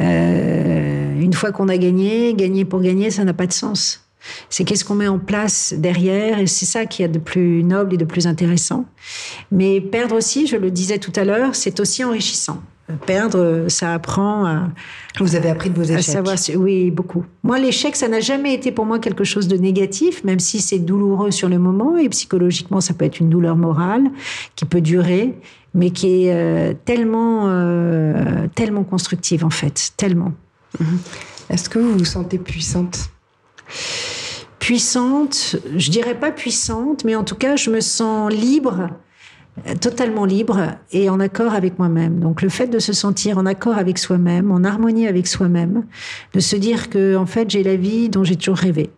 Euh, 0.01 1.19
une 1.19 1.33
fois 1.33 1.51
qu'on 1.51 1.69
a 1.69 1.77
gagné, 1.77 2.33
gagner 2.33 2.65
pour 2.65 2.81
gagner, 2.81 3.11
ça 3.11 3.23
n'a 3.23 3.33
pas 3.33 3.47
de 3.47 3.53
sens. 3.53 4.05
C'est 4.49 4.63
qu'est-ce 4.63 4.85
qu'on 4.85 4.95
met 4.95 5.07
en 5.07 5.19
place 5.19 5.73
derrière, 5.75 6.39
et 6.39 6.47
c'est 6.47 6.65
ça 6.65 6.85
qui 6.85 7.01
est 7.01 7.07
de 7.07 7.19
plus 7.19 7.63
noble 7.63 7.95
et 7.95 7.97
de 7.97 8.05
plus 8.05 8.27
intéressant. 8.27 8.85
Mais 9.51 9.81
perdre 9.81 10.15
aussi, 10.15 10.45
je 10.45 10.57
le 10.57 10.69
disais 10.69 10.99
tout 10.99 11.13
à 11.15 11.23
l'heure, 11.23 11.55
c'est 11.55 11.79
aussi 11.79 12.03
enrichissant 12.03 12.61
perdre, 13.05 13.65
ça 13.67 13.93
apprend 13.93 14.45
à. 14.45 14.69
Vous 15.19 15.35
avez 15.35 15.49
appris 15.49 15.69
de 15.69 15.75
vos 15.75 15.83
échecs. 15.83 16.03
savoir, 16.03 16.37
oui, 16.55 16.89
beaucoup. 16.89 17.25
Moi, 17.43 17.59
l'échec, 17.59 17.95
ça 17.95 18.07
n'a 18.07 18.21
jamais 18.21 18.53
été 18.53 18.71
pour 18.71 18.85
moi 18.85 18.99
quelque 18.99 19.23
chose 19.23 19.47
de 19.47 19.57
négatif, 19.57 20.23
même 20.23 20.39
si 20.39 20.61
c'est 20.61 20.79
douloureux 20.79 21.31
sur 21.31 21.49
le 21.49 21.59
moment 21.59 21.97
et 21.97 22.07
psychologiquement, 22.09 22.79
ça 22.79 22.93
peut 22.93 23.05
être 23.05 23.19
une 23.19 23.29
douleur 23.29 23.57
morale 23.57 24.03
qui 24.55 24.65
peut 24.65 24.81
durer, 24.81 25.33
mais 25.73 25.91
qui 25.91 26.25
est 26.25 26.33
euh, 26.33 26.73
tellement, 26.85 27.47
euh, 27.47 28.47
tellement 28.55 28.83
constructive 28.83 29.45
en 29.45 29.49
fait, 29.49 29.91
tellement. 29.97 30.33
Mhm. 30.79 30.99
Est-ce 31.49 31.69
que 31.69 31.79
vous 31.79 31.97
vous 31.97 32.05
sentez 32.05 32.37
puissante? 32.37 33.09
Puissante, 34.59 35.55
je 35.75 35.89
dirais 35.89 36.19
pas 36.19 36.31
puissante, 36.31 37.03
mais 37.03 37.15
en 37.15 37.23
tout 37.23 37.35
cas, 37.35 37.55
je 37.55 37.69
me 37.69 37.81
sens 37.81 38.31
libre 38.31 38.89
totalement 39.79 40.25
libre 40.25 40.77
et 40.91 41.09
en 41.09 41.19
accord 41.19 41.53
avec 41.53 41.77
moi-même. 41.77 42.19
Donc 42.19 42.41
le 42.41 42.49
fait 42.49 42.67
de 42.67 42.79
se 42.79 42.93
sentir 42.93 43.37
en 43.37 43.45
accord 43.45 43.77
avec 43.77 43.97
soi-même, 43.97 44.51
en 44.51 44.63
harmonie 44.63 45.07
avec 45.07 45.27
soi-même, 45.27 45.83
de 46.33 46.39
se 46.39 46.55
dire 46.55 46.89
que 46.89 47.15
en 47.15 47.25
fait 47.25 47.49
j'ai 47.49 47.63
la 47.63 47.75
vie 47.75 48.09
dont 48.09 48.23
j'ai 48.23 48.35
toujours 48.35 48.57
rêvé. 48.57 48.89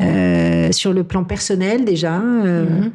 Euh, 0.00 0.72
sur 0.72 0.92
le 0.92 1.04
plan 1.04 1.24
personnel 1.24 1.84
déjà, 1.84 2.20
euh, 2.20 2.66
mm-hmm. 2.66 2.90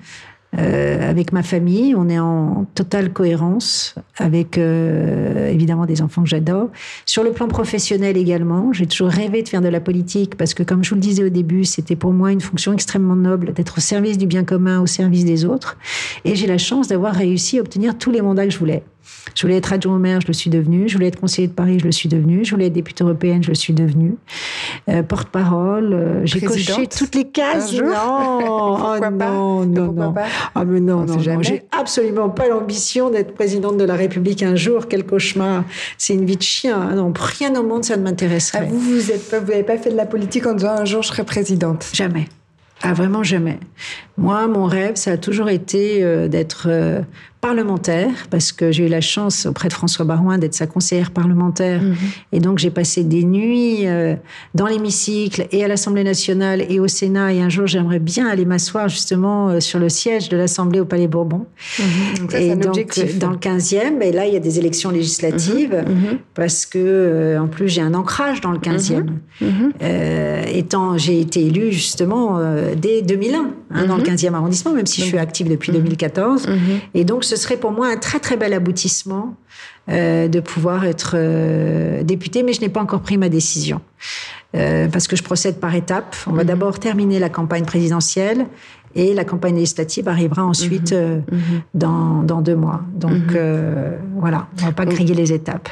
Euh, 0.57 1.09
avec 1.09 1.33
ma 1.33 1.43
famille, 1.43 1.93
on 1.95 2.09
est 2.09 2.19
en 2.19 2.65
totale 2.73 3.13
cohérence 3.13 3.95
avec 4.17 4.57
euh, 4.57 5.49
évidemment 5.49 5.85
des 5.85 6.01
enfants 6.01 6.23
que 6.23 6.29
j'adore. 6.29 6.69
Sur 7.05 7.23
le 7.23 7.31
plan 7.31 7.47
professionnel 7.47 8.17
également, 8.17 8.73
j'ai 8.73 8.87
toujours 8.87 9.09
rêvé 9.09 9.43
de 9.43 9.49
faire 9.49 9.61
de 9.61 9.67
la 9.67 9.79
politique 9.79 10.35
parce 10.35 10.53
que 10.53 10.63
comme 10.63 10.83
je 10.83 10.89
vous 10.89 10.95
le 10.95 11.01
disais 11.01 11.23
au 11.23 11.29
début, 11.29 11.63
c'était 11.63 11.95
pour 11.95 12.11
moi 12.11 12.31
une 12.31 12.41
fonction 12.41 12.73
extrêmement 12.73 13.15
noble 13.15 13.53
d'être 13.53 13.77
au 13.77 13.81
service 13.81 14.17
du 14.17 14.25
bien 14.25 14.43
commun, 14.43 14.81
au 14.81 14.87
service 14.87 15.25
des 15.25 15.45
autres. 15.45 15.77
Et 16.25 16.35
j'ai 16.35 16.47
la 16.47 16.57
chance 16.57 16.87
d'avoir 16.87 17.13
réussi 17.13 17.59
à 17.59 17.61
obtenir 17.61 17.97
tous 17.97 18.11
les 18.11 18.21
mandats 18.21 18.45
que 18.45 18.51
je 18.51 18.59
voulais. 18.59 18.83
Je 19.35 19.41
voulais 19.41 19.57
être 19.57 19.73
adjoint 19.73 19.95
au 19.95 19.99
maire, 19.99 20.21
je 20.21 20.27
le 20.27 20.33
suis 20.33 20.49
devenu. 20.49 20.87
Je 20.87 20.93
voulais 20.93 21.07
être 21.07 21.19
conseiller 21.19 21.47
de 21.47 21.53
Paris, 21.53 21.79
je 21.79 21.85
le 21.85 21.91
suis 21.91 22.09
devenu. 22.09 22.43
Je 22.43 22.51
voulais 22.51 22.67
être 22.67 22.73
députée 22.73 23.03
européenne, 23.03 23.43
je 23.43 23.49
le 23.49 23.55
suis 23.55 23.73
devenu. 23.73 24.15
Euh, 24.89 25.03
porte-parole, 25.03 25.93
euh, 25.93 26.21
j'ai 26.25 26.41
coché 26.41 26.87
toutes 26.87 27.15
les 27.15 27.25
cases. 27.25 27.73
Non, 27.73 27.83
oh, 27.89 28.95
non, 28.99 29.65
non, 29.65 29.91
non. 29.91 30.13
Ah 30.55 30.65
mais 30.65 30.79
non, 30.79 31.05
non, 31.05 31.17
non. 31.17 31.41
J'ai 31.41 31.63
absolument 31.71 32.29
pas 32.29 32.47
l'ambition 32.47 33.09
d'être 33.09 33.33
présidente 33.33 33.77
de 33.77 33.83
la 33.83 33.95
République 33.95 34.43
un 34.43 34.55
jour. 34.55 34.87
Quel 34.87 35.05
cauchemar. 35.05 35.63
C'est 35.97 36.13
une 36.13 36.25
vie 36.25 36.37
de 36.37 36.43
chien. 36.43 36.79
Hein. 36.79 36.95
Non, 36.95 37.13
rien 37.15 37.55
au 37.55 37.63
monde, 37.63 37.83
ça 37.83 37.97
ne 37.97 38.03
m'intéresserait. 38.03 38.59
Ah, 38.63 38.65
vous, 38.69 38.79
vous 38.79 39.11
n'avez 39.31 39.63
pas 39.63 39.77
fait 39.77 39.91
de 39.91 39.97
la 39.97 40.05
politique 40.05 40.45
en 40.45 40.53
disant 40.53 40.71
un 40.71 40.85
jour 40.85 41.03
je 41.03 41.09
serai 41.09 41.23
présidente 41.23 41.85
Jamais. 41.93 42.27
Ah, 42.81 42.93
vraiment 42.93 43.23
jamais. 43.23 43.59
Moi, 44.17 44.47
mon 44.47 44.65
rêve, 44.65 44.95
ça 44.95 45.11
a 45.11 45.17
toujours 45.17 45.49
été 45.49 46.03
euh, 46.03 46.27
d'être 46.27 46.65
euh, 46.69 47.01
parlementaire, 47.39 48.09
parce 48.31 48.51
que 48.51 48.71
j'ai 48.71 48.87
eu 48.87 48.89
la 48.89 48.99
chance 48.99 49.45
auprès 49.45 49.67
de 49.67 49.73
François 49.73 50.05
Barouin 50.05 50.39
d'être 50.39 50.55
sa 50.55 50.65
conseillère 50.65 51.11
parlementaire. 51.11 51.83
Mhm. 51.83 51.95
Et 52.31 52.39
donc, 52.39 52.57
j'ai 52.57 52.71
passé 52.71 53.03
des 53.03 53.23
nuits 53.23 53.85
euh, 53.85 54.15
dans 54.55 54.65
l'hémicycle 54.65 55.47
et 55.51 55.63
à 55.63 55.67
l'Assemblée 55.67 56.03
nationale 56.03 56.65
et 56.67 56.79
au 56.79 56.87
Sénat. 56.87 57.31
Et 57.31 57.41
un 57.41 57.49
jour, 57.49 57.67
j'aimerais 57.67 57.99
bien 57.99 58.27
aller 58.27 58.45
m'asseoir 58.45 58.89
justement 58.89 59.61
sur 59.61 59.77
le 59.77 59.87
siège 59.87 60.29
de 60.29 60.37
l'Assemblée 60.37 60.79
au 60.79 60.85
Palais 60.85 61.07
Bourbon. 61.07 61.45
Mhm. 61.77 62.27
et 62.39 62.55
donc, 62.55 62.89
dans 63.19 63.29
le 63.29 63.37
15e, 63.37 64.01
et 64.01 64.11
là, 64.11 64.25
il 64.25 64.33
y 64.33 64.37
a 64.37 64.39
des 64.39 64.57
élections 64.57 64.89
législatives, 64.89 65.75
mhm. 65.75 66.17
parce 66.33 66.65
que, 66.65 67.37
en 67.39 67.47
plus, 67.47 67.67
j'ai 67.69 67.81
un 67.81 67.93
ancrage 67.93 68.41
dans 68.41 68.51
le 68.51 68.57
15e. 68.57 69.09
étant, 70.51 70.97
j'ai 70.97 71.21
été 71.21 71.45
élue 71.45 71.71
justement 71.71 72.39
dès 72.75 73.03
2001, 73.03 73.51
hein, 73.69 73.85
dans 73.85 73.97
le 73.97 74.06
15e 74.09 74.33
arrondissement, 74.33 74.73
même 74.73 74.85
si 74.85 75.01
je 75.01 75.07
suis 75.07 75.17
active 75.17 75.49
depuis 75.49 75.71
2014. 75.71 76.47
Mhm. 76.47 76.53
Mhm. 76.53 76.79
Et 76.93 77.03
donc, 77.03 77.23
ce 77.23 77.35
serait 77.35 77.57
pour 77.57 77.71
moi 77.71 77.87
un 77.87 77.97
très, 77.97 78.19
très 78.19 78.37
bel 78.37 78.53
aboutissement 78.53 79.35
euh, 79.89 80.27
de 80.27 80.39
pouvoir 80.39 80.85
être 80.85 81.11
euh, 81.15 82.03
députée, 82.03 82.43
mais 82.43 82.53
je 82.53 82.61
n'ai 82.61 82.69
pas 82.69 82.81
encore 82.81 83.01
pris 83.01 83.17
ma 83.17 83.29
décision. 83.29 83.81
Euh, 84.55 84.87
parce 84.87 85.07
que 85.07 85.15
je 85.15 85.23
procède 85.23 85.59
par 85.59 85.75
étapes. 85.75 86.15
On 86.25 86.31
va 86.31 86.43
mhm. 86.43 86.47
d'abord 86.47 86.79
terminer 86.79 87.19
la 87.19 87.29
campagne 87.29 87.65
présidentielle 87.65 88.45
et 88.97 89.13
la 89.13 89.23
campagne 89.23 89.55
législative 89.55 90.09
arrivera 90.09 90.43
ensuite 90.43 90.91
mhm. 90.91 90.97
Euh, 90.97 91.19
mhm. 91.31 91.61
Dans, 91.73 92.23
dans, 92.23 92.41
deux 92.41 92.55
mois. 92.55 92.81
Donc 92.95 93.11
mhm. 93.11 93.35
euh, 93.35 93.97
voilà, 94.15 94.47
on 94.57 94.61
ne 94.61 94.67
va 94.67 94.73
pas 94.73 94.85
griller 94.85 95.13
les 95.13 95.31
étapes. 95.31 95.69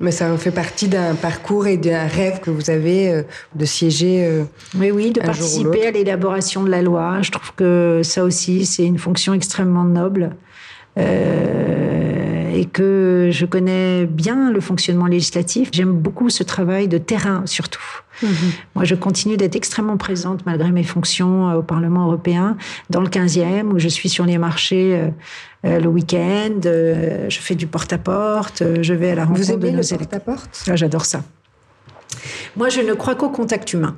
Mais 0.00 0.10
ça 0.10 0.36
fait 0.36 0.50
partie 0.50 0.88
d'un 0.88 1.14
parcours 1.14 1.66
et 1.68 1.76
d'un 1.76 2.06
rêve 2.06 2.40
que 2.40 2.50
vous 2.50 2.70
avez 2.70 3.12
euh, 3.12 3.22
de 3.54 3.64
siéger. 3.64 4.44
oui, 4.76 4.90
oui, 4.90 5.12
de 5.12 5.20
participer 5.20 5.86
à 5.86 5.90
l'élaboration 5.92 6.64
de 6.64 6.70
la 6.70 6.82
loi. 6.82 7.22
Je 7.22 7.30
trouve 7.30 7.52
que 7.54 8.00
ça 8.02 8.24
aussi, 8.24 8.66
c'est 8.66 8.84
une 8.84 8.98
fonction 8.98 9.32
extrêmement 9.34 9.84
noble. 9.84 10.30
et 10.96 12.66
que 12.72 13.30
je 13.32 13.46
connais 13.46 14.06
bien 14.06 14.50
le 14.50 14.60
fonctionnement 14.60 15.06
législatif. 15.06 15.68
J'aime 15.72 15.92
beaucoup 15.92 16.30
ce 16.30 16.42
travail 16.42 16.88
de 16.88 16.98
terrain 16.98 17.42
surtout. 17.46 18.03
Moi, 18.74 18.84
je 18.84 18.94
continue 18.94 19.36
d'être 19.36 19.56
extrêmement 19.56 19.96
présente 19.96 20.46
malgré 20.46 20.70
mes 20.70 20.84
fonctions 20.84 21.50
euh, 21.50 21.56
au 21.56 21.62
Parlement 21.62 22.06
européen, 22.06 22.56
dans 22.90 23.00
le 23.00 23.08
15e, 23.08 23.70
où 23.72 23.78
je 23.78 23.88
suis 23.88 24.08
sur 24.08 24.24
les 24.24 24.38
marchés 24.38 24.96
euh, 24.96 25.08
euh, 25.66 25.80
le 25.80 25.88
week-end, 25.88 26.60
je 26.62 27.38
fais 27.40 27.54
du 27.54 27.66
porte-à-porte, 27.66 28.62
je 28.82 28.94
vais 28.94 29.10
à 29.10 29.14
la 29.14 29.24
rencontre 29.24 29.46
Vous 29.46 29.52
aimez 29.52 29.70
de 29.70 29.76
nos 29.76 29.82
le 29.82 29.96
porte-à-porte? 29.98 30.64
Ah, 30.68 30.76
J'adore 30.76 31.04
ça. 31.04 31.22
Moi, 32.56 32.68
je 32.68 32.80
ne 32.80 32.92
crois 32.92 33.14
qu'au 33.14 33.30
contact 33.30 33.72
humain. 33.72 33.96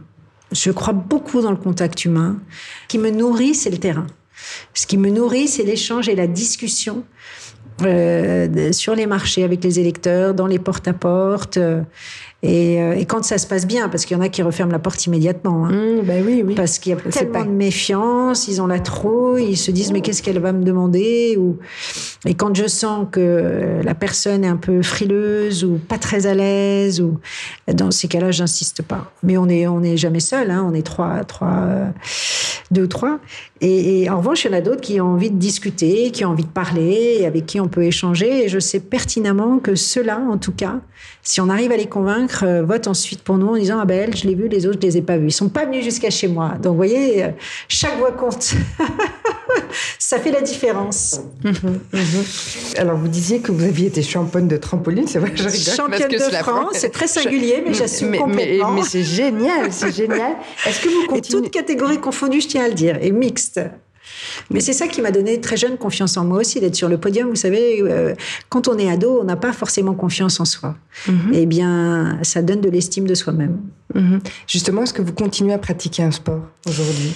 Je 0.53 0.71
crois 0.71 0.93
beaucoup 0.93 1.43
dans 1.43 1.51
le 1.51 1.57
contact 1.57 2.05
humain. 2.05 2.37
Ce 2.85 2.89
qui 2.89 2.99
me 2.99 3.11
nourrit, 3.11 3.55
c'est 3.55 3.71
le 3.71 3.79
terrain. 3.79 4.07
Ce 4.75 4.87
qui 4.87 4.97
me 4.97 5.11
nourrit, 5.11 5.49
c'est 5.49 5.65
l'échange 5.65 6.09
et 6.09 6.15
la 6.15 6.27
discussion 6.27 7.05
sur 8.73 8.95
les 8.95 9.07
marchés 9.07 9.45
avec 9.45 9.63
les 9.63 9.81
électeurs, 9.81 10.35
dans 10.35 10.47
les 10.47 10.59
porte-à-porte. 10.59 11.59
Euh, 11.59 11.83
et, 12.43 13.05
quand 13.07 13.25
ça 13.25 13.39
se 13.39 13.47
passe 13.47 13.67
bien, 13.67 13.89
parce 13.89 14.05
qu'il 14.05 14.17
y 14.17 14.21
en 14.21 14.23
a 14.23 14.29
qui 14.29 14.43
referment 14.43 14.73
la 14.73 14.79
porte 14.79 15.05
immédiatement. 15.07 15.67
Hein. 15.67 15.73
Mmh, 15.73 16.03
ben 16.05 16.25
oui, 16.25 16.43
oui. 16.47 16.55
Parce 16.55 16.79
qu'il 16.79 16.93
y 16.93 16.95
a 16.95 17.11
tellement 17.11 17.45
de 17.45 17.51
méfiance, 17.51 18.49
ils 18.49 18.61
ont 18.61 18.67
la 18.67 18.79
trouille, 18.79 19.47
ils 19.51 19.57
se 19.57 19.71
disent 19.71 19.93
mais 19.93 20.01
qu'est-ce 20.01 20.23
qu'elle 20.23 20.39
va 20.39 20.53
me 20.53 20.65
demander 20.65 21.37
ou... 21.39 21.59
Et 22.27 22.35
quand 22.35 22.55
je 22.55 22.67
sens 22.67 23.07
que 23.11 23.81
la 23.83 23.95
personne 23.95 24.45
est 24.45 24.49
un 24.49 24.57
peu 24.57 24.83
frileuse 24.83 25.65
ou 25.65 25.79
pas 25.79 25.99
très 25.99 26.27
à 26.27 26.35
l'aise, 26.35 27.01
ou 27.01 27.19
dans 27.73 27.91
ces 27.91 28.09
cas-là, 28.09 28.31
j'insiste 28.31 28.83
pas. 28.83 29.13
Mais 29.23 29.39
on 29.39 29.49
est 29.49 29.67
on 29.67 29.83
est 29.83 29.97
jamais 29.97 30.21
seul, 30.21 30.51
hein. 30.51 30.67
on 30.69 30.75
est 30.75 30.83
trois, 30.83 31.25
trois, 31.25 31.49
euh, 31.49 31.87
deux 32.71 32.83
ou 32.83 32.89
trois. 32.89 33.19
Et, 33.61 34.09
en 34.11 34.19
revanche, 34.19 34.45
il 34.45 34.51
y 34.51 34.55
en 34.55 34.59
a 34.59 34.61
d'autres 34.61 34.83
qui 34.83 35.01
ont 35.01 35.15
envie 35.15 35.31
de 35.31 35.39
discuter, 35.39 36.11
qui 36.11 36.25
ont 36.25 36.31
envie 36.31 36.45
de 36.45 36.49
parler, 36.49 37.25
avec 37.25 37.47
qui 37.47 37.59
on 37.59 37.69
peut 37.69 37.85
échanger. 37.85 38.45
Et 38.45 38.49
je 38.49 38.59
sais 38.59 38.81
pertinemment 38.81 39.59
que 39.59 39.75
ceux-là, 39.75 40.21
en 40.31 40.37
tout 40.37 40.53
cas, 40.53 40.81
si 41.23 41.41
on 41.41 41.49
arrive 41.49 41.73
à 41.73 41.77
les 41.77 41.87
convaincre, 41.87 42.45
euh, 42.45 42.63
votent 42.63 42.89
ensuite 42.89 43.23
pour 43.23 43.39
nous 43.39 43.49
en 43.49 43.57
disant 43.57 43.79
ah 43.81 43.85
ben 43.85 44.15
je 44.15 44.27
l'ai 44.27 44.35
vu, 44.35 44.49
les 44.49 44.67
autres 44.67 44.79
je 44.83 44.87
les 44.87 44.97
ai 44.99 45.03
pas 45.03 45.17
vus. 45.17 45.29
Ils 45.29 45.33
sont 45.33 45.49
pas 45.49 45.65
venus 45.65 45.85
jusqu'à 45.85 46.11
chez 46.11 46.29
moi. 46.29 46.55
Donc 46.63 46.73
vous 46.73 46.77
voyez, 46.77 47.25
euh, 47.25 47.29
chaque 47.69 47.99
voix 47.99 48.13
compte. 48.13 48.55
Ça 49.99 50.19
fait 50.19 50.31
la 50.31 50.43
différence. 50.43 51.21
Mhm, 51.43 51.81
mhm. 52.17 52.81
Alors 52.81 52.97
vous 52.97 53.09
disiez 53.09 53.41
que 53.41 53.53
vous 53.53 53.65
aviez 53.65 53.89
été 53.89 54.03
championne 54.03 54.49
de 54.49 54.57
trampoline, 54.57 55.07
c'est 55.07 55.19
vrai. 55.19 55.33
Je 55.35 55.49
championne 55.49 56.11
de 56.11 56.19
France, 56.19 56.75
c'est 56.75 56.91
très 56.91 57.07
singulier, 57.07 57.63
mais 57.67 57.75
j'assume 57.75 58.17
complètement. 58.17 58.73
Mais, 58.73 58.83
c'est 58.83 59.05
génial, 59.05 59.73
c'est 59.73 59.95
génial. 59.95 60.37
Est-ce 60.67 60.81
que 60.81 60.89
vous 60.89 61.07
continuez... 61.09 61.39
Et 61.39 61.43
toutes 61.43 61.51
catégories 61.51 61.99
confondues, 61.99 62.41
je 62.41 62.49
tiens 62.49 62.65
à 62.65 62.69
le 62.69 62.75
dire, 62.75 62.99
et 63.01 63.11
mixte. 63.11 63.61
Mais 64.51 64.61
c'est 64.61 64.73
ça 64.73 64.87
qui 64.87 65.03
m'a 65.03 65.11
donné 65.11 65.41
très 65.41 65.57
jeune 65.57 65.77
confiance 65.77 66.17
en 66.17 66.25
moi 66.25 66.39
aussi, 66.39 66.61
d'être 66.61 66.75
sur 66.75 66.89
le 66.89 66.99
podium. 66.99 67.29
Vous 67.29 67.37
savez, 67.37 67.83
euh, 67.83 68.15
quand 68.49 68.69
on 68.69 68.79
est 68.79 68.91
ado, 68.91 69.19
on 69.21 69.25
n'a 69.25 69.37
pas 69.37 69.53
forcément 69.53 69.95
confiance 69.95 70.41
en 70.41 70.45
soi. 70.45 70.77
Mhm. 71.09 71.31
Eh 71.33 71.47
bien, 71.47 72.19
ça 72.23 72.43
donne 72.43 72.61
de 72.61 72.69
l'estime 72.69 73.07
de 73.07 73.15
soi-même. 73.15 73.59
Mhm. 73.95 74.21
Justement, 74.47 74.83
est-ce 74.83 74.95
que 74.95 75.03
vous 75.03 75.13
continuez 75.13 75.53
à 75.53 75.59
pratiquer 75.59 76.03
un 76.03 76.11
sport 76.11 76.43
aujourd'hui? 76.67 77.13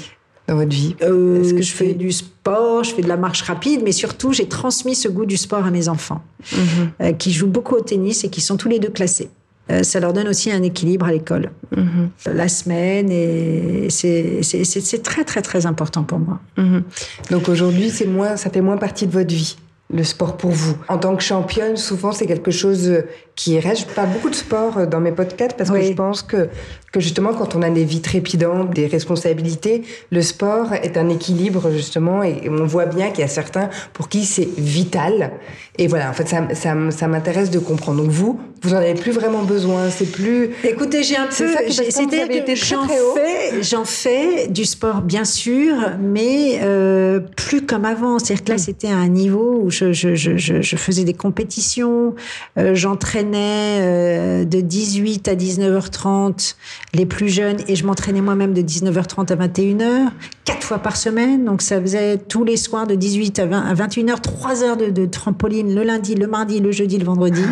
Dans 0.50 0.56
votre 0.56 0.74
vie? 0.74 0.96
Euh, 1.02 1.40
Est-ce 1.40 1.54
que 1.54 1.62
je 1.62 1.72
fais 1.72 1.94
du 1.94 2.12
sport, 2.12 2.84
je 2.84 2.94
fais 2.94 3.02
de 3.02 3.08
la 3.08 3.16
marche 3.16 3.42
rapide, 3.42 3.82
mais 3.84 3.92
surtout, 3.92 4.32
j'ai 4.32 4.46
transmis 4.46 4.94
ce 4.94 5.08
goût 5.08 5.24
du 5.24 5.36
sport 5.36 5.64
à 5.64 5.70
mes 5.70 5.88
enfants, 5.88 6.22
mhm. 6.52 6.58
euh, 7.00 7.12
qui 7.12 7.32
jouent 7.32 7.46
beaucoup 7.46 7.76
au 7.76 7.80
tennis 7.80 8.24
et 8.24 8.30
qui 8.30 8.40
sont 8.40 8.56
tous 8.56 8.68
les 8.68 8.78
deux 8.78 8.90
classés. 8.90 9.30
Euh, 9.70 9.84
ça 9.84 10.00
leur 10.00 10.12
donne 10.12 10.26
aussi 10.26 10.50
un 10.50 10.62
équilibre 10.64 11.06
à 11.06 11.12
l'école. 11.12 11.52
Mm-hmm. 11.76 12.32
La 12.34 12.48
semaine, 12.48 13.08
et 13.12 13.86
c'est 13.90 15.02
très, 15.04 15.22
très, 15.22 15.42
très 15.42 15.64
important 15.64 16.02
pour 16.02 16.18
moi. 16.18 16.40
Mm-hmm. 16.58 16.82
Donc 17.30 17.48
aujourd'hui, 17.48 17.90
c'est 17.90 18.06
moins, 18.06 18.36
ça 18.36 18.50
fait 18.50 18.62
moins 18.62 18.78
partie 18.78 19.06
de 19.06 19.12
votre 19.12 19.32
vie 19.32 19.56
le 19.92 20.04
sport 20.04 20.36
pour 20.36 20.50
vous 20.50 20.76
En 20.88 20.98
tant 20.98 21.16
que 21.16 21.22
championne, 21.22 21.76
souvent 21.76 22.12
c'est 22.12 22.26
quelque 22.26 22.50
chose 22.50 23.02
qui 23.42 23.58
reste. 23.58 23.88
Je 23.88 23.94
parle 23.94 24.10
beaucoup 24.10 24.28
de 24.28 24.34
sport 24.34 24.86
dans 24.86 25.00
mes 25.00 25.12
podcasts 25.12 25.56
parce 25.56 25.70
que 25.70 25.80
je 25.80 25.92
pense 25.94 26.20
que, 26.22 26.50
que 26.92 27.00
justement 27.00 27.32
quand 27.32 27.56
on 27.56 27.62
a 27.62 27.70
des 27.70 27.84
vies 27.84 28.02
trépidantes, 28.02 28.70
des 28.74 28.86
responsabilités, 28.86 29.82
le 30.10 30.20
sport 30.20 30.74
est 30.74 30.98
un 30.98 31.08
équilibre 31.08 31.70
justement 31.70 32.22
et 32.22 32.50
on 32.50 32.66
voit 32.66 32.84
bien 32.84 33.08
qu'il 33.08 33.20
y 33.20 33.24
a 33.24 33.28
certains 33.28 33.70
pour 33.94 34.10
qui 34.10 34.26
c'est 34.26 34.48
vital. 34.58 35.32
Et 35.78 35.86
voilà, 35.86 36.10
en 36.10 36.12
fait 36.12 36.28
ça, 36.28 36.54
ça, 36.54 36.74
ça 36.90 37.08
m'intéresse 37.08 37.50
de 37.50 37.58
comprendre. 37.58 38.02
Donc 38.02 38.10
vous, 38.10 38.38
vous 38.62 38.74
en 38.74 38.76
avez 38.76 38.92
plus 38.92 39.12
vraiment 39.12 39.42
besoin. 39.42 39.88
C'est 39.88 40.12
plus. 40.12 40.50
Écoutez, 40.62 41.02
j'ai 41.02 41.16
un 41.16 41.26
peu. 41.26 41.48
C'est-à-dire 41.70 42.44
que 42.44 42.54
j'en 42.54 42.86
fais, 42.86 43.62
j'en 43.62 43.84
fais 43.86 44.48
du 44.48 44.66
sport 44.66 45.00
bien 45.00 45.24
sûr, 45.24 45.74
mais 45.98 46.60
euh, 46.62 47.20
plus 47.36 47.62
comme 47.62 47.86
avant. 47.86 48.18
C'est-à-dire 48.18 48.44
que 48.44 48.50
là, 48.50 48.56
mm. 48.56 48.58
c'était 48.58 48.88
à 48.88 48.96
un 48.96 49.08
niveau 49.08 49.60
où 49.62 49.70
je, 49.70 49.94
je, 49.94 50.14
je, 50.14 50.36
je 50.36 50.76
faisais 50.76 51.04
des 51.04 51.14
compétitions, 51.14 52.14
euh, 52.58 52.74
j'entraînais 52.74 53.29
euh, 53.38 54.44
de 54.44 54.60
18 54.60 55.28
à 55.28 55.34
19h30 55.34 56.54
les 56.94 57.06
plus 57.06 57.28
jeunes 57.28 57.58
et 57.68 57.76
je 57.76 57.86
m'entraînais 57.86 58.20
moi-même 58.20 58.52
de 58.52 58.62
19h30 58.62 59.32
à 59.32 59.36
21h, 59.36 60.08
quatre 60.44 60.64
fois 60.64 60.78
par 60.78 60.96
semaine. 60.96 61.44
Donc 61.44 61.62
ça 61.62 61.80
faisait 61.80 62.18
tous 62.18 62.44
les 62.44 62.56
soirs 62.56 62.86
de 62.86 62.94
18 62.94 63.38
à, 63.38 63.46
20, 63.46 63.60
à 63.60 63.74
21h, 63.74 64.20
trois 64.20 64.64
heures 64.64 64.76
de, 64.76 64.86
de 64.86 65.06
trampoline 65.06 65.74
le 65.74 65.82
lundi, 65.82 66.14
le 66.14 66.26
mardi, 66.26 66.60
le 66.60 66.72
jeudi, 66.72 66.98
le 66.98 67.04
vendredi. 67.04 67.44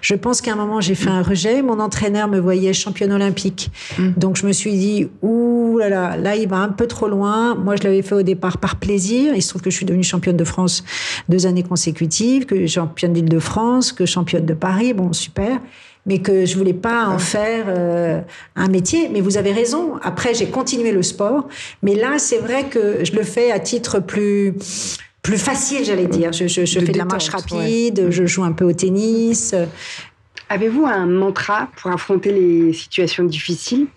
Je 0.00 0.14
pense 0.14 0.40
qu'à 0.40 0.52
un 0.52 0.56
moment, 0.56 0.80
j'ai 0.80 0.94
fait 0.94 1.10
un 1.10 1.22
rejet. 1.22 1.62
Mon 1.62 1.80
entraîneur 1.80 2.28
me 2.28 2.38
voyait 2.38 2.72
championne 2.72 3.12
olympique. 3.12 3.70
Mm. 3.98 4.10
Donc, 4.16 4.36
je 4.36 4.46
me 4.46 4.52
suis 4.52 4.72
dit, 4.72 5.08
ouh 5.22 5.78
là 5.78 5.88
là, 5.88 6.16
là, 6.16 6.36
il 6.36 6.48
va 6.48 6.58
un 6.58 6.68
peu 6.68 6.86
trop 6.86 7.08
loin. 7.08 7.54
Moi, 7.54 7.76
je 7.76 7.82
l'avais 7.84 8.02
fait 8.02 8.14
au 8.14 8.22
départ 8.22 8.58
par 8.58 8.76
plaisir. 8.76 9.34
Il 9.34 9.42
se 9.42 9.48
trouve 9.48 9.62
que 9.62 9.70
je 9.70 9.76
suis 9.76 9.86
devenue 9.86 10.04
championne 10.04 10.36
de 10.36 10.44
France 10.44 10.84
deux 11.28 11.46
années 11.46 11.62
consécutives, 11.62 12.46
que 12.46 12.66
championne 12.66 13.12
d'Île-de-France, 13.12 13.92
que 13.92 14.06
championne 14.06 14.46
de 14.46 14.54
Paris. 14.54 14.92
Bon, 14.92 15.12
super 15.12 15.60
mais 16.08 16.20
que 16.20 16.46
je 16.46 16.56
voulais 16.56 16.74
pas 16.74 17.06
en 17.06 17.18
faire 17.18 17.66
euh, 17.68 18.20
un 18.56 18.68
métier. 18.68 19.08
Mais 19.10 19.20
vous 19.20 19.36
avez 19.36 19.52
raison. 19.52 19.98
Après, 20.02 20.34
j'ai 20.34 20.46
continué 20.46 20.90
le 20.90 21.02
sport, 21.02 21.46
mais 21.82 21.94
là, 21.94 22.18
c'est 22.18 22.38
vrai 22.38 22.64
que 22.64 23.04
je 23.04 23.12
le 23.12 23.22
fais 23.22 23.52
à 23.52 23.60
titre 23.60 24.00
plus 24.00 24.54
plus 25.22 25.38
facile, 25.38 25.84
j'allais 25.84 26.06
dire. 26.06 26.32
Je, 26.32 26.46
fais 26.46 26.92
de 26.92 26.96
la 26.96 27.04
marche 27.04 27.28
rapide, 27.28 28.06
je 28.08 28.24
joue 28.24 28.44
un 28.44 28.52
peu 28.52 28.64
au 28.64 28.72
tennis. 28.72 29.54
Avez-vous 30.48 30.86
un 30.86 31.04
mantra 31.04 31.68
pour 31.76 31.90
affronter 31.90 32.32
les 32.32 32.72
situations 32.72 33.24
difficiles? 33.24 33.88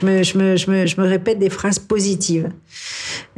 Je 0.00 0.06
me, 0.06 0.22
je 0.22 0.38
me, 0.38 0.56
je 0.56 0.70
me, 0.70 0.86
je 0.86 1.00
me 1.00 1.06
répète 1.06 1.38
des 1.38 1.50
phrases 1.50 1.78
positives 1.78 2.50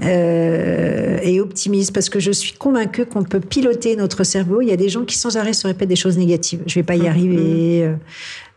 euh, 0.02 1.18
et 1.22 1.40
optimistes 1.40 1.92
parce 1.92 2.08
que 2.10 2.20
je 2.20 2.30
suis 2.30 2.52
convaincue 2.52 3.06
qu'on 3.06 3.24
peut 3.24 3.40
piloter 3.40 3.96
notre 3.96 4.24
cerveau. 4.24 4.60
Il 4.60 4.68
y 4.68 4.72
a 4.72 4.76
des 4.76 4.88
gens 4.88 5.04
qui 5.04 5.16
sans 5.16 5.36
arrêt 5.36 5.54
se 5.54 5.66
répètent 5.66 5.88
des 5.88 5.96
choses 5.96 6.18
négatives. 6.18 6.62
Je 6.66 6.74
vais 6.74 6.82
pas 6.82 6.96
y 6.96 7.08
arriver. 7.08 7.84
euh, 7.84 7.94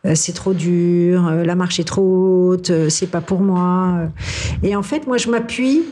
euh, 0.06 0.16
c'est 0.16 0.34
trop 0.34 0.54
dur, 0.54 1.32
la 1.32 1.56
marche 1.56 1.80
est 1.80 1.86
trop 1.86 2.50
haute, 2.52 2.90
c'est 2.90 3.10
pas 3.10 3.22
pour 3.22 3.40
moi. 3.40 4.10
Et 4.62 4.76
en 4.76 4.84
fait, 4.84 5.08
moi, 5.08 5.18
je 5.18 5.30
m'appuie 5.30 5.84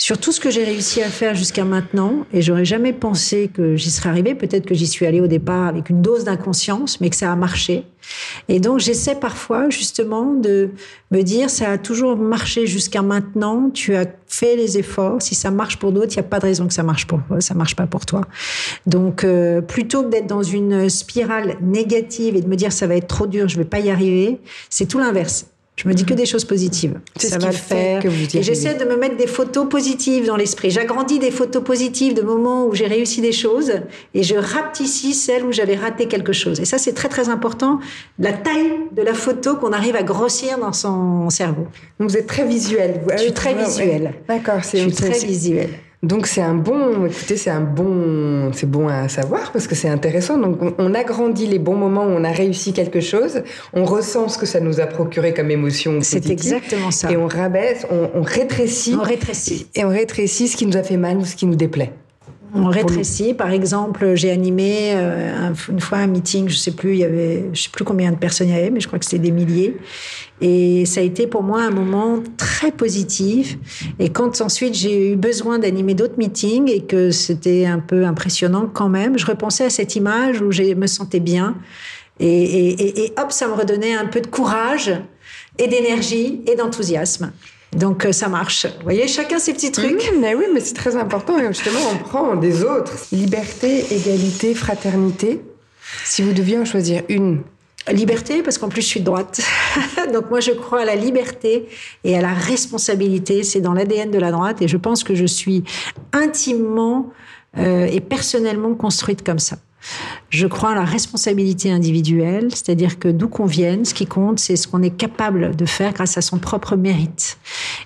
sur 0.00 0.16
tout 0.16 0.32
ce 0.32 0.40
que 0.40 0.48
j'ai 0.48 0.64
réussi 0.64 1.02
à 1.02 1.10
faire 1.10 1.34
jusqu'à 1.34 1.66
maintenant, 1.66 2.24
et 2.32 2.40
j'aurais 2.40 2.64
jamais 2.64 2.94
pensé 2.94 3.50
que 3.52 3.76
j'y 3.76 3.90
serais 3.90 4.08
arrivée. 4.08 4.34
Peut-être 4.34 4.64
que 4.64 4.74
j'y 4.74 4.86
suis 4.86 5.04
allée 5.04 5.20
au 5.20 5.26
départ 5.26 5.66
avec 5.66 5.90
une 5.90 6.00
dose 6.00 6.24
d'inconscience, 6.24 7.02
mais 7.02 7.10
que 7.10 7.16
ça 7.16 7.30
a 7.30 7.36
marché. 7.36 7.84
Et 8.48 8.60
donc, 8.60 8.78
j'essaie 8.78 9.16
parfois, 9.16 9.68
justement, 9.68 10.32
de 10.32 10.70
me 11.10 11.20
dire, 11.20 11.50
ça 11.50 11.72
a 11.72 11.76
toujours 11.76 12.16
marché 12.16 12.66
jusqu'à 12.66 13.02
maintenant, 13.02 13.68
tu 13.68 13.94
as 13.94 14.06
fait 14.26 14.56
les 14.56 14.78
efforts, 14.78 15.20
si 15.20 15.34
ça 15.34 15.50
marche 15.50 15.76
pour 15.76 15.92
d'autres, 15.92 16.14
il 16.14 16.18
n'y 16.18 16.26
a 16.26 16.30
pas 16.30 16.38
de 16.38 16.46
raison 16.46 16.66
que 16.66 16.72
ça 16.72 16.82
marche 16.82 17.06
pour 17.06 17.20
ça 17.40 17.52
marche 17.52 17.76
pas 17.76 17.86
pour 17.86 18.06
toi. 18.06 18.22
Donc, 18.86 19.22
euh, 19.22 19.60
plutôt 19.60 20.04
que 20.04 20.08
d'être 20.08 20.26
dans 20.26 20.42
une 20.42 20.88
spirale 20.88 21.58
négative 21.60 22.36
et 22.36 22.40
de 22.40 22.48
me 22.48 22.56
dire, 22.56 22.72
ça 22.72 22.86
va 22.86 22.96
être 22.96 23.08
trop 23.08 23.26
dur, 23.26 23.48
je 23.48 23.58
vais 23.58 23.66
pas 23.66 23.80
y 23.80 23.90
arriver, 23.90 24.40
c'est 24.70 24.86
tout 24.86 24.98
l'inverse. 24.98 25.49
Je 25.82 25.88
me 25.88 25.94
dis 25.94 26.04
que 26.04 26.12
des 26.12 26.26
choses 26.26 26.44
positives. 26.44 27.00
C'est 27.16 27.28
ça 27.28 27.36
ce 27.36 27.40
va 27.40 27.50
le 27.50 27.56
faire. 27.56 28.02
que 28.02 28.08
vous 28.08 28.24
y 28.34 28.38
et 28.38 28.42
j'essaie 28.42 28.74
de 28.74 28.84
me 28.84 28.96
mettre 28.96 29.16
des 29.16 29.26
photos 29.26 29.66
positives 29.66 30.26
dans 30.26 30.36
l'esprit. 30.36 30.70
J'agrandis 30.70 31.18
des 31.18 31.30
photos 31.30 31.64
positives 31.64 32.12
de 32.12 32.20
moments 32.20 32.66
où 32.66 32.74
j'ai 32.74 32.86
réussi 32.86 33.22
des 33.22 33.32
choses 33.32 33.72
et 34.12 34.22
je 34.22 34.34
rapetissais 34.34 35.12
celles 35.14 35.44
où 35.44 35.52
j'avais 35.52 35.76
raté 35.76 36.06
quelque 36.06 36.34
chose. 36.34 36.60
Et 36.60 36.66
ça, 36.66 36.76
c'est 36.76 36.92
très 36.92 37.08
très 37.08 37.30
important. 37.30 37.80
La 38.18 38.32
taille 38.34 38.72
de 38.94 39.00
la 39.00 39.14
photo 39.14 39.56
qu'on 39.56 39.72
arrive 39.72 39.96
à 39.96 40.02
grossir 40.02 40.58
dans 40.58 40.74
son 40.74 41.30
cerveau. 41.30 41.66
Donc 41.98 42.10
vous 42.10 42.16
êtes 42.18 42.26
très 42.26 42.44
visuel. 42.46 43.00
Je 43.16 43.22
suis 43.22 43.32
très 43.32 43.54
visuelle. 43.54 44.12
D'accord, 44.28 44.60
Je 44.60 44.66
c'est 44.66 44.78
suis 44.82 44.92
c'est- 44.92 45.10
très 45.10 45.24
visuelle. 45.26 45.70
Donc 46.02 46.26
c'est 46.26 46.40
un 46.40 46.54
bon, 46.54 47.04
écoutez, 47.04 47.36
c'est 47.36 47.50
un 47.50 47.60
bon, 47.60 48.52
c'est 48.54 48.70
bon 48.70 48.88
à 48.88 49.08
savoir 49.08 49.52
parce 49.52 49.66
que 49.66 49.74
c'est 49.74 49.88
intéressant. 49.88 50.38
Donc 50.38 50.58
on, 50.78 50.94
agrandit 50.94 51.46
les 51.46 51.58
bons 51.58 51.76
moments 51.76 52.04
où 52.04 52.10
on 52.10 52.24
a 52.24 52.32
réussi 52.32 52.72
quelque 52.72 53.00
chose, 53.00 53.42
on 53.74 53.84
ressent 53.84 54.28
ce 54.28 54.38
que 54.38 54.46
ça 54.46 54.60
nous 54.60 54.80
a 54.80 54.86
procuré 54.86 55.34
comme 55.34 55.50
émotion. 55.50 55.98
C'est 56.00 56.30
exactement 56.30 56.90
ça. 56.90 57.10
Et 57.12 57.18
on 57.18 57.26
rabaisse, 57.26 57.86
on, 57.90 58.10
on 58.14 58.22
rétrécit. 58.22 58.94
On 58.98 59.02
rétrécit. 59.02 59.66
Et 59.74 59.84
on 59.84 59.90
rétrécit 59.90 60.48
ce 60.48 60.56
qui 60.56 60.64
nous 60.64 60.78
a 60.78 60.82
fait 60.82 60.96
mal 60.96 61.18
ou 61.18 61.26
ce 61.26 61.36
qui 61.36 61.44
nous 61.44 61.54
déplaît. 61.54 61.92
On 62.54 62.64
rétrécit. 62.68 63.34
Par 63.34 63.50
exemple, 63.50 64.14
j'ai 64.14 64.30
animé 64.30 64.92
euh, 64.94 65.50
un- 65.50 65.54
une 65.72 65.80
fois 65.80 65.98
un 65.98 66.06
meeting, 66.06 66.48
je 66.48 66.56
sais 66.56 66.72
plus, 66.72 66.92
il 66.92 66.98
y 66.98 67.04
avait, 67.04 67.44
je 67.52 67.62
sais 67.62 67.68
plus 67.70 67.84
combien 67.84 68.10
de 68.10 68.16
personnes 68.16 68.48
il 68.48 68.54
y 68.54 68.58
avait, 68.58 68.70
mais 68.70 68.80
je 68.80 68.86
crois 68.86 68.98
que 68.98 69.04
c'était 69.04 69.18
des 69.18 69.30
milliers. 69.30 69.76
Et 70.40 70.84
ça 70.86 71.00
a 71.00 71.04
été 71.04 71.26
pour 71.26 71.42
moi 71.42 71.62
un 71.62 71.70
moment 71.70 72.22
très 72.36 72.72
positif. 72.72 73.58
Et 73.98 74.08
quand 74.08 74.40
ensuite 74.40 74.74
j'ai 74.74 75.12
eu 75.12 75.16
besoin 75.16 75.58
d'animer 75.58 75.94
d'autres 75.94 76.18
meetings 76.18 76.70
et 76.70 76.80
que 76.82 77.10
c'était 77.10 77.66
un 77.66 77.78
peu 77.78 78.04
impressionnant 78.04 78.68
quand 78.72 78.88
même, 78.88 79.18
je 79.18 79.26
repensais 79.26 79.64
à 79.66 79.70
cette 79.70 79.94
image 79.96 80.40
où 80.40 80.50
je 80.50 80.62
me 80.74 80.86
sentais 80.86 81.20
bien. 81.20 81.56
Et 82.18 83.12
hop, 83.22 83.32
ça 83.32 83.48
me 83.48 83.54
redonnait 83.54 83.94
un 83.94 84.06
peu 84.06 84.20
de 84.20 84.26
courage 84.26 84.92
et 85.58 85.68
d'énergie 85.68 86.42
et 86.50 86.54
d'enthousiasme. 86.54 87.32
Donc 87.72 88.04
euh, 88.04 88.12
ça 88.12 88.28
marche. 88.28 88.66
Vous 88.66 88.84
voyez, 88.84 89.06
chacun 89.06 89.38
ses 89.38 89.52
petits 89.52 89.72
trucs. 89.72 90.12
Mmh, 90.12 90.20
mais 90.20 90.34
oui, 90.34 90.44
mais 90.52 90.60
c'est 90.60 90.74
très 90.74 90.96
important. 90.96 91.38
Et 91.38 91.46
justement, 91.48 91.80
on 91.92 91.96
prend 91.98 92.36
des 92.36 92.64
autres. 92.64 92.92
Liberté, 93.12 93.94
égalité, 93.94 94.54
fraternité. 94.54 95.40
Si 96.04 96.22
vous 96.22 96.32
deviez 96.32 96.58
en 96.58 96.64
choisir 96.64 97.02
une, 97.08 97.42
Liberté, 97.90 98.42
parce 98.42 98.58
qu'en 98.58 98.68
plus 98.68 98.82
je 98.82 98.86
suis 98.86 99.00
de 99.00 99.06
droite. 99.06 99.40
Donc 100.12 100.28
moi 100.28 100.40
je 100.40 100.52
crois 100.52 100.82
à 100.82 100.84
la 100.84 100.96
liberté 100.96 101.66
et 102.04 102.16
à 102.16 102.20
la 102.20 102.34
responsabilité. 102.34 103.42
C'est 103.42 103.62
dans 103.62 103.72
l'ADN 103.72 104.10
de 104.10 104.18
la 104.18 104.30
droite 104.30 104.60
et 104.60 104.68
je 104.68 104.76
pense 104.76 105.02
que 105.02 105.14
je 105.14 105.24
suis 105.24 105.64
intimement 106.12 107.10
euh, 107.56 107.86
et 107.86 108.00
personnellement 108.00 108.74
construite 108.74 109.24
comme 109.24 109.38
ça. 109.38 109.56
Je 110.28 110.46
crois 110.46 110.70
à 110.70 110.74
la 110.74 110.84
responsabilité 110.84 111.70
individuelle, 111.70 112.48
c'est-à-dire 112.50 112.98
que 112.98 113.08
d'où 113.08 113.28
qu'on 113.28 113.46
vienne, 113.46 113.84
ce 113.84 113.94
qui 113.94 114.06
compte, 114.06 114.38
c'est 114.38 114.56
ce 114.56 114.68
qu'on 114.68 114.82
est 114.82 114.96
capable 114.96 115.56
de 115.56 115.64
faire 115.64 115.92
grâce 115.92 116.18
à 116.18 116.22
son 116.22 116.38
propre 116.38 116.76
mérite. 116.76 117.38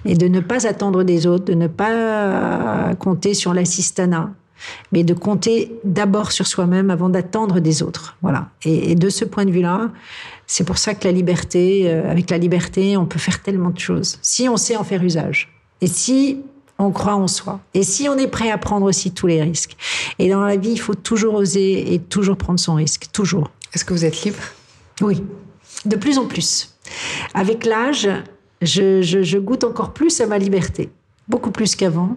Et 0.04 0.14
de 0.14 0.28
ne 0.28 0.40
pas 0.40 0.66
attendre 0.66 1.04
des 1.04 1.26
autres, 1.26 1.44
de 1.44 1.54
ne 1.54 1.68
pas 1.68 2.94
compter 2.98 3.34
sur 3.34 3.54
l'assistanat, 3.54 4.30
mais 4.92 5.04
de 5.04 5.14
compter 5.14 5.72
d'abord 5.84 6.32
sur 6.32 6.46
soi-même 6.46 6.90
avant 6.90 7.08
d'attendre 7.08 7.60
des 7.60 7.82
autres. 7.82 8.16
Voilà. 8.22 8.48
Et, 8.64 8.92
et 8.92 8.94
de 8.94 9.08
ce 9.08 9.24
point 9.24 9.44
de 9.44 9.50
vue-là, 9.50 9.90
c'est 10.46 10.64
pour 10.64 10.78
ça 10.78 10.94
que 10.94 11.06
la 11.06 11.12
liberté, 11.12 11.84
euh, 11.86 12.10
avec 12.10 12.30
la 12.30 12.38
liberté, 12.38 12.96
on 12.96 13.06
peut 13.06 13.18
faire 13.18 13.42
tellement 13.42 13.70
de 13.70 13.78
choses. 13.78 14.18
Si 14.22 14.48
on 14.48 14.56
sait 14.56 14.76
en 14.76 14.84
faire 14.84 15.02
usage. 15.02 15.52
Et 15.80 15.86
si 15.86 16.40
on 16.78 16.90
croit 16.90 17.14
en 17.14 17.28
soi. 17.28 17.60
Et 17.74 17.82
si 17.84 18.08
on 18.08 18.16
est 18.18 18.26
prêt 18.28 18.50
à 18.50 18.58
prendre 18.58 18.86
aussi 18.86 19.12
tous 19.12 19.26
les 19.28 19.40
risques. 19.42 19.76
Et 20.18 20.28
dans 20.28 20.42
la 20.42 20.56
vie, 20.56 20.70
il 20.72 20.80
faut 20.80 20.94
toujours 20.94 21.34
oser 21.34 21.94
et 21.94 21.98
toujours 22.00 22.36
prendre 22.36 22.58
son 22.58 22.74
risque. 22.74 23.06
Toujours. 23.12 23.50
est-ce 23.74 23.84
que 23.84 23.92
vous 23.94 24.04
êtes 24.04 24.22
libre? 24.24 24.38
Oui, 25.00 25.22
de 25.84 25.96
plus 25.96 26.18
en 26.18 26.26
plus. 26.26 26.74
Avec 27.34 27.64
l'âge, 27.64 28.08
je, 28.62 29.02
je- 29.02 29.22
je 29.22 29.38
goûte 29.38 29.64
encore 29.64 29.92
plus 29.92 30.20
à 30.20 30.26
ma 30.26 30.38
liberté, 30.38 30.90
beaucoup 31.28 31.50
plus 31.50 31.74
qu'avant, 31.76 32.16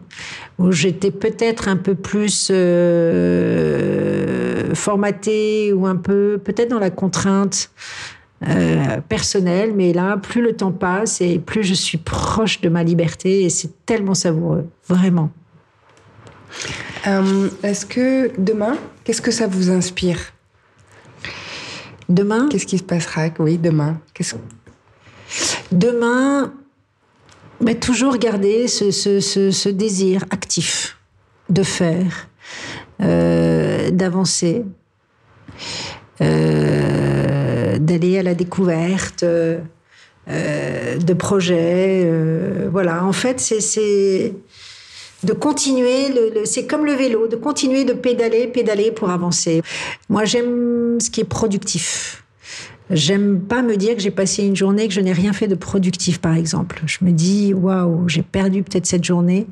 où 0.59 0.71
j'étais 0.71 1.11
peut-être 1.11 1.67
un 1.67 1.77
peu 1.77 1.95
plus 1.95 2.49
euh, 3.47 4.73
formatée 4.75 5.73
ou 5.73 5.85
un 5.87 5.95
peu 5.95 6.39
peut-être 6.43 6.69
dans 6.69 6.79
la 6.79 6.89
contrainte 6.89 7.69
euh, 8.47 9.01
personnelle, 9.07 9.73
mais 9.75 9.93
là, 9.93 10.17
plus 10.17 10.41
le 10.41 10.53
temps 10.55 10.71
passe 10.71 11.21
et 11.21 11.39
plus 11.39 11.63
je 11.63 11.73
suis 11.73 11.97
proche 11.97 12.61
de 12.61 12.69
ma 12.69 12.83
liberté 12.83 13.43
et 13.43 13.49
c'est 13.49 13.85
tellement 13.85 14.13
savoureux, 14.13 14.67
vraiment. 14.87 15.31
Euh, 17.07 17.49
Est-ce 17.63 17.85
que 17.85 18.31
demain, 18.39 18.77
qu'est-ce 19.03 19.21
que 19.21 19.31
ça 19.31 19.47
vous 19.47 19.69
inspire? 19.71 20.19
Demain, 22.09 22.47
Qu'est-ce 22.49 22.65
qui 22.65 22.77
se 22.77 22.83
passera? 22.83 23.27
Oui, 23.39 23.57
demain. 23.57 23.99
Qu'est-ce 24.13 24.35
Demain, 25.71 26.53
mais 27.59 27.75
toujours 27.75 28.17
garder 28.17 28.67
ce, 28.67 28.91
ce- 28.91 29.19
ce- 29.19 29.51
ce 29.51 29.67
désir 29.69 30.23
actif 30.29 30.97
de 31.49 31.63
faire, 31.63 32.27
euh, 33.01 33.89
d'avancer, 33.91 34.63
euh, 36.21 37.16
d'aller 37.87 38.19
à 38.19 38.23
la 38.23 38.33
découverte 38.35 39.23
euh, 39.23 39.59
euh, 40.29 40.97
de 40.97 41.13
projets. 41.13 42.03
euh, 42.05 42.67
voilà, 42.71 43.03
en 43.05 43.13
fait, 43.13 43.39
c'est- 43.39 44.33
de 45.23 45.33
continuer, 45.33 46.13
c'est 46.45 46.67
comme 46.67 46.85
le 46.85 46.93
vélo, 46.93 47.27
de 47.27 47.35
continuer 47.37 47.85
de 47.85 47.93
pédaler, 47.93 48.45
pédaler 48.47 48.91
pour 48.91 49.09
avancer. 49.09 49.63
Moi, 50.09 50.25
j'aime 50.25 50.99
ce 50.99 51.09
qui 51.09 51.21
est 51.21 51.29
productif. 51.39 52.23
J'aime 52.91 53.41
pas 53.41 53.61
me 53.63 53.75
dire 53.77 53.95
que 53.95 54.01
j'ai 54.01 54.11
passé 54.11 54.43
une 54.43 54.55
journée 54.55 54.87
que 54.87 54.93
je 54.93 55.01
n'ai 55.01 55.11
rien 55.11 55.33
fait 55.33 55.47
de 55.47 55.55
productif, 55.55 56.19
par 56.21 56.35
exemple. 56.35 56.81
Je 56.85 56.99
me 57.01 57.11
dis, 57.11 57.53
waouh, 57.53 58.07
j'ai 58.07 58.21
perdu 58.21 58.61
peut-être 58.63 58.85
cette 58.85 59.03
journée. 59.03 59.47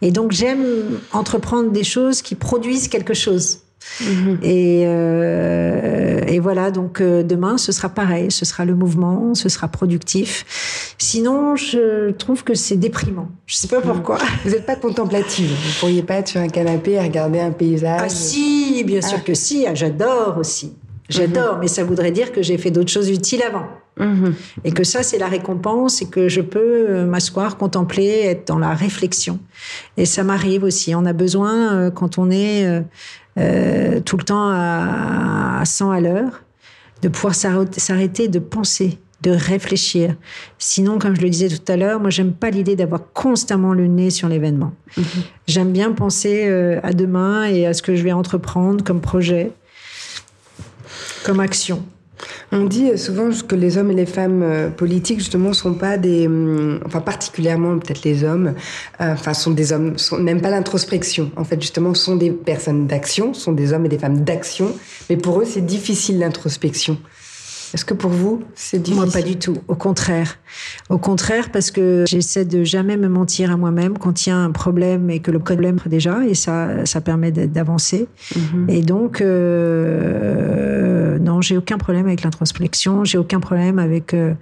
Et 0.00 0.10
donc, 0.10 0.32
j'aime 0.32 0.64
entreprendre 1.12 1.70
des 1.70 1.84
choses 1.84 2.22
qui 2.22 2.34
produisent 2.34 2.88
quelque 2.88 3.14
chose. 3.14 3.60
Et, 4.42 4.84
euh, 4.86 6.20
et 6.26 6.38
voilà, 6.38 6.70
donc 6.70 7.00
euh, 7.00 7.22
demain, 7.22 7.58
ce 7.58 7.72
sera 7.72 7.88
pareil, 7.88 8.30
ce 8.30 8.44
sera 8.44 8.64
le 8.64 8.74
mouvement, 8.74 9.34
ce 9.34 9.48
sera 9.48 9.68
productif. 9.68 10.94
Sinon, 10.98 11.56
je 11.56 12.10
trouve 12.12 12.44
que 12.44 12.54
c'est 12.54 12.76
déprimant. 12.76 13.28
Je 13.46 13.56
sais 13.56 13.68
pas 13.68 13.80
pourquoi. 13.80 14.18
Vous 14.44 14.50
n'êtes 14.50 14.66
pas 14.66 14.76
contemplative. 14.76 15.50
Vous 15.50 15.80
pourriez 15.80 16.02
pas 16.02 16.14
être 16.14 16.28
sur 16.28 16.40
un 16.40 16.48
canapé 16.48 16.92
et 16.92 17.00
regarder 17.00 17.40
un 17.40 17.50
paysage. 17.52 18.00
Ah 18.04 18.08
si, 18.08 18.84
bien 18.84 19.00
sûr 19.02 19.18
Ah. 19.20 19.24
que 19.26 19.34
si, 19.34 19.66
ah, 19.66 19.74
j'adore 19.74 20.36
aussi. 20.38 20.74
J'adore, 21.08 21.58
mais 21.60 21.66
ça 21.66 21.82
voudrait 21.82 22.12
dire 22.12 22.30
que 22.32 22.40
j'ai 22.40 22.56
fait 22.56 22.70
d'autres 22.70 22.92
choses 22.92 23.10
utiles 23.10 23.42
avant. 23.42 23.64
Mhm. 23.98 24.32
Et 24.64 24.70
que 24.70 24.84
ça, 24.84 25.02
c'est 25.02 25.18
la 25.18 25.26
récompense 25.26 26.00
et 26.00 26.06
que 26.06 26.28
je 26.28 26.40
peux 26.40 26.86
euh, 26.88 27.04
m'asseoir, 27.04 27.56
contempler, 27.56 28.20
être 28.26 28.46
dans 28.46 28.60
la 28.60 28.72
réflexion. 28.74 29.40
Et 29.96 30.06
ça 30.06 30.22
m'arrive 30.22 30.62
aussi. 30.62 30.94
On 30.94 31.04
a 31.04 31.12
besoin, 31.12 31.90
quand 31.90 32.16
on 32.18 32.30
est 32.30 32.64
euh, 33.38 34.00
tout 34.00 34.16
le 34.16 34.24
temps 34.24 34.50
à, 34.50 35.58
à 35.60 35.64
100 35.64 35.90
à 35.90 36.00
l'heure, 36.00 36.42
de 37.02 37.08
pouvoir 37.08 37.34
s'arrêter- 37.34 38.28
de 38.28 38.38
penser, 38.38 38.98
de 39.22 39.30
réfléchir. 39.30 40.14
Sinon, 40.58 40.98
comme 40.98 41.14
je 41.16 41.20
le 41.22 41.28
disais 41.30 41.48
tout 41.48 41.72
à 41.72 41.76
l'heure, 41.76 42.00
moi, 42.00 42.10
j'aime 42.10 42.32
pas 42.32 42.50
l'idée 42.50 42.76
d'avoir 42.76 43.00
constamment 43.12 43.72
le 43.74 43.86
nez 43.86 44.10
sur 44.10 44.28
l'événement. 44.28 44.72
J'aime 45.46 45.72
bien 45.72 45.92
penser 45.92 46.44
euh, 46.46 46.80
à 46.82 46.92
demain 46.92 47.44
et 47.44 47.66
à 47.66 47.74
ce 47.74 47.82
que 47.82 47.94
je 47.96 48.02
vais 48.02 48.12
entreprendre 48.12 48.82
comme 48.84 49.00
projet, 49.00 49.52
comme 51.24 51.40
action. 51.40 51.84
On 52.52 52.64
dit 52.64 52.98
souvent 52.98 53.30
que 53.46 53.54
les 53.54 53.78
hommes 53.78 53.92
et 53.92 53.94
les 53.94 54.06
femmes 54.06 54.42
euh, 54.42 54.70
politiques, 54.70 55.20
justement, 55.20 55.52
sont 55.52 55.74
pas 55.74 55.96
des. 55.98 56.26
hum, 56.26 56.80
Enfin, 56.84 57.00
particulièrement 57.00 57.78
peut-être 57.78 58.02
les 58.02 58.24
hommes, 58.24 58.54
euh, 59.00 59.12
enfin, 59.12 59.34
sont 59.34 59.52
des 59.52 59.72
hommes, 59.72 59.94
n'aiment 60.18 60.40
pas 60.40 60.50
l'introspection. 60.50 61.30
En 61.36 61.44
fait, 61.44 61.60
justement, 61.60 61.94
sont 61.94 62.16
des 62.16 62.32
personnes 62.32 62.86
d'action, 62.88 63.34
sont 63.34 63.52
des 63.52 63.72
hommes 63.72 63.86
et 63.86 63.88
des 63.88 63.98
femmes 63.98 64.24
d'action. 64.24 64.74
Mais 65.08 65.16
pour 65.16 65.40
eux, 65.40 65.44
c'est 65.44 65.64
difficile 65.64 66.18
l'introspection. 66.18 66.98
Est-ce 67.72 67.84
que 67.84 67.94
pour 67.94 68.10
vous, 68.10 68.42
c'est 68.54 68.78
difficile 68.78 69.04
Moi, 69.04 69.12
pas 69.12 69.22
du 69.22 69.36
tout. 69.36 69.56
Au 69.68 69.74
contraire. 69.74 70.38
Au 70.88 70.98
contraire, 70.98 71.50
parce 71.50 71.70
que 71.70 72.04
j'essaie 72.08 72.44
de 72.44 72.64
jamais 72.64 72.96
me 72.96 73.08
mentir 73.08 73.50
à 73.52 73.56
moi-même 73.56 73.96
quand 73.96 74.26
il 74.26 74.30
y 74.30 74.32
a 74.32 74.36
un 74.36 74.50
problème 74.50 75.10
et 75.10 75.20
que 75.20 75.30
le 75.30 75.38
problème 75.38 75.78
déjà, 75.86 76.24
et 76.26 76.34
ça, 76.34 76.84
ça 76.84 77.00
permet 77.00 77.30
d'avancer. 77.30 78.08
Mhm. 78.34 78.66
Et 78.68 78.82
donc, 78.82 79.20
euh, 79.20 81.18
non, 81.18 81.40
j'ai 81.40 81.56
aucun 81.56 81.78
problème 81.78 82.06
avec 82.06 82.22
l'introspection. 82.22 83.04
J'ai 83.04 83.18
aucun 83.18 83.40
problème 83.40 83.78
avec 83.78 84.14
euh, 84.14 84.34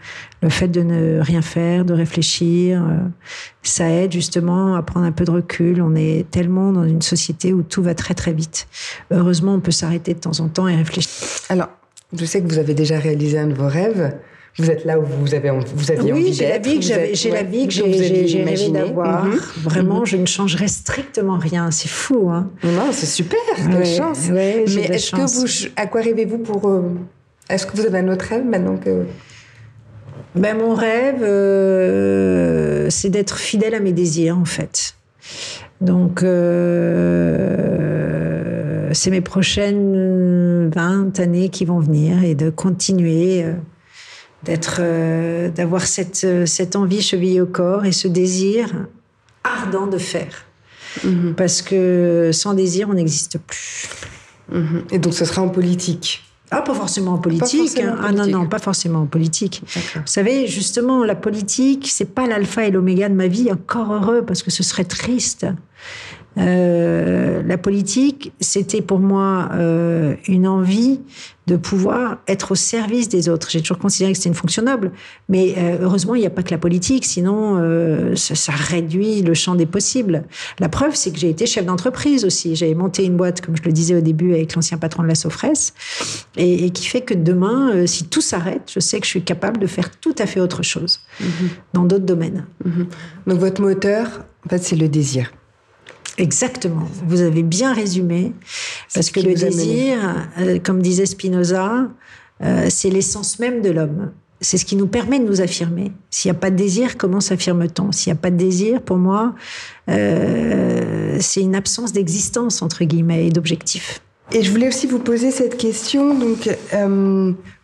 le 0.43 0.49
fait 0.49 0.69
de 0.69 0.83
ne 0.83 1.21
rien 1.21 1.43
faire, 1.43 1.85
de 1.85 1.93
réfléchir. 1.93 2.83
Euh, 2.83 2.99
ça 3.63 3.91
aide 3.91 4.13
justement 4.13 4.75
à 4.75 4.83
prendre 4.83 5.05
un 5.05 5.13
peu 5.13 5.25
de 5.25 5.31
recul. 5.31 5.83
On 5.83 5.95
est 5.95 6.31
tellement 6.31 6.73
dans 6.73 6.85
une 6.85 7.03
société 7.03 7.53
où 7.53 7.63
tout 7.63 7.83
va 7.83 7.95
très 7.95 8.15
très 8.15 8.33
vite. 8.33 8.69
Heureusement, 9.11 9.55
on 9.55 9.61
peut 9.61 9.71
s'arrêter 9.71 10.15
de 10.15 10.21
temps 10.21 10.41
en 10.41 10.49
temps 10.49 10.69
et 10.69 10.77
réfléchir. 10.77 11.13
Alors, 11.49 11.69
je 12.17 12.25
sais 12.25 12.41
que 12.41 12.49
vous 12.49 12.59
avez 12.59 12.75
déjà 12.75 12.99
réalisé 12.99 13.39
un 13.39 13.47
de 13.47 13.55
vos 13.55 13.69
rêves. 13.69 14.15
Vous 14.59 14.71
êtes 14.71 14.85
là 14.85 14.99
où 14.99 15.05
vous, 15.05 15.35
avez, 15.35 15.51
vous 15.51 15.91
aviez 15.93 16.13
oui, 16.13 16.23
envie 16.23 16.33
j'ai 16.33 16.49
la 16.49 16.59
vie 16.59 16.81
que 16.81 16.85
j'ai 16.85 17.31
la 17.31 17.43
vie 17.45 17.69
que 17.69 17.73
j'ai 17.73 18.43
rêvé 18.43 18.71
d'avoir. 18.71 19.25
Mhm. 19.25 19.39
Vraiment, 19.63 20.01
mhm. 20.01 20.07
je 20.07 20.17
ne 20.17 20.27
changerai 20.27 20.67
strictement 20.67 21.39
rien. 21.39 21.71
C'est 21.71 21.89
fou, 21.89 22.29
hein 22.31 22.51
Non, 22.65 22.89
c'est 22.91 23.07
super. 23.07 23.39
Quelle 23.55 23.87
chance. 23.87 24.29
Mais 24.31 24.65
est-ce 24.65 25.13
que 25.13 25.21
vous, 25.21 25.71
à 25.77 25.87
quoi 25.87 26.01
rêvez-vous 26.01 26.39
pour 26.39 26.69
euh, 26.69 26.83
Est-ce 27.49 27.67
que 27.67 27.77
vous 27.77 27.87
avez 27.87 27.99
un 27.99 28.09
autre 28.09 28.25
rêve 28.25 28.45
maintenant 28.45 28.77
que 28.77 29.05
ben, 30.35 30.57
mon 30.57 30.75
rêve, 30.75 31.23
euh, 31.23 32.89
c'est 32.91 33.11
d'être 33.11 33.39
fidèle 33.39 33.75
à 33.75 33.81
mes 33.81 33.93
désirs, 33.93 34.39
en 34.39 34.45
fait. 34.45 34.95
Donc, 35.81 36.23
euh, 36.23 37.69
c'est 38.93 39.11
mes 39.11 39.21
prochaines 39.21 40.71
20 40.71 41.19
années 41.21 41.49
qui 41.49 41.65
vont 41.65 41.81
venir 41.81 42.23
et 42.25 42.35
de 42.35 42.51
continuer 42.51 43.45
euh, 43.45 43.55
d'être, 44.45 44.81
d'avoir 45.51 45.83
cette, 45.83 46.47
cette 46.47 46.77
envie 46.77 47.03
chevillée 47.03 47.41
au 47.41 47.47
corps 47.47 47.85
et 47.85 47.93
ce 47.93 48.09
désir 48.09 48.87
ardent 49.45 49.87
de 49.87 49.99
faire. 49.99 50.45
Mhm. 51.05 51.35
Parce 51.37 51.63
que 51.63 52.31
sans 52.33 52.55
désir, 52.55 52.89
on 52.91 52.95
n'existe 52.95 53.39
plus. 53.39 53.89
Mhm. 54.53 54.85
Et 54.91 54.99
donc, 54.99 55.15
ce 55.15 55.25
sera 55.25 55.43
en 55.43 55.49
politique 55.49 56.23
ah, 56.51 56.63
pas 56.63 56.73
forcément 56.73 57.13
en 57.13 57.19
politique. 57.19 57.79
Hein. 57.79 57.97
Ah 58.03 58.11
non, 58.11 58.27
non, 58.27 58.47
pas 58.47 58.59
forcément 58.59 59.03
en 59.03 59.07
politique. 59.07 59.63
Vous 59.95 60.01
savez, 60.07 60.47
justement, 60.47 61.05
la 61.05 61.15
politique, 61.15 61.89
c'est 61.93 62.15
pas 62.15 62.27
l'alpha 62.27 62.65
et 62.65 62.71
l'oméga 62.71 63.11
de 63.11 63.15
ma 63.15 63.27
vie. 63.27 63.53
Encore 63.53 63.93
heureux, 63.93 64.25
parce 64.25 64.43
que 64.43 64.51
ce 64.51 64.63
serait 64.63 64.85
triste. 64.85 65.47
Euh, 66.37 67.43
la 67.43 67.59
politique, 67.59 68.33
c'était 68.41 68.83
pour 68.83 68.99
moi 69.01 69.49
euh, 69.55 70.15
une 70.27 70.47
envie 70.47 71.01
de 71.47 71.57
pouvoir 71.57 72.19
être 72.29 72.53
au 72.53 72.55
service 72.55 73.09
des 73.09 73.31
autres. 73.31 73.49
J'ai 73.51 73.61
toujours 73.61 73.79
considéré 73.79 74.13
que 74.13 74.19
c'était 74.19 74.29
une 74.29 74.35
fonction 74.35 74.63
noble, 74.63 74.93
mais 75.31 75.55
euh, 75.57 75.79
heureusement, 75.81 76.15
il 76.15 76.21
n'y 76.21 76.27
a 76.27 76.31
pas 76.31 76.43
que 76.43 76.51
la 76.51 76.59
politique, 76.59 77.07
sinon 77.07 77.57
ça, 78.15 78.35
ça, 78.35 78.53
réduit 78.53 79.23
le 79.23 79.33
champ 79.33 79.55
des 79.55 79.65
possibles. 79.65 80.25
La 80.59 80.69
preuve, 80.69 80.95
c'est 80.95 81.11
que 81.11 81.19
j'ai 81.19 81.31
été 81.31 81.47
chef 81.47 81.65
d'entreprise 81.65 82.27
aussi. 82.27 82.55
J'avais 82.55 82.75
monté 82.75 83.05
une 83.05 83.17
boîte, 83.17 83.41
comme 83.41 83.57
je 83.57 83.63
le 83.63 83.73
disais 83.73 83.95
au 83.95 84.03
début, 84.03 84.35
avec 84.35 84.55
l'ancien 84.55 84.77
patron 84.77 85.03
de 85.03 85.09
la 85.09 85.15
Sofres, 85.15 85.73
et, 86.37 86.67
et 86.67 86.71
qui 86.71 86.87
fait 86.87 87.01
que 87.01 87.15
demain, 87.15 87.87
si 87.87 88.05
tout 88.05 88.21
s'arrête, 88.21 88.71
je 88.73 88.81
sais 88.81 89.01
que 89.01 89.07
je 89.07 89.11
suis 89.11 89.23
capable 89.23 89.59
de 89.59 89.67
faire 89.67 89.91
tout 89.99 90.15
à 90.19 90.27
fait 90.27 90.41
autre 90.41 90.63
chose 90.63 91.01
mm-hmm. 91.21 91.27
dans 91.73 91.85
d'autres 91.85 92.07
domaines. 92.07 92.45
Mm-hmm. 92.65 93.31
Donc 93.31 93.39
votre 93.39 93.63
moteur, 93.63 94.25
en 94.45 94.51
fait, 94.51 94.59
c'est 94.59 94.77
le 94.77 94.89
désir. 94.89 95.33
Exactement. 96.19 96.89
Vous 97.07 97.21
avez 97.21 97.43
bien 97.43 97.73
résumé. 97.73 98.33
Parce 98.93 99.11
que 99.11 99.21
le 99.21 99.35
désir, 99.35 99.99
euh, 100.39 100.59
comme 100.59 100.83
disait 100.83 101.07
Spinoza, 101.07 101.89
euh, 102.43 102.67
c'est 102.69 102.91
l'essence 102.91 103.39
même 103.39 103.63
de 103.63 103.71
l'homme. 103.71 104.11
C'est 104.41 104.59
ce 104.59 104.65
qui 104.65 104.77
nous 104.77 104.87
permet 104.87 105.19
de 105.19 105.25
nous 105.25 105.41
affirmer. 105.41 105.93
S'il 106.11 106.31
n'y 106.31 106.37
a 106.37 106.41
pas 106.41 106.51
de 106.51 106.57
désir, 106.57 106.97
comment 106.97 107.21
s'affirme-t-on? 107.21 107.91
S'il 107.93 108.13
n'y 108.13 108.19
a 108.19 108.21
pas 108.21 108.31
de 108.31 108.37
désir, 108.37 108.83
pour 108.83 108.97
moi, 108.97 109.35
euh, 109.89 111.17
c'est 111.21 111.41
une 111.41 111.57
absence 111.57 111.93
d'existence, 111.93 112.63
entre 112.63 112.85
guillemets, 112.85 113.27
et 113.27 113.31
d'objectif. 113.31 114.01
Et 114.33 114.43
je 114.43 114.51
voulais 114.51 114.69
aussi 114.69 114.87
vous 114.87 115.01
poser 115.01 115.31
cette 115.31 115.57
question. 115.57 116.17
Donc, 116.17 116.49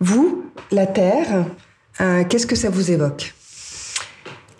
vous, 0.00 0.44
la 0.72 0.86
Terre, 0.86 1.44
qu'est-ce 2.28 2.46
que 2.46 2.56
ça 2.56 2.70
vous 2.70 2.90
évoque? 2.90 3.34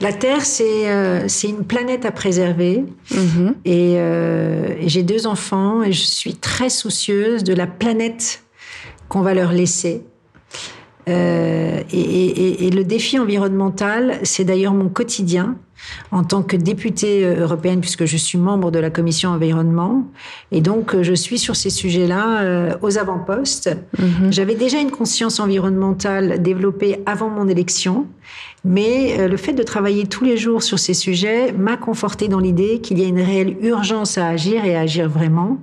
La 0.01 0.13
Terre, 0.13 0.43
euh, 0.61 1.25
c'est 1.29 1.49
une 1.49 1.65
planète 1.65 2.05
à 2.05 2.11
préserver. 2.11 2.85
Mhm. 3.13 3.55
Euh, 3.67 4.75
et, 4.81 4.89
j'ai 4.89 5.03
deux 5.03 5.27
enfants 5.27 5.83
et 5.83 5.93
je 5.93 6.03
suis 6.03 6.35
très 6.35 6.69
soucieuse 6.69 7.45
de 7.45 7.55
la 7.55 7.67
planète 7.67 8.43
qu'on 9.09 9.23
va 9.23 9.35
leur 9.35 9.53
laisser. 9.53 10.03
Euh, 11.09 11.83
et, 11.93 12.71
le 12.71 12.83
défi 12.83 13.19
environnemental, 13.19 14.19
c'est 14.25 14.45
d'ailleurs 14.45 14.75
mon 14.75 14.89
quotidien 14.89 15.57
en 16.11 16.25
tant 16.25 16.43
que 16.43 16.57
députée 16.57 17.25
européenne, 17.25 17.81
puisque 17.81 18.07
je 18.07 18.17
suis 18.17 18.39
membre 18.39 18.71
de 18.71 18.79
la 18.79 18.89
commission 18.89 19.31
environnement. 19.31 20.07
Et 20.51 20.63
donc, 20.63 21.01
je 21.03 21.13
suis 21.13 21.39
sur 21.39 21.57
ces 21.57 21.69
sujets-là 21.69 22.79
aux 22.81 22.97
avant-postes. 22.99 23.77
Mhm. 23.99 24.33
J'avais 24.33 24.55
déjà 24.55 24.81
une 24.81 24.91
conscience 24.91 25.41
environnementale 25.41 26.43
développée 26.43 27.03
avant 27.05 27.29
mon 27.29 27.49
élection. 27.49 28.07
Mais 28.65 29.19
euh, 29.19 29.29
le 29.29 29.37
fait 29.37 29.53
de 29.53 29.63
travailler 29.63 30.07
tous 30.07 30.25
les 30.25 30.37
jours 30.37 30.63
sur 30.63 30.79
ces 30.79 30.95
sujets 30.95 31.53
m'a 31.53 31.77
conforté 31.77 32.29
dans 32.29 32.41
l'idée 32.41 32.81
qu'il 32.81 32.99
y 32.99 33.05
a 33.05 33.09
une 33.09 33.21
réelle 33.21 33.57
urgence 33.61 34.17
à 34.17 34.29
agir 34.29 34.65
et 34.65 34.75
à 34.75 34.81
agir 34.81 35.09
vraiment. 35.09 35.59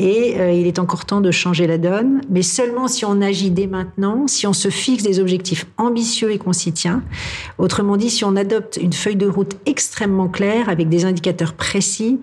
Et 0.00 0.38
euh, 0.38 0.52
il 0.52 0.68
est 0.68 0.78
encore 0.78 1.04
temps 1.06 1.20
de 1.20 1.32
changer 1.32 1.66
la 1.66 1.76
donne, 1.76 2.20
mais 2.30 2.42
seulement 2.42 2.86
si 2.86 3.04
on 3.04 3.20
agit 3.20 3.50
dès 3.50 3.66
maintenant, 3.66 4.28
si 4.28 4.46
on 4.46 4.52
se 4.52 4.68
fixe 4.68 5.02
des 5.02 5.18
objectifs 5.18 5.66
ambitieux 5.76 6.30
et 6.30 6.38
qu'on 6.38 6.52
s'y 6.52 6.72
tient. 6.72 7.02
Autrement 7.58 7.96
dit, 7.96 8.08
si 8.08 8.24
on 8.24 8.36
adopte 8.36 8.78
une 8.80 8.92
feuille 8.92 9.16
de 9.16 9.26
route 9.26 9.56
extrêmement 9.66 10.28
claire 10.28 10.68
avec 10.68 10.88
des 10.88 11.04
indicateurs 11.04 11.54
précis, 11.54 12.20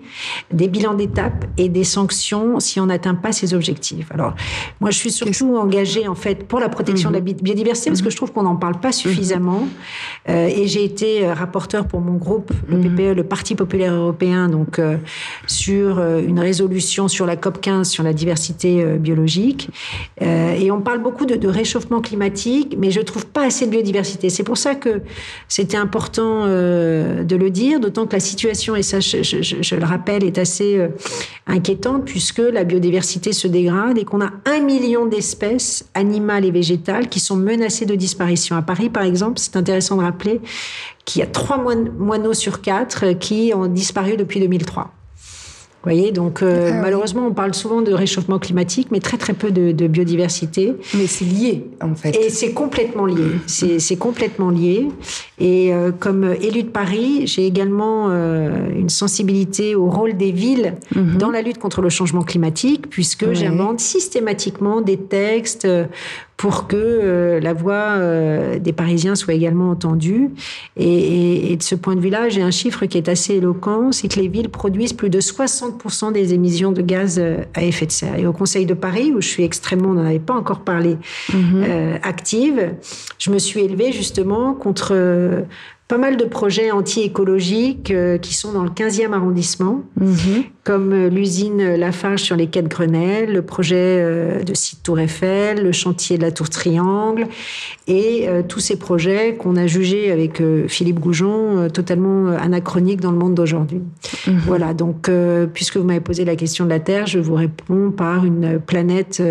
des 0.50 0.68
bilans 0.68 0.94
d'étapes 0.94 1.44
et 1.58 1.68
des 1.68 1.84
sanctions 1.84 2.60
si 2.60 2.80
on 2.80 2.86
n'atteint 2.86 3.14
pas 3.14 3.32
ces 3.32 3.52
objectifs. 3.52 4.10
Alors, 4.10 4.34
moi, 4.80 4.90
je 4.90 4.96
suis 4.96 5.10
surtout 5.10 5.56
engagée 5.56 6.08
en 6.08 6.14
fait 6.14 6.48
pour 6.48 6.60
la 6.60 6.70
protection 6.70 7.10
de 7.10 7.16
la 7.16 7.20
mhm. 7.20 7.34
biodiversité 7.42 7.90
parce 7.90 8.00
que 8.00 8.08
je 8.08 8.16
trouve 8.16 8.32
qu'on 8.32 8.44
n'en 8.44 8.56
parle 8.56 8.80
pas 8.80 8.92
suffisamment. 8.92 9.68
Euh, 10.30 10.46
et 10.46 10.66
j'ai 10.66 10.82
été 10.82 11.26
euh, 11.26 11.34
rapporteur 11.34 11.86
pour 11.86 12.00
mon 12.00 12.14
groupe, 12.14 12.52
le 12.68 12.78
mhm. 12.78 12.94
PPE, 12.94 13.16
le 13.16 13.24
Parti 13.24 13.54
populaire 13.54 13.92
européen, 13.92 14.48
donc 14.48 14.80
sur 15.46 16.00
une 16.00 16.40
résolution 16.40 17.08
sur 17.08 17.26
la 17.26 17.36
COP 17.36 17.60
sur 17.84 18.02
la 18.02 18.12
diversité 18.12 18.82
euh, 18.82 18.96
biologique. 18.96 19.68
Euh, 20.22 20.52
et 20.52 20.70
on 20.70 20.80
parle 20.80 21.02
beaucoup 21.02 21.26
de, 21.26 21.48
réchauffement 21.48 22.00
climatique, 22.00 22.76
mais 22.78 22.90
je 22.90 23.00
trouve 23.00 23.26
pas 23.26 23.46
assez 23.46 23.66
de 23.66 23.70
biodiversité. 23.70 24.30
C'est 24.30 24.42
pour 24.42 24.58
ça 24.58 24.74
que 24.74 25.02
c'était 25.48 25.76
important 25.76 26.44
euh, 26.44 27.24
de 27.24 27.36
le 27.36 27.50
dire, 27.50 27.80
d'autant 27.80 28.06
que 28.06 28.14
la 28.14 28.20
situation, 28.20 28.74
et 28.76 28.82
ça 28.82 29.00
je, 29.00 29.74
le 29.74 29.84
rappelle, 29.84 30.24
est 30.24 30.38
assez 30.38 30.80
inquiétante 31.46 32.04
puisque 32.04 32.38
la 32.38 32.64
biodiversité 32.64 33.32
se 33.32 33.46
dégrade 33.46 33.98
et 33.98 34.04
qu'on 34.04 34.20
a 34.20 34.30
un 34.44 34.60
million 34.60 35.06
d'espèces 35.06 35.88
animales 35.94 36.44
et 36.44 36.50
végétales 36.50 37.08
qui 37.08 37.20
sont 37.20 37.36
menacées 37.36 37.86
de 37.86 37.94
disparition. 37.94 38.56
À 38.56 38.62
Paris, 38.62 38.90
par 38.90 39.04
exemple, 39.04 39.38
c'est 39.38 39.56
intéressant 39.56 39.96
de 39.96 40.02
rappeler 40.02 40.40
qu'il 41.04 41.20
y 41.20 41.22
a 41.22 41.26
trois 41.26 41.58
moineaux 41.58 42.34
sur 42.34 42.60
quatre 42.60 43.12
qui 43.18 43.52
ont 43.54 43.66
disparu 43.66 44.16
depuis 44.16 44.40
2003 44.40 44.92
voyez, 45.86 46.12
donc 46.12 46.42
euh, 46.42 46.70
ah 46.72 46.80
malheureusement, 46.82 47.26
on 47.26 47.32
parle 47.32 47.54
souvent 47.54 47.80
de 47.80 47.92
réchauffement 47.92 48.38
climatique, 48.38 48.88
mais 48.90 49.00
très 49.00 49.16
très 49.16 49.34
peu 49.34 49.50
de, 49.50 49.86
biodiversité. 49.86 50.74
Mais 50.94 51.06
c'est 51.06 51.24
lié, 51.24 51.64
en 51.80 51.94
fait. 51.94 52.16
Et 52.16 52.28
c'est 52.28 52.52
complètement 52.52 53.06
lié. 53.06 53.24
C'est 53.46 53.96
complètement 53.96 54.50
lié. 54.50 54.88
Et 55.38 55.72
euh, 55.72 55.92
comme 55.92 56.34
élu 56.40 56.64
de 56.64 56.68
Paris, 56.68 57.26
j'ai 57.26 57.46
également 57.46 58.08
euh, 58.08 58.68
une 58.74 58.88
sensibilité 58.88 59.74
au 59.74 59.88
rôle 59.88 60.16
des 60.16 60.32
villes 60.32 60.74
mhm. 60.94 61.18
dans 61.18 61.30
la 61.30 61.42
lutte 61.42 61.58
contre 61.58 61.82
le 61.82 61.88
changement 61.88 62.22
climatique, 62.22 62.88
puisque 62.90 63.32
j'invente 63.32 63.80
systématiquement 63.80 64.80
des 64.80 64.96
textes 64.96 65.68
pour 66.36 66.66
que 66.66 66.76
euh, 66.76 67.40
la 67.40 67.54
voix 67.54 67.96
euh, 67.96 68.58
des 68.58 68.72
Parisiens 68.72 69.14
soit 69.14 69.34
également 69.34 69.70
entendue. 69.70 70.30
Et, 70.76 71.56
de 71.56 71.62
ce 71.62 71.74
point 71.74 71.96
de 71.96 72.00
vue-là, 72.00 72.28
j'ai 72.28 72.42
un 72.42 72.50
chiffre 72.50 72.84
qui 72.86 72.98
est 72.98 73.08
assez 73.08 73.36
éloquent, 73.36 73.92
c'est 73.92 74.08
que 74.08 74.20
les 74.20 74.28
villes 74.28 74.50
produisent 74.50 74.92
plus 74.92 75.08
de 75.08 75.20
60% 75.20 75.75
des 76.12 76.34
émissions 76.34 76.72
de 76.72 76.82
gaz 76.82 77.18
euh, 77.18 77.38
à 77.54 77.62
effet 77.62 77.86
de 77.86 77.92
serre. 77.92 78.18
Et 78.18 78.26
au 78.26 78.32
Conseil 78.32 78.66
de 78.66 78.74
Paris, 78.74 79.12
où 79.14 79.20
je 79.20 79.28
suis 79.28 79.44
extrêmement, 79.44 79.90
on 79.90 79.94
n'en 79.94 80.06
avait 80.06 80.18
pas 80.18 80.34
encore 80.34 80.60
parlé, 80.60 80.96
mhm. 81.32 81.64
active, 82.02 82.74
je 83.18 83.30
me 83.30 83.38
suis 83.38 83.60
élevée 83.60 83.92
justement 83.92 84.54
contre 84.54 84.94
pas 85.88 85.98
mal 85.98 86.16
de 86.16 86.24
projets 86.24 86.72
anti-écologiques 86.72 87.92
euh, 87.92 88.18
qui 88.18 88.34
sont 88.34 88.52
dans 88.52 88.64
le 88.64 88.70
15e 88.70 89.12
arrondissement, 89.12 89.82
mhm. 90.00 90.42
comme 90.64 90.92
euh, 90.92 91.08
l'usine 91.08 91.76
Lafarge 91.76 92.22
sur 92.22 92.34
les 92.34 92.48
quais 92.48 92.62
de 92.62 92.68
Grenelle, 92.68 93.32
le 93.32 93.42
projet 93.42 93.76
euh, 93.76 94.42
de 94.42 94.52
site 94.52 94.82
Tour 94.82 94.98
Eiffel, 94.98 95.62
le 95.62 95.70
chantier 95.70 96.18
de 96.18 96.22
la 96.22 96.32
Tour 96.32 96.50
Triangle, 96.50 97.28
et 97.86 98.28
tous 98.48 98.58
ces 98.58 98.76
projets 98.76 99.36
qu'on 99.36 99.56
a 99.56 99.68
jugés 99.68 100.10
avec 100.10 100.42
Philippe 100.66 100.98
Goujon 100.98 101.68
totalement 101.70 102.30
anachroniques 102.30 103.00
dans 103.00 103.12
le 103.12 103.18
monde 103.18 103.34
d'aujourd'hui. 103.34 103.80
Mhm. 104.26 104.38
Voilà, 104.46 104.74
donc 104.74 105.08
puisque 105.52 105.76
vous 105.76 105.84
m'avez 105.84 106.00
posé 106.00 106.24
la 106.24 106.34
question 106.34 106.64
de 106.64 106.70
la 106.70 106.80
Terre, 106.80 107.06
je 107.06 107.18
vous 107.18 107.34
réponds 107.34 107.92
par 107.92 108.24
une 108.24 108.58
planète 108.58 109.22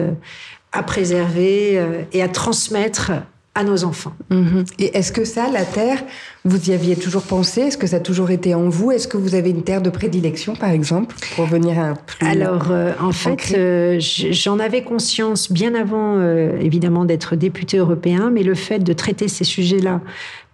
à 0.71 0.83
préserver 0.83 1.81
et 2.13 2.21
à 2.21 2.27
transmettre 2.29 3.11
à 3.55 3.63
nos 3.63 3.85
enfants. 3.85 4.13
Mhm. 4.29 4.65
Et 4.79 4.97
est-ce 4.97 5.13
que 5.13 5.23
ça, 5.23 5.49
la 5.49 5.63
terre, 5.63 6.03
vous 6.43 6.69
y 6.69 6.73
aviez 6.73 6.97
toujours 6.97 7.23
pensé? 7.23 7.61
Est-ce 7.61 7.77
que 7.77 7.87
ça 7.87 7.95
a 7.95 7.99
toujours 8.01 8.29
été 8.29 8.53
en 8.53 8.67
vous? 8.67 8.91
Est-ce 8.91 9.07
que 9.07 9.15
vous 9.15 9.33
avez 9.33 9.49
une 9.49 9.63
terre 9.63 9.81
de 9.81 9.89
prédilection, 9.89 10.55
par 10.55 10.69
exemple, 10.69 11.15
pour 11.35 11.45
venir 11.45 11.79
un 11.79 11.93
plus 11.95 12.27
Alors, 12.27 12.67
euh, 12.69 12.91
en 13.01 13.13
fait, 13.13 13.55
euh, 13.57 13.97
j'en 13.99 14.59
avais 14.59 14.83
conscience 14.83 15.51
bien 15.51 15.73
avant, 15.73 16.17
euh, 16.17 16.59
évidemment, 16.59 17.05
d'être 17.05 17.37
député 17.37 17.77
européen, 17.77 18.29
mais 18.29 18.43
le 18.43 18.55
fait 18.55 18.79
de 18.79 18.91
traiter 18.91 19.29
ces 19.29 19.45
sujets-là, 19.45 20.01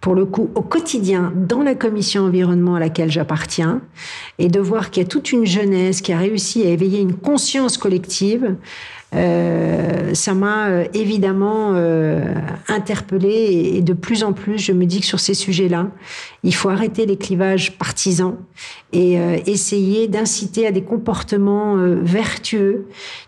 pour 0.00 0.14
le 0.14 0.24
coup, 0.24 0.50
au 0.54 0.62
quotidien, 0.62 1.32
dans 1.34 1.62
la 1.62 1.74
commission 1.74 2.22
environnement 2.22 2.76
à 2.76 2.80
laquelle 2.80 3.10
j'appartiens, 3.10 3.80
et 4.38 4.48
de 4.48 4.60
voir 4.60 4.90
qu'il 4.90 5.02
y 5.02 5.06
a 5.06 5.08
toute 5.08 5.32
une 5.32 5.44
jeunesse 5.44 6.00
qui 6.00 6.12
a 6.12 6.18
réussi 6.18 6.62
à 6.62 6.70
éveiller 6.70 7.00
une 7.00 7.14
conscience 7.14 7.78
collective, 7.78 8.54
euh, 9.14 10.14
ça 10.14 10.32
m'a 10.32 10.68
euh, 10.68 10.84
évidemment 10.94 11.72
euh, 11.74 12.34
interpellée 12.68 13.72
et, 13.74 13.82
de 13.82 13.92
plus 13.92 14.24
en 14.24 14.32
plus, 14.32 14.58
je 14.58 14.72
me 14.72 14.86
dis 14.86 15.00
que 15.00 15.06
sur 15.06 15.20
ces 15.20 15.34
sujets-là, 15.34 15.88
il 16.44 16.54
faut 16.54 16.70
arrêter 16.70 17.04
les 17.04 17.16
clivages 17.16 17.76
partisans 17.76 18.36
et 18.92 19.14
essayer 19.46 20.08
d'inciter 20.08 20.66
à 20.66 20.72
des 20.72 20.82
comportements 20.82 21.76
vertueux 22.02 22.86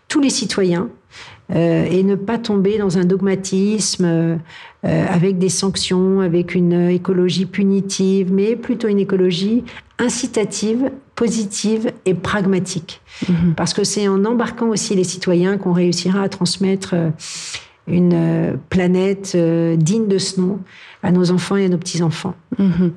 tous 0.08 0.20
les 0.20 0.30
citoyens 0.30 0.88
et 1.54 2.02
ne 2.02 2.14
pas 2.16 2.38
tomber 2.38 2.76
dans 2.76 2.98
un 2.98 3.04
dogmatisme 3.04 4.38
avec 4.84 5.38
des 5.38 5.48
sanctions, 5.48 6.20
avec 6.20 6.54
une 6.54 6.90
écologie 6.90 7.46
punitive, 7.46 8.30
mais 8.32 8.54
plutôt 8.54 8.88
une 8.88 8.98
écologie 8.98 9.64
incitative, 9.98 10.90
positive 11.14 11.92
et 12.06 12.14
pragmatique. 12.14 13.00
Mhm. 13.28 13.54
Parce 13.56 13.74
que 13.74 13.84
c'est 13.84 14.08
en 14.08 14.24
embarquant 14.24 14.68
aussi 14.68 14.94
les 14.94 15.04
citoyens 15.04 15.58
qu'on 15.58 15.72
réussira 15.72 16.22
à 16.22 16.28
transmettre 16.28 16.90
euh, 16.94 17.10
une 17.86 18.12
euh, 18.14 18.56
planète 18.70 19.32
euh, 19.34 19.76
digne 19.76 20.08
de 20.08 20.18
ce 20.18 20.40
nom 20.40 20.58
à 21.02 21.12
nos 21.12 21.30
enfants 21.30 21.56
et 21.56 21.66
à 21.66 21.68
nos 21.68 21.76
petits-enfants. 21.76 22.34
Mhm. 22.58 22.92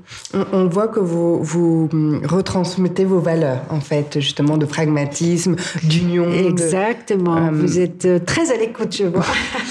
On, 0.53 0.65
voit 0.67 0.87
que 0.87 1.01
vous, 1.01 1.43
vous 1.43 1.89
hum, 1.91 2.21
retransmettez 2.23 3.03
vos 3.03 3.19
valeurs, 3.19 3.61
en 3.69 3.81
fait, 3.81 4.19
justement, 4.21 4.57
de 4.57 4.65
pragmatisme, 4.65 5.57
d'union. 5.83 6.31
Exactement. 6.31 7.51
vous 7.51 7.79
êtes 7.79 8.25
très 8.25 8.51
à 8.51 8.57
l'écoute, 8.57 8.95
je 8.97 9.03
vois. 9.03 9.25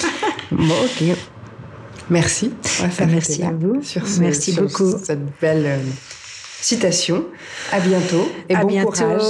bon, 0.52 0.74
ok. 0.84 1.16
Merci. 2.10 2.52
Merci 3.08 3.42
à 3.42 3.50
vous. 3.50 3.82
Sur 3.82 4.02
Merci 4.20 4.52
beaucoup. 4.52 4.96
Cette 5.02 5.40
belle 5.40 5.80
citation. 6.60 7.24
À 7.72 7.80
bientôt 7.80 8.28
et 8.48 8.56
bon 8.56 8.84
courage. 8.84 9.22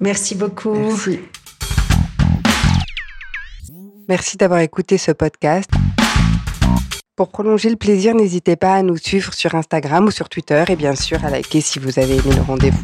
Merci 0.00 0.34
beaucoup. 0.34 0.74
Merci. 0.74 1.20
Merci 4.08 4.36
d'avoir 4.36 4.60
écouté 4.60 4.98
ce 4.98 5.12
podcast. 5.12 5.70
Pour 7.16 7.28
prolonger 7.28 7.70
le 7.70 7.76
plaisir, 7.76 8.14
n'hésitez 8.14 8.56
pas 8.56 8.74
à 8.74 8.82
nous 8.82 8.96
suivre 8.96 9.32
sur 9.32 9.54
Instagram 9.54 10.06
ou 10.06 10.10
sur 10.10 10.28
Twitter 10.28 10.64
et 10.68 10.76
bien 10.76 10.94
sûr 10.94 11.24
à 11.24 11.30
liker 11.30 11.60
si 11.60 11.78
vous 11.78 11.98
avez 11.98 12.16
aimé 12.16 12.34
le 12.34 12.42
rendez-vous. 12.42 12.82